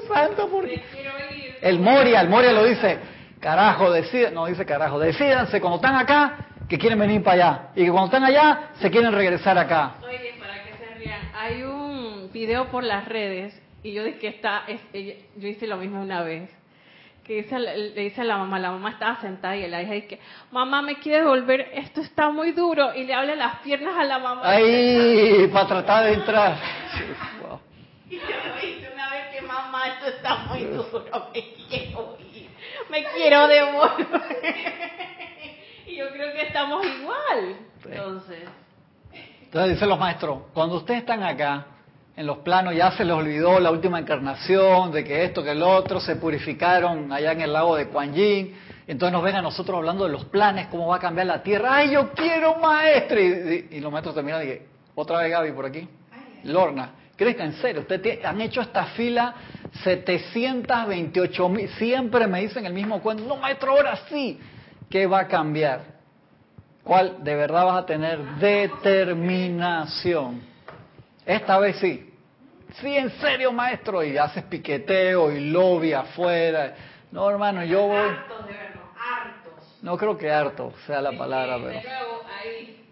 santo? 0.07 0.47
¿por 0.47 0.65
qué? 0.65 0.81
El 1.61 1.81
Moria, 1.81 2.21
el 2.21 2.29
Moria 2.29 2.53
lo 2.53 2.63
dice, 2.63 2.97
Carajo, 3.45 3.91
deciden, 3.91 4.33
no 4.33 4.47
dice 4.47 4.65
carajo, 4.65 4.97
decidanse 4.97 5.61
cuando 5.61 5.75
están 5.75 5.93
acá 5.93 6.47
que 6.67 6.79
quieren 6.79 6.97
venir 6.97 7.21
para 7.21 7.35
allá 7.35 7.67
y 7.75 7.85
que 7.85 7.91
cuando 7.91 8.05
están 8.07 8.23
allá 8.23 8.71
se 8.81 8.89
quieren 8.89 9.11
regresar 9.11 9.55
acá. 9.55 9.97
Oye, 10.01 10.33
para 10.39 10.63
que 10.63 10.73
se 10.75 10.95
rían, 10.95 11.21
hay 11.31 11.61
un 11.61 12.31
video 12.33 12.65
por 12.71 12.83
las 12.83 13.07
redes 13.07 13.61
y 13.83 13.93
yo 13.93 14.03
dije 14.03 14.17
que 14.17 14.27
está, 14.29 14.63
yo 14.65 15.47
hice 15.47 15.67
lo 15.67 15.77
mismo 15.77 16.01
una 16.01 16.23
vez. 16.23 16.49
Que 17.23 17.43
dice, 17.43 17.59
le 17.59 17.91
dice 17.91 18.21
a 18.21 18.23
la 18.23 18.39
mamá, 18.39 18.57
la 18.57 18.71
mamá 18.71 18.89
estaba 18.89 19.21
sentada 19.21 19.55
y 19.55 19.67
la 19.67 19.79
hija 19.83 19.93
dice, 19.93 20.19
mamá, 20.51 20.81
me 20.81 20.95
quiere 20.95 21.23
volver, 21.23 21.69
esto 21.73 22.01
está 22.01 22.31
muy 22.31 22.51
duro, 22.51 22.95
y 22.95 23.03
le 23.03 23.13
habla 23.13 23.35
las 23.35 23.57
piernas 23.59 23.93
a 23.95 24.05
la 24.05 24.17
mamá. 24.17 24.41
Ahí, 24.43 25.47
para 25.53 25.67
tratar 25.67 26.05
de 26.05 26.13
entrar. 26.13 26.57
Y 28.07 28.17
yo 28.17 28.21
me 28.21 28.93
una 28.93 29.09
vez 29.09 29.27
que 29.33 29.41
mamá, 29.41 29.87
esto 29.87 30.07
está 30.09 30.35
muy 30.45 30.63
duro, 30.65 31.05
me 31.33 31.41
quiero 31.67 32.24
me 32.89 33.03
quiero 33.15 33.47
devolver. 33.47 34.07
y 35.87 35.95
yo 35.95 36.09
creo 36.09 36.33
que 36.33 36.41
estamos 36.43 36.85
igual. 36.85 37.55
Entonces. 37.83 38.43
Entonces 39.43 39.73
dicen 39.73 39.89
los 39.89 39.99
maestros, 39.99 40.39
cuando 40.53 40.75
ustedes 40.75 41.01
están 41.01 41.23
acá, 41.23 41.65
en 42.17 42.25
los 42.25 42.37
planos, 42.39 42.73
ya 42.73 42.91
se 42.91 43.03
les 43.03 43.13
olvidó 43.13 43.59
la 43.59 43.71
última 43.71 43.99
encarnación, 43.99 44.91
de 44.91 45.03
que 45.03 45.25
esto, 45.25 45.43
que 45.43 45.51
el 45.51 45.61
otro, 45.61 45.99
se 45.99 46.15
purificaron 46.15 47.11
allá 47.11 47.33
en 47.33 47.41
el 47.41 47.51
lago 47.51 47.75
de 47.75 47.87
Kuan 47.87 48.13
Yin, 48.13 48.55
entonces 48.87 49.11
nos 49.11 49.23
ven 49.23 49.35
a 49.35 49.41
nosotros 49.41 49.77
hablando 49.77 50.05
de 50.05 50.11
los 50.11 50.25
planes, 50.25 50.67
cómo 50.67 50.87
va 50.87 50.97
a 50.97 50.99
cambiar 50.99 51.27
la 51.27 51.43
Tierra. 51.43 51.75
¡Ay, 51.75 51.91
yo 51.91 52.11
quiero 52.13 52.55
maestro! 52.55 53.19
Y, 53.19 53.79
los 53.79 53.91
maestros 53.91 54.15
terminan 54.15 54.43
y 54.43 54.45
que, 54.45 54.67
otra 54.93 55.19
vez 55.19 55.31
Gaby 55.31 55.51
por 55.51 55.65
aquí. 55.65 55.87
Lorna, 56.43 56.91
¿crees 57.15 57.35
que 57.35 57.43
en 57.43 57.53
serio? 57.53 57.81
Ustedes 57.81 58.23
han 58.23 58.39
hecho 58.39 58.61
esta 58.61 58.85
fila 58.85 59.33
728 59.83 61.49
mil, 61.49 61.69
siempre 61.69 62.27
me 62.27 62.41
dicen 62.41 62.65
el 62.65 62.73
mismo 62.73 63.01
cuento, 63.01 63.23
no 63.25 63.37
maestro, 63.37 63.71
ahora 63.71 63.95
sí, 64.09 64.39
¿qué 64.89 65.07
va 65.07 65.21
a 65.21 65.27
cambiar? 65.27 65.95
¿Cuál 66.83 67.23
de 67.23 67.35
verdad 67.35 67.65
vas 67.65 67.83
a 67.83 67.85
tener 67.85 68.19
determinación? 68.35 70.41
Esta 71.25 71.57
vez 71.57 71.77
sí. 71.77 72.11
Sí, 72.81 72.95
en 72.95 73.09
serio, 73.19 73.51
maestro, 73.51 74.03
y 74.03 74.17
haces 74.17 74.43
piqueteo 74.43 75.31
y 75.31 75.49
lobby 75.49 75.93
afuera. 75.93 76.75
No, 77.11 77.29
hermano, 77.29 77.63
yo 77.63 77.87
voy... 77.87 77.97
Hartos 77.97 78.45
de 78.45 78.53
vernos, 78.53 78.83
hartos. 78.99 79.79
No 79.81 79.97
creo 79.97 80.17
que 80.17 80.31
harto 80.31 80.73
sea 80.85 81.01
la 81.01 81.17
palabra, 81.17 81.57
pero... 81.63 81.79
ahí, 82.39 82.85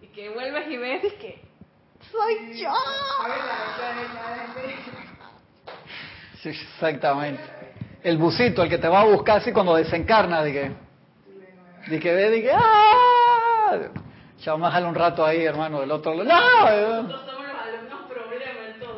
y 0.00 0.06
que 0.06 0.30
vuelves 0.30 0.70
y 0.70 0.76
ves 0.76 1.04
y 1.04 1.10
que 1.10 1.40
soy 2.10 2.60
yo. 2.60 2.72
Exactamente. 6.46 7.42
El 8.02 8.18
busito, 8.18 8.62
el 8.62 8.68
que 8.68 8.78
te 8.78 8.88
va 8.88 9.00
a 9.00 9.04
buscar 9.04 9.38
así 9.38 9.52
cuando 9.52 9.74
desencarna, 9.74 10.42
de 10.42 10.52
que, 10.52 10.70
de 11.90 12.00
que 12.00 12.14
ve, 12.14 12.30
de 12.30 12.42
que, 12.42 12.52
¡ah! 12.52 13.78
Ya 14.38 14.54
un 14.54 14.94
rato 14.94 15.24
ahí, 15.24 15.44
hermano, 15.44 15.80
del 15.80 15.90
otro 15.90 16.14
lado. 16.14 17.02
¡No! 17.02 17.36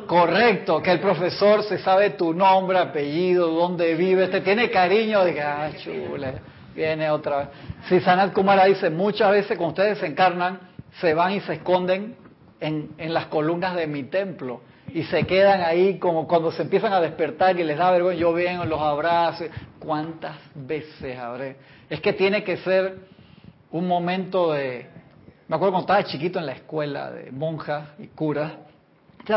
Correcto, 0.05 0.81
que 0.81 0.91
el 0.91 0.99
profesor 0.99 1.63
se 1.63 1.77
sabe 1.77 2.11
tu 2.11 2.33
nombre, 2.33 2.79
apellido, 2.79 3.47
dónde 3.47 3.93
vives, 3.95 4.31
te 4.31 4.41
tiene 4.41 4.69
cariño, 4.69 5.23
de 5.23 5.33
que, 5.33 5.41
ah, 5.41 5.69
chula, 5.77 6.33
viene 6.75 7.09
otra 7.09 7.37
vez. 7.37 7.47
Si 7.87 7.99
Sanat 7.99 8.33
Kumara 8.33 8.65
dice, 8.65 8.89
muchas 8.89 9.31
veces 9.31 9.57
cuando 9.57 9.69
ustedes 9.69 9.99
desencarnan, 9.99 10.59
se 10.99 11.13
van 11.13 11.33
y 11.33 11.41
se 11.41 11.53
esconden 11.53 12.15
en, 12.59 12.89
en 12.97 13.13
las 13.13 13.27
columnas 13.27 13.75
de 13.75 13.85
mi 13.87 14.03
templo 14.03 14.61
y 14.93 15.03
se 15.03 15.25
quedan 15.25 15.61
ahí 15.61 15.99
como 15.99 16.27
cuando 16.27 16.51
se 16.51 16.63
empiezan 16.63 16.93
a 16.93 17.01
despertar 17.01 17.59
y 17.59 17.63
les 17.63 17.77
da 17.77 17.91
vergüenza, 17.91 18.19
yo 18.19 18.33
vengo, 18.33 18.65
los 18.65 18.81
abrazo. 18.81 19.45
¿Cuántas 19.79 20.35
veces 20.55 21.17
habré? 21.17 21.57
Es 21.89 22.01
que 22.01 22.13
tiene 22.13 22.43
que 22.43 22.57
ser 22.57 22.97
un 23.71 23.87
momento 23.87 24.53
de... 24.53 24.87
Me 25.47 25.55
acuerdo 25.55 25.73
cuando 25.73 25.93
estaba 25.93 26.03
chiquito 26.03 26.39
en 26.39 26.45
la 26.45 26.53
escuela 26.53 27.11
de 27.11 27.31
monjas 27.31 27.89
y 27.99 28.07
curas. 28.07 28.53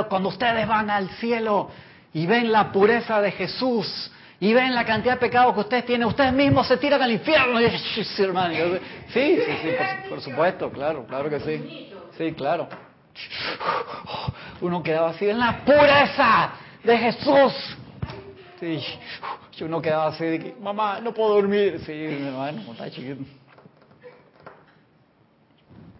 Cuando 0.09 0.31
ustedes 0.31 0.67
van 0.67 0.91
al 0.91 1.09
cielo 1.17 1.71
y 2.13 2.27
ven 2.27 2.51
la 2.51 2.73
pureza 2.73 3.21
de 3.21 3.33
Jesús 3.33 4.11
y 4.41 4.53
ven 4.53 4.75
la 4.75 4.85
cantidad 4.85 5.15
de 5.15 5.21
pecados 5.21 5.55
que 5.55 5.61
ustedes 5.61 5.87
tienen, 5.87 6.07
ustedes 6.09 6.33
mismos 6.33 6.67
se 6.67 6.77
tiran 6.77 7.01
al 7.03 7.13
infierno. 7.13 7.59
Sí. 7.89 8.05
Sí, 9.13 9.39
sí, 9.45 9.53
sí, 9.63 10.09
por 10.09 10.21
supuesto, 10.21 10.71
claro, 10.71 11.05
claro 11.07 11.29
que 11.29 11.41
sí. 11.41 11.93
Sí, 12.17 12.33
claro 12.33 12.69
uno 14.61 14.83
quedaba 14.83 15.11
así 15.11 15.29
en 15.29 15.39
la 15.39 15.65
pureza 15.65 16.53
de 16.85 16.99
Jesús. 16.99 17.77
Sí, 18.61 18.81
uno 19.61 19.83
quedaba 19.83 20.07
así 20.07 20.25
de 20.25 20.39
que, 20.39 20.55
mamá, 20.61 21.01
no 21.01 21.13
puedo 21.13 21.35
dormir. 21.35 21.81
Sí, 21.85 21.93
hermano, 21.93 22.63
está 22.73 22.91
chiquito. 22.91 23.25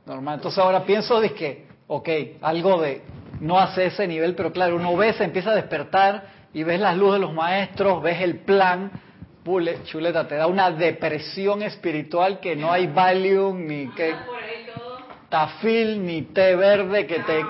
Normal. 0.07 0.37
Entonces 0.37 0.59
ahora 0.59 0.85
pienso 0.85 1.21
de 1.21 1.33
que, 1.33 1.67
ok, 1.87 2.09
algo 2.41 2.81
de 2.81 3.03
no 3.41 3.59
hace 3.59 3.87
ese 3.87 4.07
nivel, 4.07 4.35
pero 4.35 4.53
claro, 4.53 4.77
uno 4.77 4.97
ve, 4.97 5.13
se 5.13 5.25
empieza 5.25 5.51
a 5.51 5.55
despertar 5.55 6.27
y 6.55 6.63
ves 6.63 6.81
las 6.81 6.97
luces 6.97 7.15
de 7.15 7.19
los 7.21 7.35
maestros, 7.35 8.03
ves 8.03 8.21
el 8.21 8.41
plan, 8.41 8.91
pule, 9.43 9.83
chuleta, 9.85 10.29
te 10.29 10.37
da 10.37 10.47
una 10.47 10.71
depresión 10.71 11.63
espiritual 11.63 12.39
que 12.41 12.55
no 12.55 12.71
hay 12.71 12.87
Valium 12.87 13.67
ni 13.67 13.89
que 13.91 14.15
tafil 15.33 15.97
ni 16.05 16.23
té 16.37 16.55
verde 16.57 17.07
que 17.07 17.21
te 17.21 17.43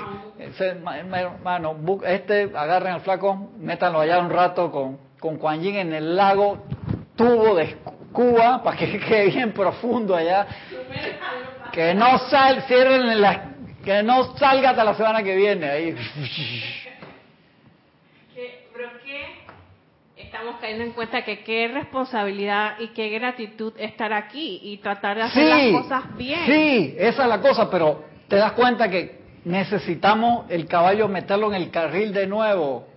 hermano, 0.59 1.77
este, 2.05 2.51
agarren 2.55 2.95
al 2.95 3.01
flaco, 3.01 3.51
métanlo 3.59 4.01
allá 4.01 4.19
un 4.21 4.31
rato 4.31 4.71
con, 4.71 4.99
con 5.19 5.37
Kuan 5.37 5.61
Yin 5.63 5.77
en 5.77 5.93
el 5.93 6.17
lago, 6.17 6.65
tubo 7.17 7.55
de 7.55 7.77
Cuba, 8.13 8.63
para 8.65 8.77
que 8.77 8.99
quede 8.99 9.27
bien 9.27 9.53
profundo 9.53 10.15
allá. 10.15 10.47
Que 11.73 11.95
no 11.95 12.19
sal, 12.19 12.63
cierren 12.67 13.21
la, 13.21 13.55
que 13.85 14.03
no 14.03 14.37
salga 14.37 14.71
hasta 14.71 14.85
la 14.85 14.95
semana 14.95 15.23
que 15.23 15.35
viene 15.35 15.71
ahí. 15.71 15.95
Pero 18.75 18.91
qué 19.05 20.22
estamos 20.33 20.57
cayendo 20.63 20.85
en 20.85 20.93
cuenta 20.93 21.23
que 21.25 21.41
qué 21.41 21.69
responsabilidad 21.69 22.81
y 22.81 22.89
qué 22.89 23.11
gratitud 23.11 23.75
estar 23.77 24.15
aquí 24.15 24.61
y 24.63 24.79
tratar 24.79 25.19
de 25.19 25.25
hacer 25.25 25.45
las 25.45 25.83
cosas 25.83 26.17
bien. 26.17 26.47
Sí, 26.47 26.95
esa 26.97 27.25
es 27.25 27.29
la 27.29 27.39
cosa, 27.43 27.71
pero 27.71 28.03
te 28.29 28.37
das 28.37 28.53
cuenta 28.53 28.89
que 28.89 29.21
necesitamos 29.45 30.51
el 30.51 30.67
caballo 30.67 31.07
meterlo 31.07 31.49
en 31.49 31.61
el 31.61 31.71
carril 31.71 32.15
de 32.15 32.27
nuevo, 32.27 32.89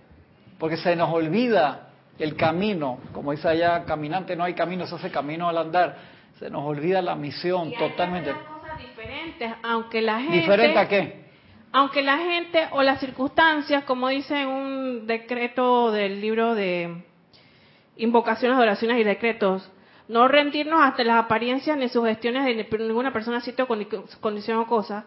porque 0.58 0.78
se 0.78 0.96
nos 0.96 1.12
olvida 1.12 1.90
el 2.18 2.36
camino, 2.36 3.00
como 3.12 3.32
dice 3.32 3.48
allá, 3.48 3.84
caminante 3.84 4.34
no 4.34 4.44
hay 4.44 4.54
camino, 4.54 4.86
se 4.86 4.94
hace 4.94 5.10
camino 5.10 5.46
al 5.46 5.58
andar, 5.58 5.94
se 6.38 6.48
nos 6.48 6.64
olvida 6.64 7.02
la 7.02 7.16
misión 7.16 7.70
totalmente. 7.74 8.32
cosas 8.32 8.78
diferentes, 8.78 9.52
aunque 9.62 10.00
la 10.00 10.20
gente... 10.20 10.38
¿Diferente 10.38 10.78
a 10.78 10.88
qué? 10.88 11.26
Aunque 11.70 12.00
la 12.00 12.16
gente 12.16 12.66
o 12.70 12.82
las 12.82 12.98
circunstancias, 12.98 13.84
como 13.84 14.08
dice 14.08 14.40
en 14.40 14.48
un 14.48 15.06
decreto 15.06 15.92
del 15.92 16.22
libro 16.22 16.54
de 16.54 17.04
invocaciones, 17.96 18.58
oraciones 18.58 18.98
y 18.98 19.04
decretos, 19.04 19.70
no 20.08 20.28
rendirnos 20.28 20.80
hasta 20.82 21.04
las 21.04 21.24
apariencias 21.24 21.76
ni 21.76 21.88
sugestiones 21.88 22.44
de 22.44 22.78
ninguna 22.78 23.12
persona, 23.12 23.40
sitio, 23.40 23.66
condición 23.66 24.58
o 24.58 24.66
cosa, 24.66 25.04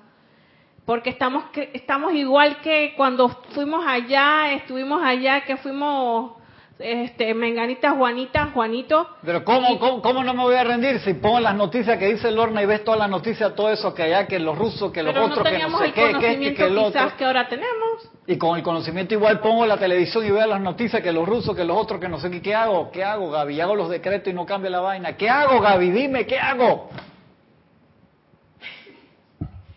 porque 0.86 1.12
estamos 1.12 1.46
estamos 1.74 2.14
igual 2.14 2.62
que 2.62 2.94
cuando 2.98 3.30
fuimos 3.54 3.86
allá, 3.88 4.54
estuvimos 4.54 5.02
allá, 5.04 5.42
que 5.42 5.56
fuimos 5.58 6.34
este, 6.80 7.34
Menganita, 7.34 7.92
Juanita, 7.92 8.52
Juanito. 8.54 9.08
Pero 9.24 9.44
¿cómo, 9.44 10.02
cómo, 10.02 10.24
no 10.24 10.34
me 10.34 10.44
voy 10.44 10.56
a 10.56 10.64
rendir 10.64 11.00
si 11.02 11.14
pongo 11.14 11.40
las 11.40 11.56
noticias 11.56 11.98
que 12.00 12.08
dice 12.08 12.32
Lorna 12.32 12.64
y 12.64 12.66
ves 12.66 12.84
todas 12.84 13.00
las 13.00 13.10
noticias, 13.10 13.54
todo 13.54 13.70
eso 13.70 13.94
que 13.94 14.04
allá, 14.04 14.28
que 14.28 14.40
los 14.40 14.58
rusos, 14.58 14.92
que 14.92 15.04
los 15.04 15.16
otros, 15.16 15.48
que 15.48 15.60
no 15.60 15.78
sé 15.80 15.92
qué, 15.92 16.14
que 16.20 16.32
este, 16.32 16.56
que 16.56 16.66
el 16.68 16.78
otro. 16.78 17.18
que 17.18 17.26
ahora 17.26 17.48
tenemos. 17.48 18.10
Y 18.30 18.38
con 18.38 18.56
el 18.56 18.62
conocimiento 18.62 19.16
igual 19.16 19.40
pongo 19.40 19.66
la 19.66 19.78
televisión 19.78 20.24
y 20.24 20.30
veo 20.30 20.46
las 20.46 20.62
noticias 20.62 21.02
que 21.02 21.12
los 21.12 21.28
rusos, 21.28 21.56
que 21.56 21.64
los 21.64 21.76
otros, 21.76 22.00
que 22.00 22.08
no 22.08 22.20
sé 22.20 22.30
qué, 22.30 22.44
¿qué 22.44 22.54
hago? 22.54 22.92
¿Qué 22.92 23.04
hago, 23.04 23.32
Gaby? 23.32 23.60
Hago 23.60 23.76
los 23.76 23.90
decretos 23.90 24.32
y 24.32 24.36
no 24.36 24.46
cambia 24.46 24.70
la 24.70 24.82
vaina. 24.82 25.18
¿Qué 25.18 25.28
hago, 25.28 25.60
Gaby? 25.60 25.90
Dime, 25.90 26.28
¿qué 26.28 26.38
hago? 26.38 26.92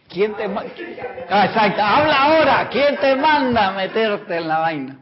¿Quién 0.06 0.34
te 0.34 0.48
manda? 0.48 0.70
Ah, 1.30 1.46
exacto, 1.46 1.80
habla 1.80 2.24
ahora. 2.24 2.68
¿Quién 2.68 2.98
te 2.98 3.16
manda 3.16 3.68
a 3.68 3.72
meterte 3.72 4.36
en 4.36 4.46
la 4.46 4.58
vaina? 4.58 4.98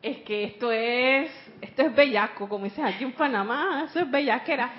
Es 0.00 0.18
que 0.18 0.44
esto 0.44 0.70
es 0.70 1.32
esto 1.60 1.82
es 1.82 1.96
bellaco, 1.96 2.48
como 2.48 2.62
dices 2.66 2.84
aquí 2.84 3.02
en 3.02 3.12
Panamá, 3.12 3.86
eso 3.88 3.98
es 3.98 4.08
bellaquera. 4.08 4.70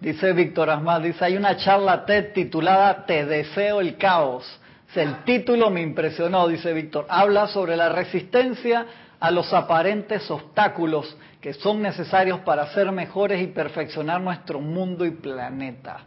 Dice 0.00 0.32
Víctor 0.32 0.68
Asmad, 0.68 1.02
dice, 1.02 1.24
hay 1.24 1.36
una 1.36 1.56
charla 1.56 2.04
TED 2.04 2.32
titulada 2.32 3.06
Te 3.06 3.24
deseo 3.24 3.80
el 3.80 3.96
caos. 3.96 4.59
El 4.94 5.22
título 5.24 5.70
me 5.70 5.82
impresionó, 5.82 6.48
dice 6.48 6.72
Víctor. 6.72 7.06
Habla 7.08 7.46
sobre 7.46 7.76
la 7.76 7.90
resistencia 7.90 8.86
a 9.20 9.30
los 9.30 9.52
aparentes 9.52 10.28
obstáculos 10.30 11.16
que 11.40 11.54
son 11.54 11.80
necesarios 11.80 12.40
para 12.40 12.72
ser 12.74 12.90
mejores 12.90 13.40
y 13.40 13.46
perfeccionar 13.46 14.20
nuestro 14.20 14.60
mundo 14.60 15.06
y 15.06 15.12
planeta. 15.12 15.98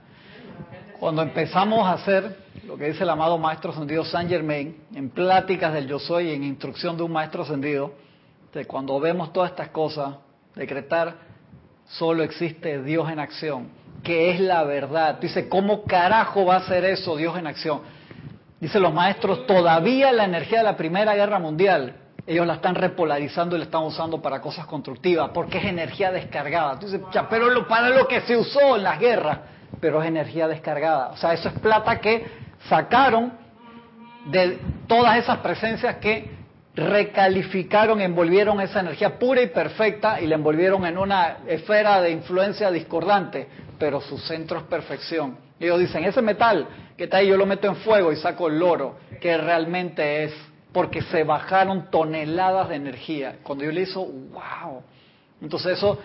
Cuando 1.00 1.22
empezamos 1.22 1.88
a 1.88 1.94
hacer 1.94 2.38
lo 2.68 2.78
que 2.78 2.90
dice 2.90 3.04
el 3.04 3.10
amado 3.10 3.38
Maestro 3.38 3.72
Ascendido 3.72 4.04
Saint 4.04 4.30
Germain, 4.30 4.76
en 4.94 5.10
pláticas 5.10 5.74
del 5.74 5.88
Yo 5.88 6.00
Soy, 6.00 6.32
en 6.32 6.44
instrucción 6.44 6.98
de 6.98 7.04
un 7.04 7.12
Maestro 7.12 7.44
Ascendido, 7.44 7.94
de 8.54 8.66
cuando 8.66 9.00
vemos 9.00 9.32
todas 9.34 9.52
estas 9.52 9.70
cosas, 9.70 10.16
decretar, 10.56 11.16
solo 11.86 12.24
existe 12.24 12.82
Dios 12.84 13.10
en 13.10 13.20
acción, 13.20 13.70
que 14.04 14.32
es 14.32 14.40
la 14.40 14.64
verdad. 14.64 15.20
Dice, 15.20 15.50
¿cómo 15.50 15.84
carajo 15.84 16.46
va 16.46 16.58
a 16.58 16.68
ser 16.68 16.86
eso, 16.86 17.16
Dios 17.16 17.38
en 17.38 17.48
acción? 17.48 17.82
Dice 18.64 18.80
los 18.80 18.94
maestros, 18.94 19.46
todavía 19.46 20.14
la 20.14 20.24
energía 20.24 20.60
de 20.60 20.64
la 20.64 20.78
Primera 20.78 21.14
Guerra 21.16 21.38
Mundial 21.38 21.96
ellos 22.26 22.48
la 22.48 22.54
están 22.54 22.76
repolarizando 22.76 23.58
y 23.58 23.60
la 23.60 23.66
están 23.66 23.84
usando 23.84 24.22
para 24.22 24.40
cosas 24.40 24.66
constructivas, 24.68 25.32
porque 25.34 25.58
es 25.58 25.66
energía 25.66 26.14
descargada. 26.14 26.72
Entonces, 26.72 27.02
ya, 27.12 27.28
pero 27.28 27.50
lo, 27.50 27.68
para 27.68 27.90
lo 27.90 28.08
que 28.08 28.22
se 28.22 28.38
usó 28.38 28.78
en 28.78 28.84
las 28.84 29.00
guerras, 29.00 29.40
pero 29.82 30.02
es 30.02 30.08
energía 30.08 30.48
descargada. 30.48 31.10
O 31.10 31.18
sea, 31.18 31.34
eso 31.34 31.50
es 31.50 31.60
plata 31.60 32.00
que 32.00 32.26
sacaron 32.70 33.34
de 34.28 34.58
todas 34.88 35.18
esas 35.18 35.40
presencias 35.40 35.98
que 35.98 36.32
recalificaron, 36.74 38.00
envolvieron 38.00 38.62
esa 38.62 38.80
energía 38.80 39.20
pura 39.20 39.42
y 39.42 39.48
perfecta 39.48 40.22
y 40.22 40.28
la 40.28 40.36
envolvieron 40.36 40.86
en 40.86 40.98
una 40.98 41.40
esfera 41.48 42.02
de 42.02 42.12
influencia 42.12 42.72
discordante, 42.72 43.50
pero 43.78 44.00
su 44.00 44.18
centro 44.18 44.60
es 44.60 44.64
perfección. 44.64 45.38
Ellos 45.64 45.80
dicen, 45.80 46.04
ese 46.04 46.22
metal 46.22 46.68
que 46.98 47.06
está 47.06 47.18
ahí 47.18 47.28
yo 47.28 47.38
lo 47.38 47.46
meto 47.46 47.68
en 47.68 47.78
fuego 47.78 48.12
y 48.12 48.18
saco 48.18 48.48
el 48.48 48.62
oro, 48.62 48.98
que 49.22 49.38
realmente 49.38 50.26
es 50.26 50.34
porque 50.74 51.02
se 51.04 51.24
bajaron 51.24 51.90
toneladas 51.90 52.70
de 52.70 52.76
energía. 52.76 53.38
Cuando 53.44 53.64
yo 53.64 53.72
le 53.72 53.82
hizo, 53.82 54.06
wow. 54.06 54.82
Entonces 55.42 55.78
eso 55.78 56.00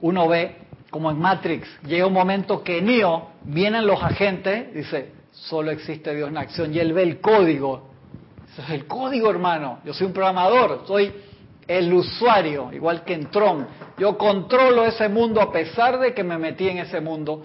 uno 0.00 0.28
ve 0.28 0.56
como 0.90 1.10
en 1.10 1.18
Matrix, 1.18 1.68
llega 1.82 2.06
un 2.06 2.12
momento 2.12 2.62
que 2.62 2.80
Neo, 2.80 3.30
vienen 3.44 3.86
los 3.86 4.02
agentes, 4.02 4.72
dice, 4.74 5.12
solo 5.32 5.70
existe 5.70 6.14
Dios 6.14 6.28
en 6.28 6.38
acción, 6.38 6.74
y 6.74 6.78
él 6.78 6.92
ve 6.92 7.02
el 7.02 7.20
código. 7.20 7.88
Ese 8.52 8.62
es 8.62 8.70
el 8.70 8.86
código, 8.86 9.30
hermano. 9.30 9.80
Yo 9.84 9.92
soy 9.92 10.06
un 10.06 10.12
programador, 10.12 10.84
soy 10.86 11.12
el 11.66 11.92
usuario, 11.92 12.70
igual 12.72 13.04
que 13.04 13.14
en 13.14 13.30
Tron. 13.30 13.66
Yo 13.98 14.16
controlo 14.16 14.86
ese 14.86 15.08
mundo 15.08 15.40
a 15.42 15.52
pesar 15.52 15.98
de 15.98 16.14
que 16.14 16.24
me 16.24 16.38
metí 16.38 16.68
en 16.68 16.78
ese 16.78 17.00
mundo. 17.00 17.44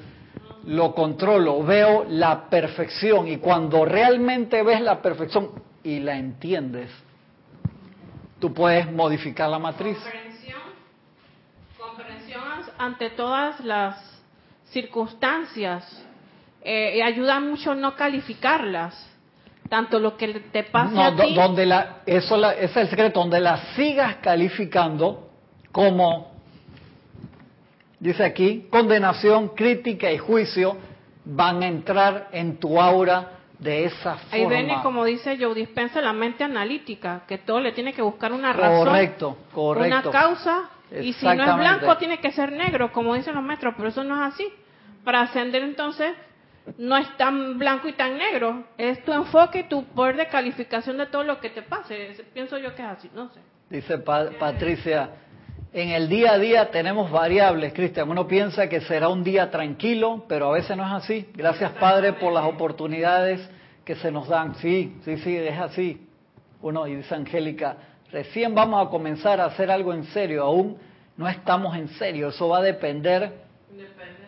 Lo 0.66 0.96
controlo, 0.96 1.62
veo 1.64 2.06
la 2.08 2.50
perfección 2.50 3.28
y 3.28 3.38
cuando 3.38 3.84
realmente 3.84 4.64
ves 4.64 4.80
la 4.82 5.02
perfección, 5.02 5.50
y 5.84 6.00
la 6.00 6.16
entiendes, 6.16 6.90
tú 8.40 8.54
puedes 8.54 8.90
modificar 8.92 9.50
la 9.50 9.60
matriz. 9.60 9.98
Comprensión, 10.00 10.62
comprensión 11.78 12.44
ante 12.78 13.10
todas 13.12 13.60
las 13.60 14.22
circunstancias. 14.70 16.06
Eh, 16.62 17.04
ayuda 17.04 17.40
mucho 17.42 17.76
no 17.76 17.96
calificarlas. 17.96 19.10
Tanto 19.70 20.00
lo 20.00 20.18
que 20.18 20.28
te 20.52 20.64
pasa 20.64 21.08
a 21.08 21.16
ti. 21.16 21.34
Donde 21.34 21.66
la, 21.66 22.02
eso 22.06 22.38
la, 22.38 22.54
ese 22.54 22.66
es 22.66 22.78
el 22.78 22.90
secreto, 22.90 23.20
donde 23.20 23.40
la 23.40 23.74
sigas 23.76 24.18
calificando 24.18 25.30
como, 25.72 26.33
dice 28.04 28.24
aquí, 28.24 28.68
condenación, 28.70 29.50
crítica 29.50 30.12
y 30.12 30.18
juicio 30.18 30.78
van 31.24 31.64
a 31.64 31.68
entrar 31.68 32.28
en 32.34 32.58
tu 32.58 32.80
aura 32.80 33.40
de 33.58 33.86
esa 33.86 34.16
forma. 34.18 34.28
Ahí 34.32 34.46
viene, 34.46 34.82
como 34.84 35.06
dice 35.06 35.38
Joe 35.40 35.56
Dispensa, 35.56 36.02
la 36.02 36.12
mente 36.12 36.44
analítica, 36.44 37.24
que 37.26 37.38
todo 37.38 37.62
le 37.62 37.72
tiene 37.72 37.94
que 37.94 38.02
buscar 38.02 38.34
una 38.34 38.52
razón, 38.52 38.88
correcto, 38.88 39.38
correcto. 39.54 40.10
una 40.10 40.12
causa, 40.12 40.70
y 40.92 41.14
si 41.14 41.26
no 41.26 41.32
es 41.32 41.56
blanco 41.56 41.98
tiene 41.98 42.20
que 42.20 42.34
ser 42.34 42.52
negro, 42.52 42.92
como 42.92 43.16
dicen 43.16 43.36
los 43.36 43.44
maestros, 43.44 43.74
pero 43.78 43.88
eso 43.88 44.04
no 44.04 44.16
es 44.16 44.34
así. 44.34 44.48
Para 45.06 45.22
ascender 45.22 45.64
entonces 45.64 46.14
no 46.78 46.98
es 46.98 47.08
tan 47.18 47.58
blanco 47.58 47.88
y 47.88 47.94
tan 47.94 48.18
negro, 48.18 48.66
es 48.78 49.04
tu 49.06 49.14
enfoque 49.14 49.60
y 49.62 49.64
tu 49.64 49.86
poder 49.86 50.18
de 50.18 50.28
calificación 50.28 50.98
de 50.98 51.06
todo 51.06 51.24
lo 51.24 51.40
que 51.40 51.50
te 51.50 51.62
pase. 51.62 52.18
Pienso 52.34 52.58
yo 52.58 52.76
que 52.76 52.82
es 52.82 52.88
así, 52.90 53.10
no 53.16 53.30
sé. 53.30 53.40
Dice 53.70 53.98
Patricia, 53.98 55.10
en 55.74 55.90
el 55.90 56.08
día 56.08 56.34
a 56.34 56.38
día 56.38 56.70
tenemos 56.70 57.10
variables, 57.10 57.74
Cristian. 57.74 58.08
Uno 58.08 58.28
piensa 58.28 58.70
que 58.70 58.82
será 58.82 59.10
un 59.10 59.24
día 59.24 59.50
tranquilo, 59.50 60.24
pero 60.28 60.50
a 60.50 60.54
veces 60.54 60.78
no 60.78 60.86
es 60.86 61.04
así. 61.04 61.28
Gracias, 61.34 61.72
Padre, 61.74 62.14
por 62.14 62.32
las 62.32 62.46
oportunidades 62.46 63.42
que 63.84 63.96
se 63.96 64.12
nos 64.12 64.28
dan. 64.28 64.56
Sí, 64.56 64.96
sí, 65.04 65.18
sí, 65.18 65.36
es 65.36 65.60
así. 65.60 66.08
Uno, 66.62 66.88
y 66.88 66.96
dice 66.98 67.16
Angélica, 67.16 67.76
recién 68.12 68.54
vamos 68.54 68.86
a 68.86 68.90
comenzar 68.90 69.42
a 69.42 69.46
hacer 69.46 69.72
algo 69.72 69.94
en 69.94 70.06
serio, 70.06 70.44
aún 70.44 70.78
no 71.18 71.28
estamos 71.28 71.76
en 71.76 71.88
serio. 71.90 72.30
Eso 72.30 72.48
va 72.50 72.60
a 72.60 72.62
depender 72.62 73.32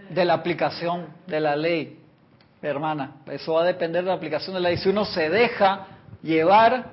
de 0.10 0.26
la 0.26 0.34
aplicación 0.34 1.08
de 1.28 1.40
la 1.40 1.56
ley, 1.56 2.00
hermana. 2.62 3.18
Eso 3.28 3.54
va 3.54 3.62
a 3.62 3.66
depender 3.66 4.04
de 4.04 4.10
la 4.10 4.16
aplicación 4.16 4.56
de 4.56 4.62
la 4.62 4.70
ley. 4.70 4.78
Si 4.78 4.90
uno 4.90 5.06
se 5.06 5.30
deja 5.30 5.88
llevar 6.24 6.86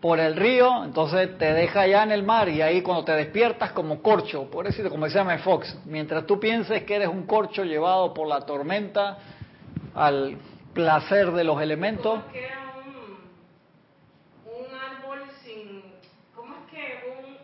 por 0.00 0.18
el 0.18 0.34
río, 0.36 0.84
entonces 0.84 1.36
te 1.36 1.52
deja 1.52 1.86
ya 1.86 2.02
en 2.02 2.12
el 2.12 2.22
mar 2.22 2.48
y 2.48 2.62
ahí 2.62 2.80
cuando 2.80 3.04
te 3.04 3.12
despiertas 3.12 3.72
como 3.72 4.00
corcho, 4.00 4.48
por 4.50 4.66
eso 4.66 4.88
como 4.88 5.04
decía 5.04 5.20
M. 5.20 5.38
Fox, 5.38 5.76
mientras 5.84 6.26
tú 6.26 6.40
pienses 6.40 6.84
que 6.84 6.96
eres 6.96 7.08
un 7.08 7.26
corcho 7.26 7.64
llevado 7.64 8.14
por 8.14 8.26
la 8.26 8.40
tormenta 8.40 9.18
al 9.94 10.38
placer 10.72 11.32
de 11.32 11.44
los 11.44 11.60
elementos 11.60 12.20
árbol 14.90 15.20
sin, 15.44 15.82
¿cómo 16.34 16.54
es 16.54 16.70
que 16.70 17.04
un 17.10 17.36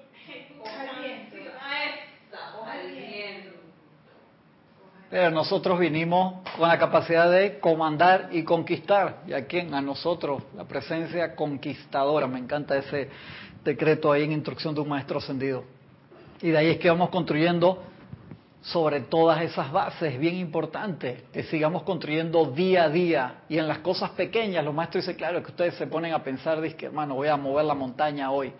Nosotros 5.10 5.78
vinimos 5.78 6.42
con 6.58 6.68
la 6.68 6.78
capacidad 6.78 7.30
de 7.30 7.60
comandar 7.60 8.28
y 8.32 8.42
conquistar. 8.42 9.22
¿Y 9.28 9.34
a 9.34 9.46
quién? 9.46 9.72
A 9.72 9.80
nosotros, 9.80 10.42
la 10.56 10.64
presencia 10.64 11.36
conquistadora. 11.36 12.26
Me 12.26 12.40
encanta 12.40 12.76
ese 12.76 13.08
decreto 13.62 14.10
ahí 14.10 14.24
en 14.24 14.32
instrucción 14.32 14.74
de 14.74 14.80
un 14.80 14.88
maestro 14.88 15.18
ascendido. 15.18 15.62
Y 16.42 16.48
de 16.50 16.58
ahí 16.58 16.70
es 16.70 16.78
que 16.78 16.90
vamos 16.90 17.10
construyendo 17.10 17.84
sobre 18.62 19.00
todas 19.02 19.42
esas 19.42 19.70
bases, 19.70 20.18
bien 20.18 20.34
importante, 20.34 21.26
que 21.32 21.44
sigamos 21.44 21.84
construyendo 21.84 22.46
día 22.46 22.84
a 22.84 22.88
día. 22.88 23.34
Y 23.48 23.58
en 23.58 23.68
las 23.68 23.78
cosas 23.78 24.10
pequeñas, 24.10 24.64
los 24.64 24.74
maestros 24.74 25.04
dicen, 25.04 25.16
claro, 25.16 25.40
que 25.40 25.52
ustedes 25.52 25.74
se 25.76 25.86
ponen 25.86 26.14
a 26.14 26.24
pensar, 26.24 26.60
que 26.74 26.86
hermano, 26.86 27.14
voy 27.14 27.28
a 27.28 27.36
mover 27.36 27.64
la 27.64 27.74
montaña 27.74 28.32
hoy. 28.32 28.52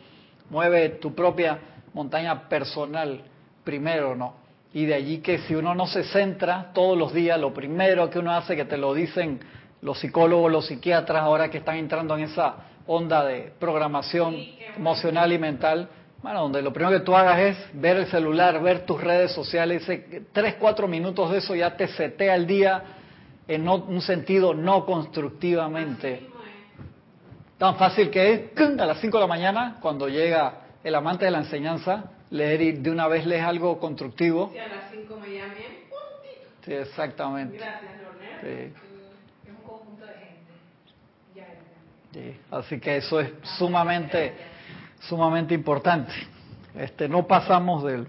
Mueve 0.49 0.91
tu 0.91 1.13
propia 1.13 1.59
montaña 1.93 2.49
personal 2.49 3.21
primero, 3.65 4.15
¿no? 4.15 4.46
Y 4.77 4.85
de 4.85 4.93
allí 4.93 5.21
que 5.21 5.39
si 5.39 5.55
uno 5.55 5.75
no 5.75 5.87
se 5.87 6.05
centra 6.05 6.71
todos 6.75 6.99
los 6.99 7.15
días, 7.15 7.41
lo 7.41 7.55
primero 7.55 8.11
que 8.11 8.19
uno 8.19 8.31
hace, 8.33 8.55
que 8.55 8.67
te 8.67 8.77
lo 8.77 8.93
dicen 8.93 9.41
los 9.81 9.99
psicólogos, 9.99 10.53
los 10.53 10.67
psiquiatras, 10.67 11.23
ahora 11.23 11.49
que 11.49 11.57
están 11.57 11.77
entrando 11.77 12.15
en 12.15 12.25
esa 12.25 12.57
onda 12.87 13.25
de 13.25 13.55
programación 13.59 14.37
emocional 14.77 15.33
y 15.33 15.39
mental, 15.39 15.89
bueno, 16.23 16.43
donde 16.43 16.61
lo 16.61 16.75
primero 16.75 16.99
que 16.99 17.03
tú 17.03 17.17
hagas 17.17 17.39
es 17.39 17.57
ver 17.73 17.97
el 17.97 18.07
celular, 18.09 18.61
ver 18.61 18.85
tus 18.85 19.01
redes 19.01 19.33
sociales, 19.33 19.83
tres, 20.33 20.57
cuatro 20.61 20.87
minutos 20.87 21.31
de 21.31 21.39
eso 21.39 21.55
ya 21.55 21.75
te 21.75 21.89
setea 21.89 22.35
el 22.35 22.47
día 22.47 22.83
en 23.49 23.67
un 23.67 24.03
sentido 24.03 24.53
no 24.53 24.85
constructivamente. 24.85 26.29
Tan 27.57 27.77
fácil 27.77 28.11
que 28.11 28.51
es, 28.55 28.61
a 28.79 28.85
las 28.85 29.01
cinco 29.01 29.17
de 29.17 29.23
la 29.23 29.27
mañana, 29.27 29.79
cuando 29.81 30.07
llega 30.07 30.67
el 30.85 30.95
amante 30.95 31.25
de 31.25 31.31
la 31.31 31.39
enseñanza, 31.39 32.11
leer 32.31 32.61
y 32.61 32.73
de 32.73 32.91
una 32.91 33.09
vez 33.09 33.27
lees 33.27 33.43
algo 33.43 33.79
constructivo. 33.79 34.51
Sí, 34.53 34.59
a 34.59 34.69
las 34.69 34.91
5 34.91 35.17
me 35.17 35.27
puntito. 35.27 36.49
Sí, 36.65 36.73
exactamente. 36.73 37.57
Gracias, 37.57 37.93
Leonel. 38.01 38.73
Sí. 38.73 38.75
Es 39.45 39.51
un 39.51 39.69
conjunto 39.69 40.07
de 40.07 40.13
gente. 40.13 40.53
Ya, 41.35 41.47
Sí, 42.13 42.41
así 42.51 42.81
que 42.81 42.97
eso 42.97 43.21
es 43.21 43.33
sumamente, 43.59 44.35
sumamente 45.01 45.55
importante. 45.55 46.13
Este, 46.75 47.09
no 47.09 47.27
pasamos 47.27 47.85
del, 47.85 48.07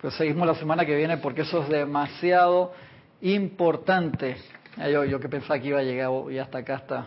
pues 0.00 0.14
seguimos 0.14 0.46
la 0.46 0.54
semana 0.54 0.84
que 0.84 0.96
viene 0.96 1.18
porque 1.18 1.42
eso 1.42 1.62
es 1.62 1.68
demasiado 1.68 2.72
importante. 3.20 4.36
Yo, 4.90 5.04
yo 5.04 5.20
que 5.20 5.28
pensaba 5.28 5.60
que 5.60 5.68
iba 5.68 5.80
a 5.80 5.82
llegar 5.82 6.10
y 6.30 6.38
hasta 6.38 6.58
acá 6.58 6.76
hasta 6.76 7.06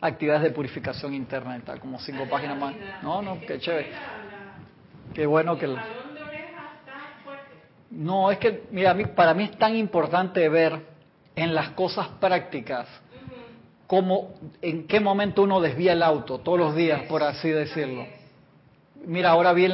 actividades 0.00 0.42
de 0.42 0.50
purificación 0.50 1.14
interna, 1.14 1.56
está 1.56 1.78
como 1.78 1.98
cinco 2.00 2.26
páginas 2.28 2.58
más. 2.58 2.74
No, 3.02 3.22
no, 3.22 3.40
qué 3.40 3.58
chévere. 3.58 3.90
Qué 5.16 5.24
bueno 5.24 5.56
que... 5.56 5.66
No, 7.90 8.30
es 8.30 8.36
que, 8.36 8.64
mira, 8.70 8.94
para 9.14 9.32
mí 9.32 9.44
es 9.44 9.56
tan 9.56 9.74
importante 9.74 10.46
ver 10.50 10.78
en 11.34 11.54
las 11.54 11.70
cosas 11.70 12.08
prácticas 12.20 12.86
cómo, 13.86 14.34
en 14.60 14.86
qué 14.86 15.00
momento 15.00 15.42
uno 15.42 15.62
desvía 15.62 15.94
el 15.94 16.02
auto, 16.02 16.40
todos 16.40 16.58
los 16.58 16.76
días, 16.76 17.04
por 17.04 17.22
así 17.22 17.48
decirlo. 17.48 18.04
Mira, 19.06 19.30
ahora 19.30 19.54
vi 19.54 19.64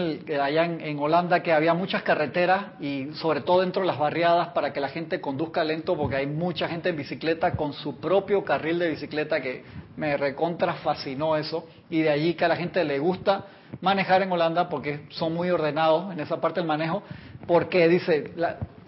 allá 0.41 0.65
en, 0.65 0.99
Holanda 1.01 1.43
que 1.43 1.53
había 1.53 1.75
muchas 1.75 2.05
carreteras 2.05 2.81
y 2.81 3.09
sobre 3.15 3.41
todo 3.41 3.63
dentro 3.63 3.83
de 3.83 3.89
las 3.89 3.99
barriadas 3.99 4.51
para 4.51 4.73
que 4.73 4.79
la 4.79 4.91
gente 4.91 5.21
conduzca 5.21 5.65
lento 5.65 5.97
porque 5.97 6.17
hay 6.17 6.27
mucha 6.29 6.69
gente 6.69 6.91
en 6.91 6.97
bicicleta 6.97 7.57
con 7.57 7.73
su 7.73 7.99
propio 7.99 8.45
carril 8.45 8.79
de 8.79 8.91
bicicleta 8.91 9.41
que 9.43 9.65
me 9.97 10.17
recontra 10.17 10.75
fascinó 10.75 11.35
eso. 11.35 11.67
Y 11.91 12.03
de 12.03 12.11
allí 12.11 12.35
que 12.35 12.45
a 12.45 12.49
la 12.49 12.57
gente 12.57 12.85
le 12.85 13.01
gusta 13.01 13.47
manejar 13.81 14.23
en 14.23 14.31
Holanda 14.33 14.69
porque 14.69 15.07
son 15.11 15.35
muy 15.35 15.51
ordenados 15.51 16.13
en 16.13 16.21
esa 16.21 16.41
parte 16.41 16.61
del 16.61 16.67
manejo 16.67 17.03
porque 17.47 17.89
dice 17.89 18.33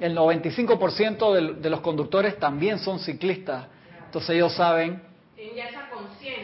el 0.00 0.16
95% 0.16 1.32
de, 1.32 1.54
de 1.60 1.70
los 1.70 1.80
conductores 1.80 2.38
también 2.38 2.78
son 2.78 2.98
ciclistas 2.98 3.66
entonces 4.06 4.30
ellos 4.30 4.54
saben 4.54 5.14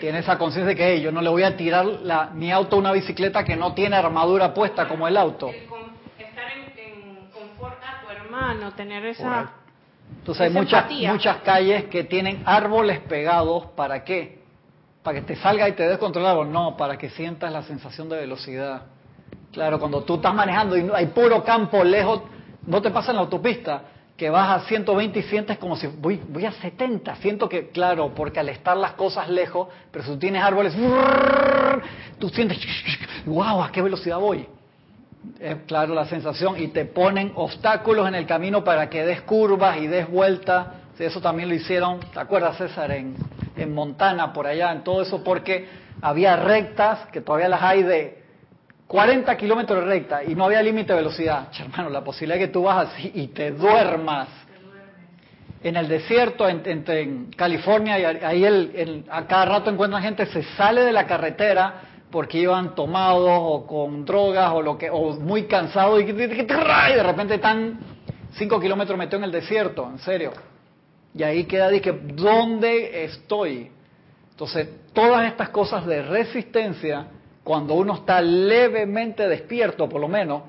tiene 0.00 0.18
esa 0.18 0.38
conciencia 0.38 0.68
de 0.68 0.76
que 0.76 1.00
yo 1.00 1.12
no 1.12 1.20
le 1.20 1.28
voy 1.28 1.42
a 1.42 1.56
tirar 1.56 1.84
la, 1.84 2.30
mi 2.32 2.50
auto 2.50 2.76
a 2.76 2.78
una 2.78 2.92
bicicleta 2.92 3.44
que 3.44 3.56
no 3.56 3.74
tiene 3.74 3.96
armadura 3.96 4.52
puesta 4.52 4.88
como 4.88 5.06
el 5.06 5.16
auto. 5.16 5.50
estar 5.50 6.44
en, 6.52 7.28
confort 7.32 7.78
a 7.82 8.00
tu 8.02 8.10
hermano, 8.10 8.72
tener 8.72 9.04
esa. 9.06 9.52
Entonces 10.18 10.46
hay 10.46 10.50
muchas, 10.50 10.90
muchas 10.90 11.36
calles 11.38 11.84
que 11.84 12.04
tienen 12.04 12.42
árboles 12.44 13.00
pegados. 13.00 13.66
¿Para 13.76 14.04
qué? 14.04 14.39
Para 15.02 15.20
que 15.20 15.26
te 15.26 15.36
salga 15.36 15.68
y 15.68 15.72
te 15.72 15.88
descontrolado. 15.88 16.44
No, 16.44 16.76
para 16.76 16.98
que 16.98 17.10
sientas 17.10 17.52
la 17.52 17.62
sensación 17.62 18.08
de 18.08 18.16
velocidad. 18.16 18.82
Claro, 19.52 19.78
cuando 19.78 20.02
tú 20.02 20.16
estás 20.16 20.34
manejando 20.34 20.76
y 20.76 20.88
hay 20.94 21.06
puro 21.06 21.42
campo 21.42 21.82
lejos, 21.82 22.22
no 22.66 22.80
te 22.80 22.90
pasa 22.90 23.10
en 23.10 23.16
la 23.16 23.22
autopista 23.22 23.82
que 24.20 24.28
vas 24.28 24.50
a 24.50 24.68
120 24.68 25.18
y 25.18 25.22
sientes 25.22 25.56
como 25.56 25.76
si 25.76 25.86
voy, 25.86 26.20
voy 26.28 26.44
a 26.44 26.52
70. 26.52 27.16
Siento 27.16 27.48
que, 27.48 27.70
claro, 27.70 28.12
porque 28.14 28.38
al 28.38 28.50
estar 28.50 28.76
las 28.76 28.92
cosas 28.92 29.30
lejos, 29.30 29.68
pero 29.90 30.04
si 30.04 30.10
tú 30.10 30.18
tienes 30.18 30.42
árboles, 30.42 30.74
tú 32.18 32.28
sientes, 32.28 32.58
wow, 33.24 33.62
¿a 33.62 33.72
qué 33.72 33.80
velocidad 33.80 34.18
voy? 34.18 34.46
Es 35.38 35.56
claro 35.66 35.94
la 35.94 36.04
sensación 36.04 36.60
y 36.60 36.68
te 36.68 36.84
ponen 36.84 37.32
obstáculos 37.34 38.06
en 38.08 38.14
el 38.14 38.26
camino 38.26 38.62
para 38.62 38.90
que 38.90 39.06
des 39.06 39.22
curvas 39.22 39.78
y 39.78 39.86
des 39.86 40.06
vueltas. 40.06 40.66
Eso 40.98 41.22
también 41.22 41.48
lo 41.48 41.54
hicieron, 41.54 42.00
¿te 42.12 42.20
acuerdas 42.20 42.58
César? 42.58 42.90
En, 42.90 43.16
en 43.56 43.74
Montana, 43.74 44.32
por 44.32 44.46
allá, 44.46 44.72
en 44.72 44.82
todo 44.84 45.02
eso, 45.02 45.22
porque 45.24 45.68
había 46.02 46.36
rectas, 46.36 47.06
que 47.12 47.20
todavía 47.20 47.48
las 47.48 47.62
hay 47.62 47.82
de 47.82 48.22
40 48.86 49.36
kilómetros 49.36 49.84
de 49.84 49.86
recta 49.86 50.24
y 50.24 50.34
no 50.34 50.44
había 50.44 50.62
límite 50.62 50.92
de 50.92 50.98
velocidad. 50.98 51.48
Hermano, 51.58 51.90
la 51.90 52.02
posibilidad 52.02 52.40
de 52.40 52.46
que 52.46 52.52
tú 52.52 52.64
vas 52.64 52.88
así 52.88 53.12
y 53.14 53.28
te 53.28 53.52
duermas. 53.52 54.28
En 55.62 55.76
el 55.76 55.88
desierto, 55.88 56.48
en, 56.48 57.30
California, 57.36 57.98
y 57.98 58.04
ahí 58.24 58.44
el, 58.44 59.04
a 59.10 59.26
cada 59.26 59.44
rato 59.44 59.70
encuentran 59.70 60.02
gente, 60.02 60.24
se 60.24 60.42
sale 60.56 60.82
de 60.82 60.90
la 60.90 61.06
carretera 61.06 61.82
porque 62.10 62.38
iban 62.38 62.74
tomados 62.74 63.30
o 63.30 63.66
con 63.66 64.06
drogas 64.06 64.50
o 64.52 64.62
lo 64.62 64.78
que 64.78 64.88
o 64.90 65.12
muy 65.20 65.44
cansados 65.44 66.00
y, 66.00 66.04
de 66.04 67.02
repente 67.02 67.34
están 67.34 67.78
5 68.32 68.58
kilómetros 68.58 68.98
metidos 68.98 69.20
en 69.20 69.24
el 69.24 69.32
desierto, 69.32 69.86
en 69.86 69.98
serio. 69.98 70.32
Y 71.14 71.22
ahí 71.22 71.44
queda, 71.44 71.68
dije, 71.68 71.92
¿dónde 71.92 73.04
estoy? 73.04 73.70
Entonces, 74.30 74.68
todas 74.92 75.26
estas 75.26 75.48
cosas 75.50 75.84
de 75.86 76.02
resistencia 76.02 77.06
cuando 77.42 77.74
uno 77.74 77.94
está 77.94 78.20
levemente 78.20 79.28
despierto, 79.28 79.88
por 79.88 80.00
lo 80.00 80.08
menos, 80.08 80.42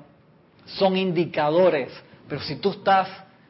son 0.66 0.96
indicadores. 0.96 1.92
Pero 2.28 2.40
si 2.42 2.56
tú 2.56 2.70
estás 2.70 3.08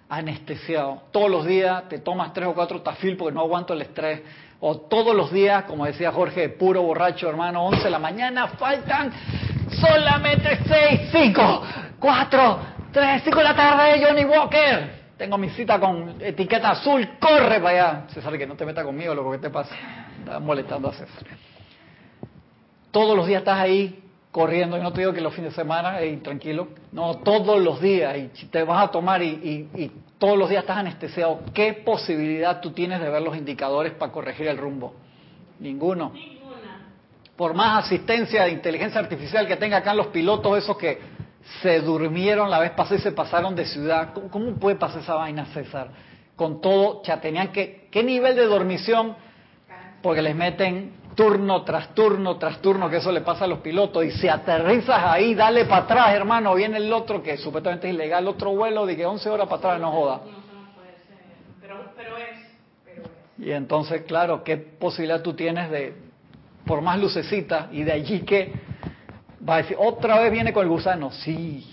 anestesiado, 0.08 1.02
todos 1.10 1.30
los 1.30 1.46
días 1.46 1.88
te 1.88 1.98
tomas 1.98 2.32
tres 2.32 2.48
o 2.48 2.54
cuatro 2.54 2.80
tafil 2.82 3.16
porque 3.16 3.34
no 3.34 3.40
aguanto 3.40 3.72
el 3.74 3.82
estrés, 3.82 4.22
o 4.60 4.76
todos 4.76 5.14
los 5.14 5.32
días, 5.32 5.64
como 5.64 5.84
decía 5.84 6.12
Jorge, 6.12 6.48
puro 6.48 6.82
borracho, 6.82 7.28
hermano, 7.28 7.64
11 7.66 7.84
de 7.84 7.90
la 7.90 7.98
mañana, 7.98 8.48
faltan 8.48 9.12
solamente 9.80 10.58
6, 10.66 11.00
5, 11.12 11.62
4, 11.98 12.58
3, 12.92 13.22
5 13.24 13.38
de 13.38 13.44
la 13.44 13.56
tarde, 13.56 14.04
Johnny 14.06 14.24
Walker. 14.24 15.01
Tengo 15.22 15.38
mi 15.38 15.50
cita 15.50 15.78
con 15.78 16.16
etiqueta 16.20 16.70
azul, 16.70 17.10
corre 17.20 17.60
para 17.60 17.68
allá. 17.68 18.04
César, 18.08 18.36
que 18.36 18.44
no 18.44 18.56
te 18.56 18.66
meta 18.66 18.82
conmigo, 18.82 19.14
lo 19.14 19.30
que 19.30 19.38
te 19.38 19.50
pasa. 19.50 19.72
Estaba 20.18 20.40
molestando 20.40 20.88
a 20.88 20.92
César 20.94 21.24
todos 22.92 23.16
los 23.16 23.26
días 23.26 23.40
estás 23.40 23.58
ahí 23.58 24.04
corriendo, 24.30 24.78
y 24.78 24.80
no 24.80 24.92
te 24.92 25.00
digo 25.00 25.12
que 25.12 25.20
los 25.20 25.32
fines 25.32 25.52
de 25.52 25.56
semana, 25.56 26.02
y 26.04 26.18
tranquilo, 26.18 26.68
no, 26.92 27.18
todos 27.18 27.60
los 27.60 27.80
días, 27.80 28.16
y 28.16 28.46
te 28.46 28.62
vas 28.62 28.84
a 28.84 28.90
tomar 28.90 29.22
y, 29.22 29.90
todos 30.18 30.36
los 30.36 30.48
días 30.48 30.62
estás 30.62 30.78
anestesiado, 30.78 31.40
¿qué 31.52 31.72
posibilidad 31.72 32.60
tú 32.60 32.72
tienes 32.72 33.00
de 33.00 33.08
ver 33.08 33.22
los 33.22 33.36
indicadores 33.36 33.92
para 33.92 34.12
corregir 34.12 34.46
el 34.48 34.56
rumbo? 34.56 34.94
Ninguno. 35.58 36.12
Ninguna. 36.14 36.92
Por 37.36 37.54
más 37.54 37.86
asistencia 37.86 38.44
de 38.44 38.50
inteligencia 38.50 39.00
artificial 39.00 39.46
que 39.46 39.56
tenga 39.56 39.78
acá 39.78 39.94
los 39.94 40.08
pilotos, 40.08 40.58
esos 40.58 40.76
que 40.76 40.98
se 41.62 41.80
durmieron 41.80 42.51
la 42.51 42.59
vez 42.59 42.70
pasada 42.72 42.97
y 42.97 43.01
se 43.01 43.12
pasaron 43.12 43.55
de 43.55 43.64
ciudad, 43.64 44.12
¿cómo, 44.30 44.55
puede 44.55 44.76
pasar 44.76 45.03
esa 45.03 45.14
vaina, 45.14 45.47
César? 45.47 45.88
Con 46.36 46.61
todo, 46.61 47.03
ya 47.03 47.20
tenían 47.20 47.53
que, 47.53 47.88
¿qué 47.90 48.03
nivel 48.03 48.36
de 48.36 48.47
dormición? 48.47 49.16
Porque 50.03 50.22
les 50.22 50.34
meten 50.34 50.93
turno 51.14 51.62
tras 51.62 51.95
turno 51.95 52.36
tras 52.36 52.61
turno, 52.61 52.88
que 52.88 52.97
eso 52.97 53.12
le 53.12 53.20
pasa 53.20 53.45
a 53.45 53.49
los 53.49 53.59
pilotos, 53.59 54.05
y 54.05 54.11
si 54.12 54.28
aterrizas 54.28 55.03
ahí, 55.05 55.34
dale 55.34 55.64
para 55.64 55.82
atrás, 55.82 56.14
hermano, 56.14 56.55
viene 56.55 56.78
el 56.78 56.93
otro 56.93 57.22
que 57.22 57.36
supuestamente 57.36 57.88
es 57.88 57.95
ilegal, 57.95 58.26
otro 58.28 58.51
vuelo 58.53 58.86
de 58.86 58.97
que 58.97 59.05
11 59.05 59.28
horas 59.28 59.47
para 59.47 59.59
atrás, 59.59 59.80
no 59.80 59.93
joda. 59.93 60.20
Pero, 61.61 62.16
es, 62.18 63.47
Y 63.47 63.51
entonces, 63.53 64.03
claro, 64.03 64.43
¿qué 64.43 64.57
posibilidad 64.57 65.22
tú 65.22 65.34
tienes 65.34 65.70
de, 65.70 65.95
por 66.64 66.80
más 66.80 66.99
lucecita, 66.99 67.68
y 67.72 67.82
de 67.82 67.93
allí 67.93 68.20
que 68.20 68.71
va 69.49 69.55
a 69.55 69.57
decir, 69.59 69.76
otra 69.78 70.20
vez 70.20 70.32
viene 70.32 70.53
con 70.53 70.64
el 70.64 70.68
gusano? 70.68 71.11
Sí, 71.11 71.66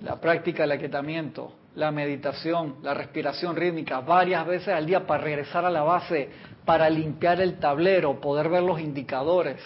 la 0.00 0.16
práctica 0.20 0.62
del 0.62 0.72
aquietamiento, 0.72 1.52
la 1.74 1.90
meditación, 1.90 2.76
la 2.82 2.94
respiración 2.94 3.56
rítmica 3.56 4.00
varias 4.00 4.46
veces 4.46 4.68
al 4.68 4.86
día 4.86 5.06
para 5.06 5.22
regresar 5.22 5.64
a 5.64 5.70
la 5.70 5.82
base, 5.82 6.30
para 6.64 6.90
limpiar 6.90 7.40
el 7.40 7.58
tablero, 7.58 8.20
poder 8.20 8.48
ver 8.48 8.62
los 8.62 8.80
indicadores 8.80 9.60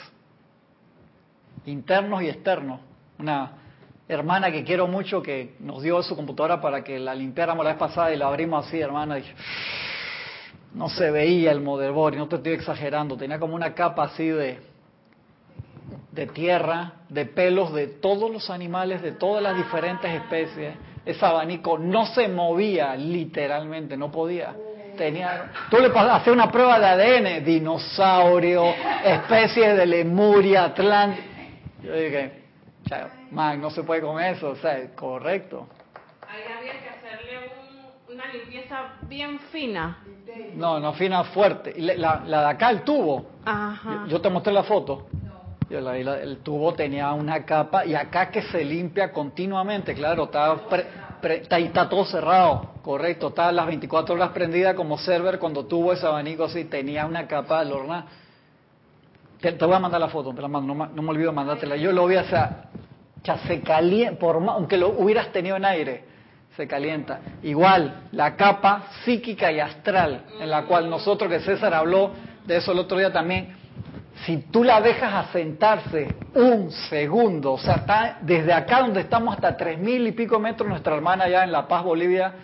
internos 1.66 2.22
y 2.22 2.28
externos. 2.28 2.80
Una 3.18 3.52
hermana 4.08 4.50
que 4.50 4.64
quiero 4.64 4.86
mucho 4.86 5.22
que 5.22 5.54
nos 5.60 5.82
dio 5.82 6.02
su 6.02 6.16
computadora 6.16 6.60
para 6.60 6.82
que 6.82 6.98
la 6.98 7.14
limpiáramos 7.14 7.64
la 7.64 7.72
vez 7.72 7.78
pasada 7.78 8.12
y 8.12 8.16
la 8.16 8.28
abrimos 8.28 8.66
así, 8.66 8.80
hermana, 8.80 9.18
y 9.18 9.24
no 10.74 10.88
se 10.88 11.10
veía 11.10 11.52
el 11.52 11.60
motherboard, 11.60 12.16
no 12.16 12.28
te 12.28 12.36
estoy 12.36 12.52
exagerando, 12.52 13.16
tenía 13.16 13.38
como 13.38 13.54
una 13.54 13.74
capa 13.74 14.04
así 14.04 14.28
de, 14.28 14.58
de 16.12 16.26
tierra, 16.26 16.92
de 17.08 17.26
pelos 17.26 17.72
de 17.72 17.86
todos 17.86 18.30
los 18.30 18.50
animales, 18.50 19.02
de 19.02 19.12
todas 19.12 19.42
las 19.42 19.56
diferentes 19.56 20.10
especies 20.10 20.74
ese 21.04 21.24
abanico 21.24 21.78
no 21.78 22.06
se 22.06 22.28
movía 22.28 22.94
literalmente, 22.94 23.96
no 23.96 24.10
podía. 24.10 24.54
Tenía, 24.96 25.50
tú 25.70 25.78
le 25.78 25.88
hacer 25.88 26.32
una 26.32 26.50
prueba 26.50 26.78
de 26.78 26.86
ADN, 26.86 27.44
dinosaurio, 27.44 28.64
especies 29.02 29.76
de 29.76 29.86
Lemuria, 29.86 30.64
Atlántico. 30.64 31.26
Yo 31.82 31.94
dije, 31.94 32.42
man, 33.30 33.60
no 33.60 33.70
se 33.70 33.82
puede 33.82 34.02
con 34.02 34.20
eso, 34.22 34.50
o 34.50 34.56
sea, 34.56 34.94
correcto. 34.94 35.68
Ahí 36.28 36.42
había 36.58 36.72
que 36.82 36.88
hacerle 36.90 37.50
una 38.08 38.26
limpieza 38.26 38.92
bien 39.02 39.38
fina. 39.50 40.04
No, 40.54 40.78
no 40.78 40.92
fina, 40.92 41.24
fuerte. 41.24 41.74
La, 41.78 42.22
la 42.26 42.40
de 42.42 42.48
acá, 42.48 42.70
el 42.70 42.82
tubo. 42.82 43.30
Ajá. 43.44 44.04
Yo, 44.06 44.20
te 44.20 44.28
mostré 44.28 44.52
la 44.52 44.64
foto. 44.64 45.08
El, 45.70 46.38
tubo 46.38 46.74
tenía 46.74 47.12
una 47.12 47.44
capa 47.44 47.86
y 47.86 47.94
acá 47.94 48.28
que 48.28 48.42
se 48.42 48.64
limpia 48.64 49.12
continuamente, 49.12 49.94
claro, 49.94 50.24
está, 50.24 50.56
está, 51.58 51.88
todo 51.88 52.04
cerrado, 52.06 52.72
correcto, 52.82 53.28
está 53.28 53.52
las 53.52 53.66
24 53.66 54.16
horas 54.16 54.30
prendida 54.30 54.74
como 54.74 54.98
server 54.98 55.38
cuando 55.38 55.66
tuvo 55.66 55.92
ese 55.92 56.04
abanico 56.04 56.44
así, 56.44 56.64
tenía 56.64 57.06
una 57.06 57.28
capa 57.28 57.62
de 57.64 57.70
lorna. 57.70 58.04
Te, 59.40 59.52
voy 59.52 59.74
a 59.74 59.78
mandar 59.78 60.00
la 60.00 60.08
foto, 60.08 60.34
te 60.34 60.42
la 60.42 60.48
mando, 60.48 60.74
no, 60.74 61.02
me 61.02 61.10
olvido 61.10 61.32
mandártela. 61.32 61.76
Yo 61.76 61.92
lo 61.92 62.02
voy 62.02 62.16
a 62.16 62.22
hacer, 62.22 62.48
ya 63.22 63.38
se 63.46 63.60
calienta, 63.60 64.18
por 64.18 64.42
aunque 64.48 64.76
lo 64.76 64.88
hubieras 64.88 65.30
tenido 65.30 65.56
en 65.56 65.66
aire, 65.66 66.04
se 66.56 66.66
calienta. 66.66 67.20
Igual, 67.44 68.08
la 68.10 68.34
capa 68.34 68.88
psíquica 69.04 69.52
y 69.52 69.60
astral, 69.60 70.24
en 70.40 70.50
la 70.50 70.64
cual 70.64 70.90
nosotros, 70.90 71.30
que 71.30 71.38
César 71.38 71.74
habló 71.74 72.10
de 72.44 72.56
eso 72.56 72.72
el 72.72 72.80
otro 72.80 72.98
día 72.98 73.12
también, 73.12 73.59
si 74.24 74.38
tú 74.50 74.64
la 74.64 74.80
dejas 74.80 75.28
asentarse 75.28 76.14
un 76.34 76.70
segundo, 76.70 77.52
o 77.52 77.58
sea, 77.58 77.76
está 77.76 78.18
desde 78.20 78.52
acá 78.52 78.80
donde 78.80 79.00
estamos 79.00 79.34
hasta 79.34 79.56
tres 79.56 79.78
mil 79.78 80.06
y 80.06 80.12
pico 80.12 80.38
metros, 80.38 80.68
nuestra 80.68 80.94
hermana 80.94 81.24
allá 81.24 81.44
en 81.44 81.52
La 81.52 81.66
Paz, 81.66 81.82
Bolivia, 81.82 82.34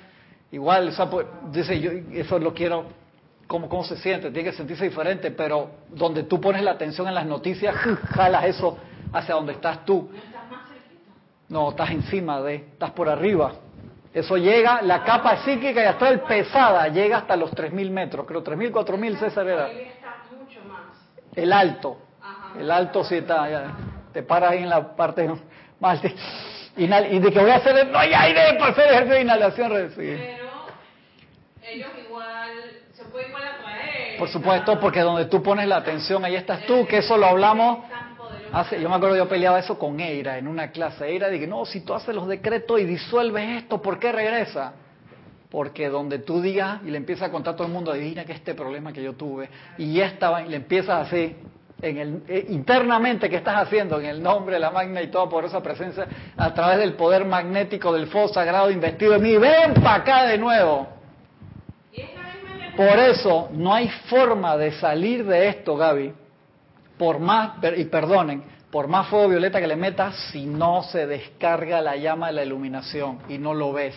igual, 0.52 0.88
o 0.88 0.92
sea, 0.92 1.10
pues, 1.10 1.26
dice, 1.52 1.78
yo 1.78 1.90
eso 2.12 2.38
lo 2.38 2.54
quiero, 2.54 2.86
¿cómo, 3.46 3.68
¿cómo 3.68 3.84
se 3.84 3.96
siente? 3.96 4.30
Tiene 4.30 4.50
que 4.50 4.56
sentirse 4.56 4.84
diferente, 4.84 5.30
pero 5.30 5.70
donde 5.90 6.22
tú 6.22 6.40
pones 6.40 6.62
la 6.62 6.72
atención 6.72 7.08
en 7.08 7.14
las 7.14 7.26
noticias, 7.26 7.74
jalas 8.10 8.44
eso 8.46 8.78
hacia 9.12 9.34
donde 9.34 9.52
estás 9.52 9.84
tú. 9.84 10.08
No, 11.48 11.70
estás 11.70 11.90
encima 11.90 12.40
de, 12.40 12.56
estás 12.56 12.90
por 12.90 13.08
arriba. 13.08 13.52
Eso 14.12 14.38
llega, 14.38 14.80
la 14.80 15.04
capa 15.04 15.44
psíquica 15.44 15.82
y 15.82 15.84
hasta 15.84 16.08
el 16.08 16.20
pesada 16.20 16.88
llega 16.88 17.18
hasta 17.18 17.36
los 17.36 17.52
3.000 17.52 17.90
metros, 17.90 18.26
creo, 18.26 18.42
3.000, 18.42 18.72
4.000, 18.72 19.18
César 19.18 19.46
era. 19.46 19.68
El 21.36 21.52
alto. 21.52 21.98
El 22.58 22.70
alto 22.70 23.04
sí 23.04 23.16
está. 23.16 23.76
te 24.12 24.22
paras 24.22 24.52
ahí 24.52 24.62
en 24.62 24.70
la 24.70 24.96
parte 24.96 25.28
más 25.78 26.00
y 26.76 26.86
de 26.86 27.32
que 27.32 27.38
voy 27.38 27.50
a 27.50 27.56
hacer, 27.56 27.86
no 27.86 27.98
hay 27.98 28.12
aire 28.12 28.58
para 28.58 28.72
hacer 28.72 28.86
ejercicio 28.88 29.14
de 29.14 29.22
inhalación. 29.22 29.70
Pero 29.96 30.26
ellos 31.62 31.88
igual, 32.06 32.50
se 32.92 33.04
puede 33.04 33.28
igual 33.28 33.42
atraer. 33.44 34.18
Por 34.18 34.28
supuesto, 34.28 34.78
porque 34.78 35.00
donde 35.00 35.24
tú 35.24 35.42
pones 35.42 35.66
la 35.66 35.76
atención, 35.76 36.24
ahí 36.24 36.36
estás 36.36 36.66
tú, 36.66 36.86
que 36.86 36.98
eso 36.98 37.16
lo 37.16 37.26
hablamos. 37.26 37.78
Hace, 38.52 38.80
yo 38.80 38.88
me 38.88 38.94
acuerdo 38.94 39.16
yo 39.16 39.28
peleaba 39.28 39.58
eso 39.58 39.78
con 39.78 39.98
Eira 40.00 40.38
en 40.38 40.46
una 40.46 40.70
clase. 40.70 41.06
Eira 41.06 41.28
dije, 41.28 41.46
no, 41.46 41.64
si 41.64 41.80
tú 41.80 41.94
haces 41.94 42.14
los 42.14 42.28
decretos 42.28 42.78
y 42.78 42.84
disuelves 42.84 43.62
esto, 43.62 43.80
¿por 43.80 43.98
qué 43.98 44.12
regresa? 44.12 44.74
Porque 45.50 45.88
donde 45.88 46.18
tú 46.18 46.40
digas 46.40 46.80
y 46.84 46.90
le 46.90 46.96
empiezas 46.96 47.28
a 47.28 47.32
contar 47.32 47.54
a 47.54 47.56
todo 47.56 47.66
el 47.66 47.72
mundo, 47.72 47.92
adivina 47.92 48.24
que 48.24 48.32
este 48.32 48.54
problema 48.54 48.92
que 48.92 49.02
yo 49.02 49.14
tuve, 49.14 49.48
y 49.78 49.94
ya 49.94 50.06
estaba, 50.06 50.42
y 50.42 50.48
le 50.48 50.56
empiezas 50.56 51.06
así, 51.06 51.36
en 51.82 51.98
el, 51.98 52.22
eh, 52.28 52.46
internamente 52.48 53.28
que 53.28 53.36
estás 53.36 53.56
haciendo 53.56 54.00
en 54.00 54.06
el 54.06 54.22
nombre 54.22 54.54
de 54.54 54.60
la 54.60 54.70
magna 54.70 55.02
y 55.02 55.08
toda 55.08 55.28
por 55.28 55.44
esa 55.44 55.62
presencia 55.62 56.06
a 56.36 56.54
través 56.54 56.78
del 56.78 56.94
poder 56.94 57.26
magnético 57.26 57.92
del 57.92 58.06
fuego 58.06 58.28
sagrado 58.28 58.70
investido 58.70 59.14
en 59.14 59.22
mí, 59.22 59.36
ven 59.36 59.74
para 59.74 59.94
acá 59.96 60.26
de 60.26 60.38
nuevo. 60.38 60.88
Por 62.76 62.98
eso 62.98 63.48
no 63.52 63.74
hay 63.74 63.88
forma 64.08 64.56
de 64.56 64.72
salir 64.72 65.24
de 65.24 65.48
esto, 65.48 65.76
Gaby, 65.76 66.12
por 66.98 67.18
más, 67.18 67.52
y 67.76 67.84
perdonen, 67.86 68.44
por 68.70 68.86
más 68.86 69.08
fuego 69.08 69.28
violeta 69.28 69.60
que 69.60 69.66
le 69.66 69.76
metas, 69.76 70.14
si 70.30 70.44
no 70.44 70.82
se 70.82 71.06
descarga 71.06 71.80
la 71.80 71.96
llama 71.96 72.26
de 72.26 72.34
la 72.34 72.44
iluminación 72.44 73.20
y 73.28 73.38
no 73.38 73.54
lo 73.54 73.72
ves. 73.72 73.94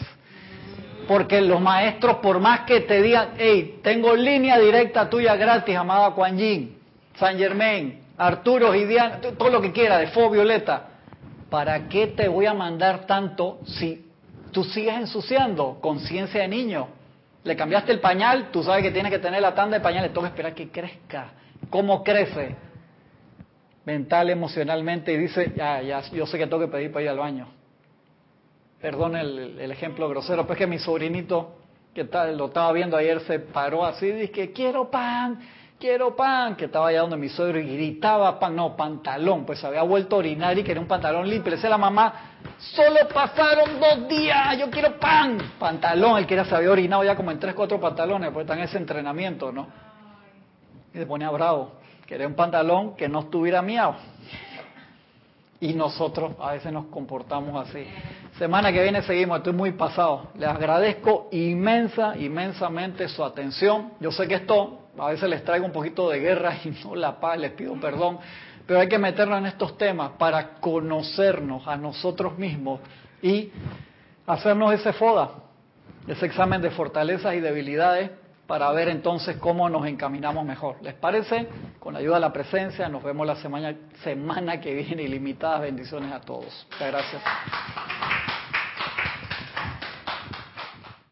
Porque 1.08 1.42
los 1.42 1.60
maestros, 1.60 2.18
por 2.18 2.40
más 2.40 2.62
que 2.62 2.82
te 2.82 3.02
digan, 3.02 3.30
hey, 3.38 3.80
tengo 3.84 4.16
línea 4.16 4.60
directa 4.60 5.10
tuya 5.10 5.36
gratis, 5.36 5.76
amada 5.76 6.12
Kuan 6.12 6.38
Yin, 6.38 6.78
San 7.16 7.38
Germain, 7.38 8.00
Arturo 8.18 8.72
Diana, 8.74 9.20
todo 9.38 9.50
lo 9.50 9.62
que 9.62 9.72
quiera 9.72 9.98
de 9.98 10.08
fuego 10.08 10.32
violeta, 10.32 10.88
¿para 11.50 11.88
qué 11.88 12.08
te 12.08 12.28
voy 12.28 12.46
a 12.46 12.54
mandar 12.54 13.08
tanto 13.08 13.60
si 13.66 14.06
tú 14.52 14.64
sigues 14.64 14.96
ensuciando? 14.96 15.80
Conciencia 15.82 16.42
de 16.42 16.48
niño. 16.48 16.88
Le 17.44 17.56
cambiaste 17.56 17.92
el 17.92 18.00
pañal, 18.00 18.50
tú 18.52 18.62
sabes 18.62 18.84
que 18.84 18.92
tienes 18.92 19.12
que 19.12 19.20
tener 19.20 19.42
la 19.42 19.56
tanda 19.56 19.78
de 19.78 19.84
pañales, 19.84 20.12
tengo 20.12 20.24
que 20.24 20.28
esperar 20.28 20.54
que 20.54 20.70
crezca. 20.70 21.32
¿Cómo 21.70 22.04
crece? 22.04 22.56
Mental, 23.86 24.30
emocionalmente, 24.30 25.14
y 25.14 25.18
dice, 25.18 25.54
ya, 25.56 25.82
ya, 25.82 26.02
yo 26.12 26.28
sé 26.28 26.38
que 26.38 26.46
tengo 26.46 26.60
que 26.60 26.68
pedir 26.68 26.92
para 26.92 27.04
ir 27.04 27.10
al 27.10 27.18
baño. 27.18 27.59
Perdón 28.82 29.18
el, 29.18 29.72
ejemplo 29.72 30.08
grosero, 30.08 30.48
pues 30.48 30.58
que 30.58 30.66
mi 30.66 30.80
sobrinito, 30.80 31.56
que 31.94 32.06
lo 32.34 32.46
estaba 32.46 32.72
viendo 32.72 32.96
ayer, 32.96 33.20
se 33.22 33.40
paró 33.40 33.86
así 33.86 34.06
y 34.06 34.12
dice, 34.14 34.54
quiero 34.54 34.90
pan, 34.90 35.38
quiero 35.78 36.16
pan, 36.16 36.56
que 36.56 36.66
estaba 36.66 36.88
allá 36.88 37.02
donde 37.02 37.18
mi 37.18 37.28
suegro 37.28 37.60
y 37.60 37.76
gritaba 37.76 38.40
pan, 38.40 38.56
no, 38.56 38.78
pantalón, 38.78 39.46
pues 39.46 39.62
había 39.66 39.84
vuelto 39.84 40.16
a 40.16 40.20
orinar 40.20 40.58
y 40.58 40.64
quería 40.64 40.82
un 40.82 40.88
pantalón 40.88 41.30
limpio. 41.30 41.50
Le 41.50 41.58
decía 41.58 41.70
la 41.70 41.78
mamá, 41.78 42.14
solo 42.58 43.00
pasaron 43.14 43.82
dos 43.82 44.08
días, 44.08 44.58
yo 44.58 44.70
quiero 44.70 44.98
pan, 44.98 45.38
pantalón, 45.60 46.18
él 46.18 46.26
quería, 46.26 46.46
se 46.46 46.56
había 46.56 46.72
orinado 46.72 47.04
ya 47.04 47.18
como 47.18 47.32
en 47.32 47.40
tres, 47.40 47.56
cuatro 47.56 47.82
pantalones, 47.82 48.32
pues 48.32 48.46
está 48.46 48.54
en 48.54 48.62
ese 48.62 48.78
entrenamiento, 48.78 49.52
¿no? 49.52 49.68
Y 50.94 51.00
se 51.00 51.06
ponía 51.06 51.30
bravo, 51.32 51.74
quería 52.06 52.28
un 52.28 52.36
pantalón 52.36 52.96
que 52.96 53.10
no 53.10 53.20
estuviera 53.20 53.62
miado. 53.62 53.98
Y 55.60 55.74
nosotros 55.74 56.36
a 56.40 56.54
veces 56.54 56.72
nos 56.72 56.86
comportamos 56.86 57.68
así. 57.68 57.86
Semana 58.40 58.72
que 58.72 58.82
viene 58.82 59.02
seguimos, 59.02 59.40
estoy 59.40 59.52
muy 59.52 59.74
pasado. 59.74 60.30
Les 60.36 60.48
agradezco 60.48 61.28
inmensa, 61.34 62.16
inmensamente 62.18 63.10
su 63.10 63.22
atención. 63.22 63.92
Yo 64.00 64.14
sé 64.14 64.30
que 64.30 64.36
esto 64.36 64.88
a 64.98 65.10
veces 65.10 65.30
les 65.30 65.44
traigo 65.44 65.66
un 65.66 65.74
poquito 65.74 66.10
de 66.10 66.22
guerra 66.22 66.56
y 66.64 66.70
no 66.70 66.96
la 66.96 67.20
paz, 67.20 67.38
les 67.38 67.52
pido 67.52 67.74
perdón, 67.82 68.18
pero 68.66 68.80
hay 68.80 68.88
que 68.88 68.98
meternos 68.98 69.40
en 69.40 69.48
estos 69.48 69.78
temas 69.78 70.12
para 70.18 70.52
conocernos 70.62 71.68
a 71.68 71.76
nosotros 71.76 72.38
mismos 72.38 72.80
y 73.22 73.52
hacernos 74.26 74.74
ese 74.74 74.94
FODA, 74.94 75.32
ese 76.08 76.26
examen 76.26 76.62
de 76.62 76.72
fortalezas 76.72 77.36
y 77.36 77.42
debilidades 77.42 78.10
para 78.48 78.72
ver 78.72 78.88
entonces 78.88 79.36
cómo 79.36 79.70
nos 79.70 79.86
encaminamos 79.86 80.46
mejor. 80.46 80.78
¿Les 80.82 80.94
parece? 80.94 81.48
Con 81.78 81.94
la 81.94 82.00
ayuda 82.00 82.16
de 82.16 82.22
la 82.22 82.34
presencia, 82.34 82.88
nos 82.88 83.04
vemos 83.04 83.28
la 83.28 83.36
semana, 83.36 83.76
semana 84.02 84.62
que 84.62 84.74
viene. 84.74 85.04
Ilimitadas 85.04 85.62
bendiciones 85.62 86.12
a 86.14 86.22
todos. 86.22 86.66
Muchas 86.72 86.92
gracias. 86.92 88.29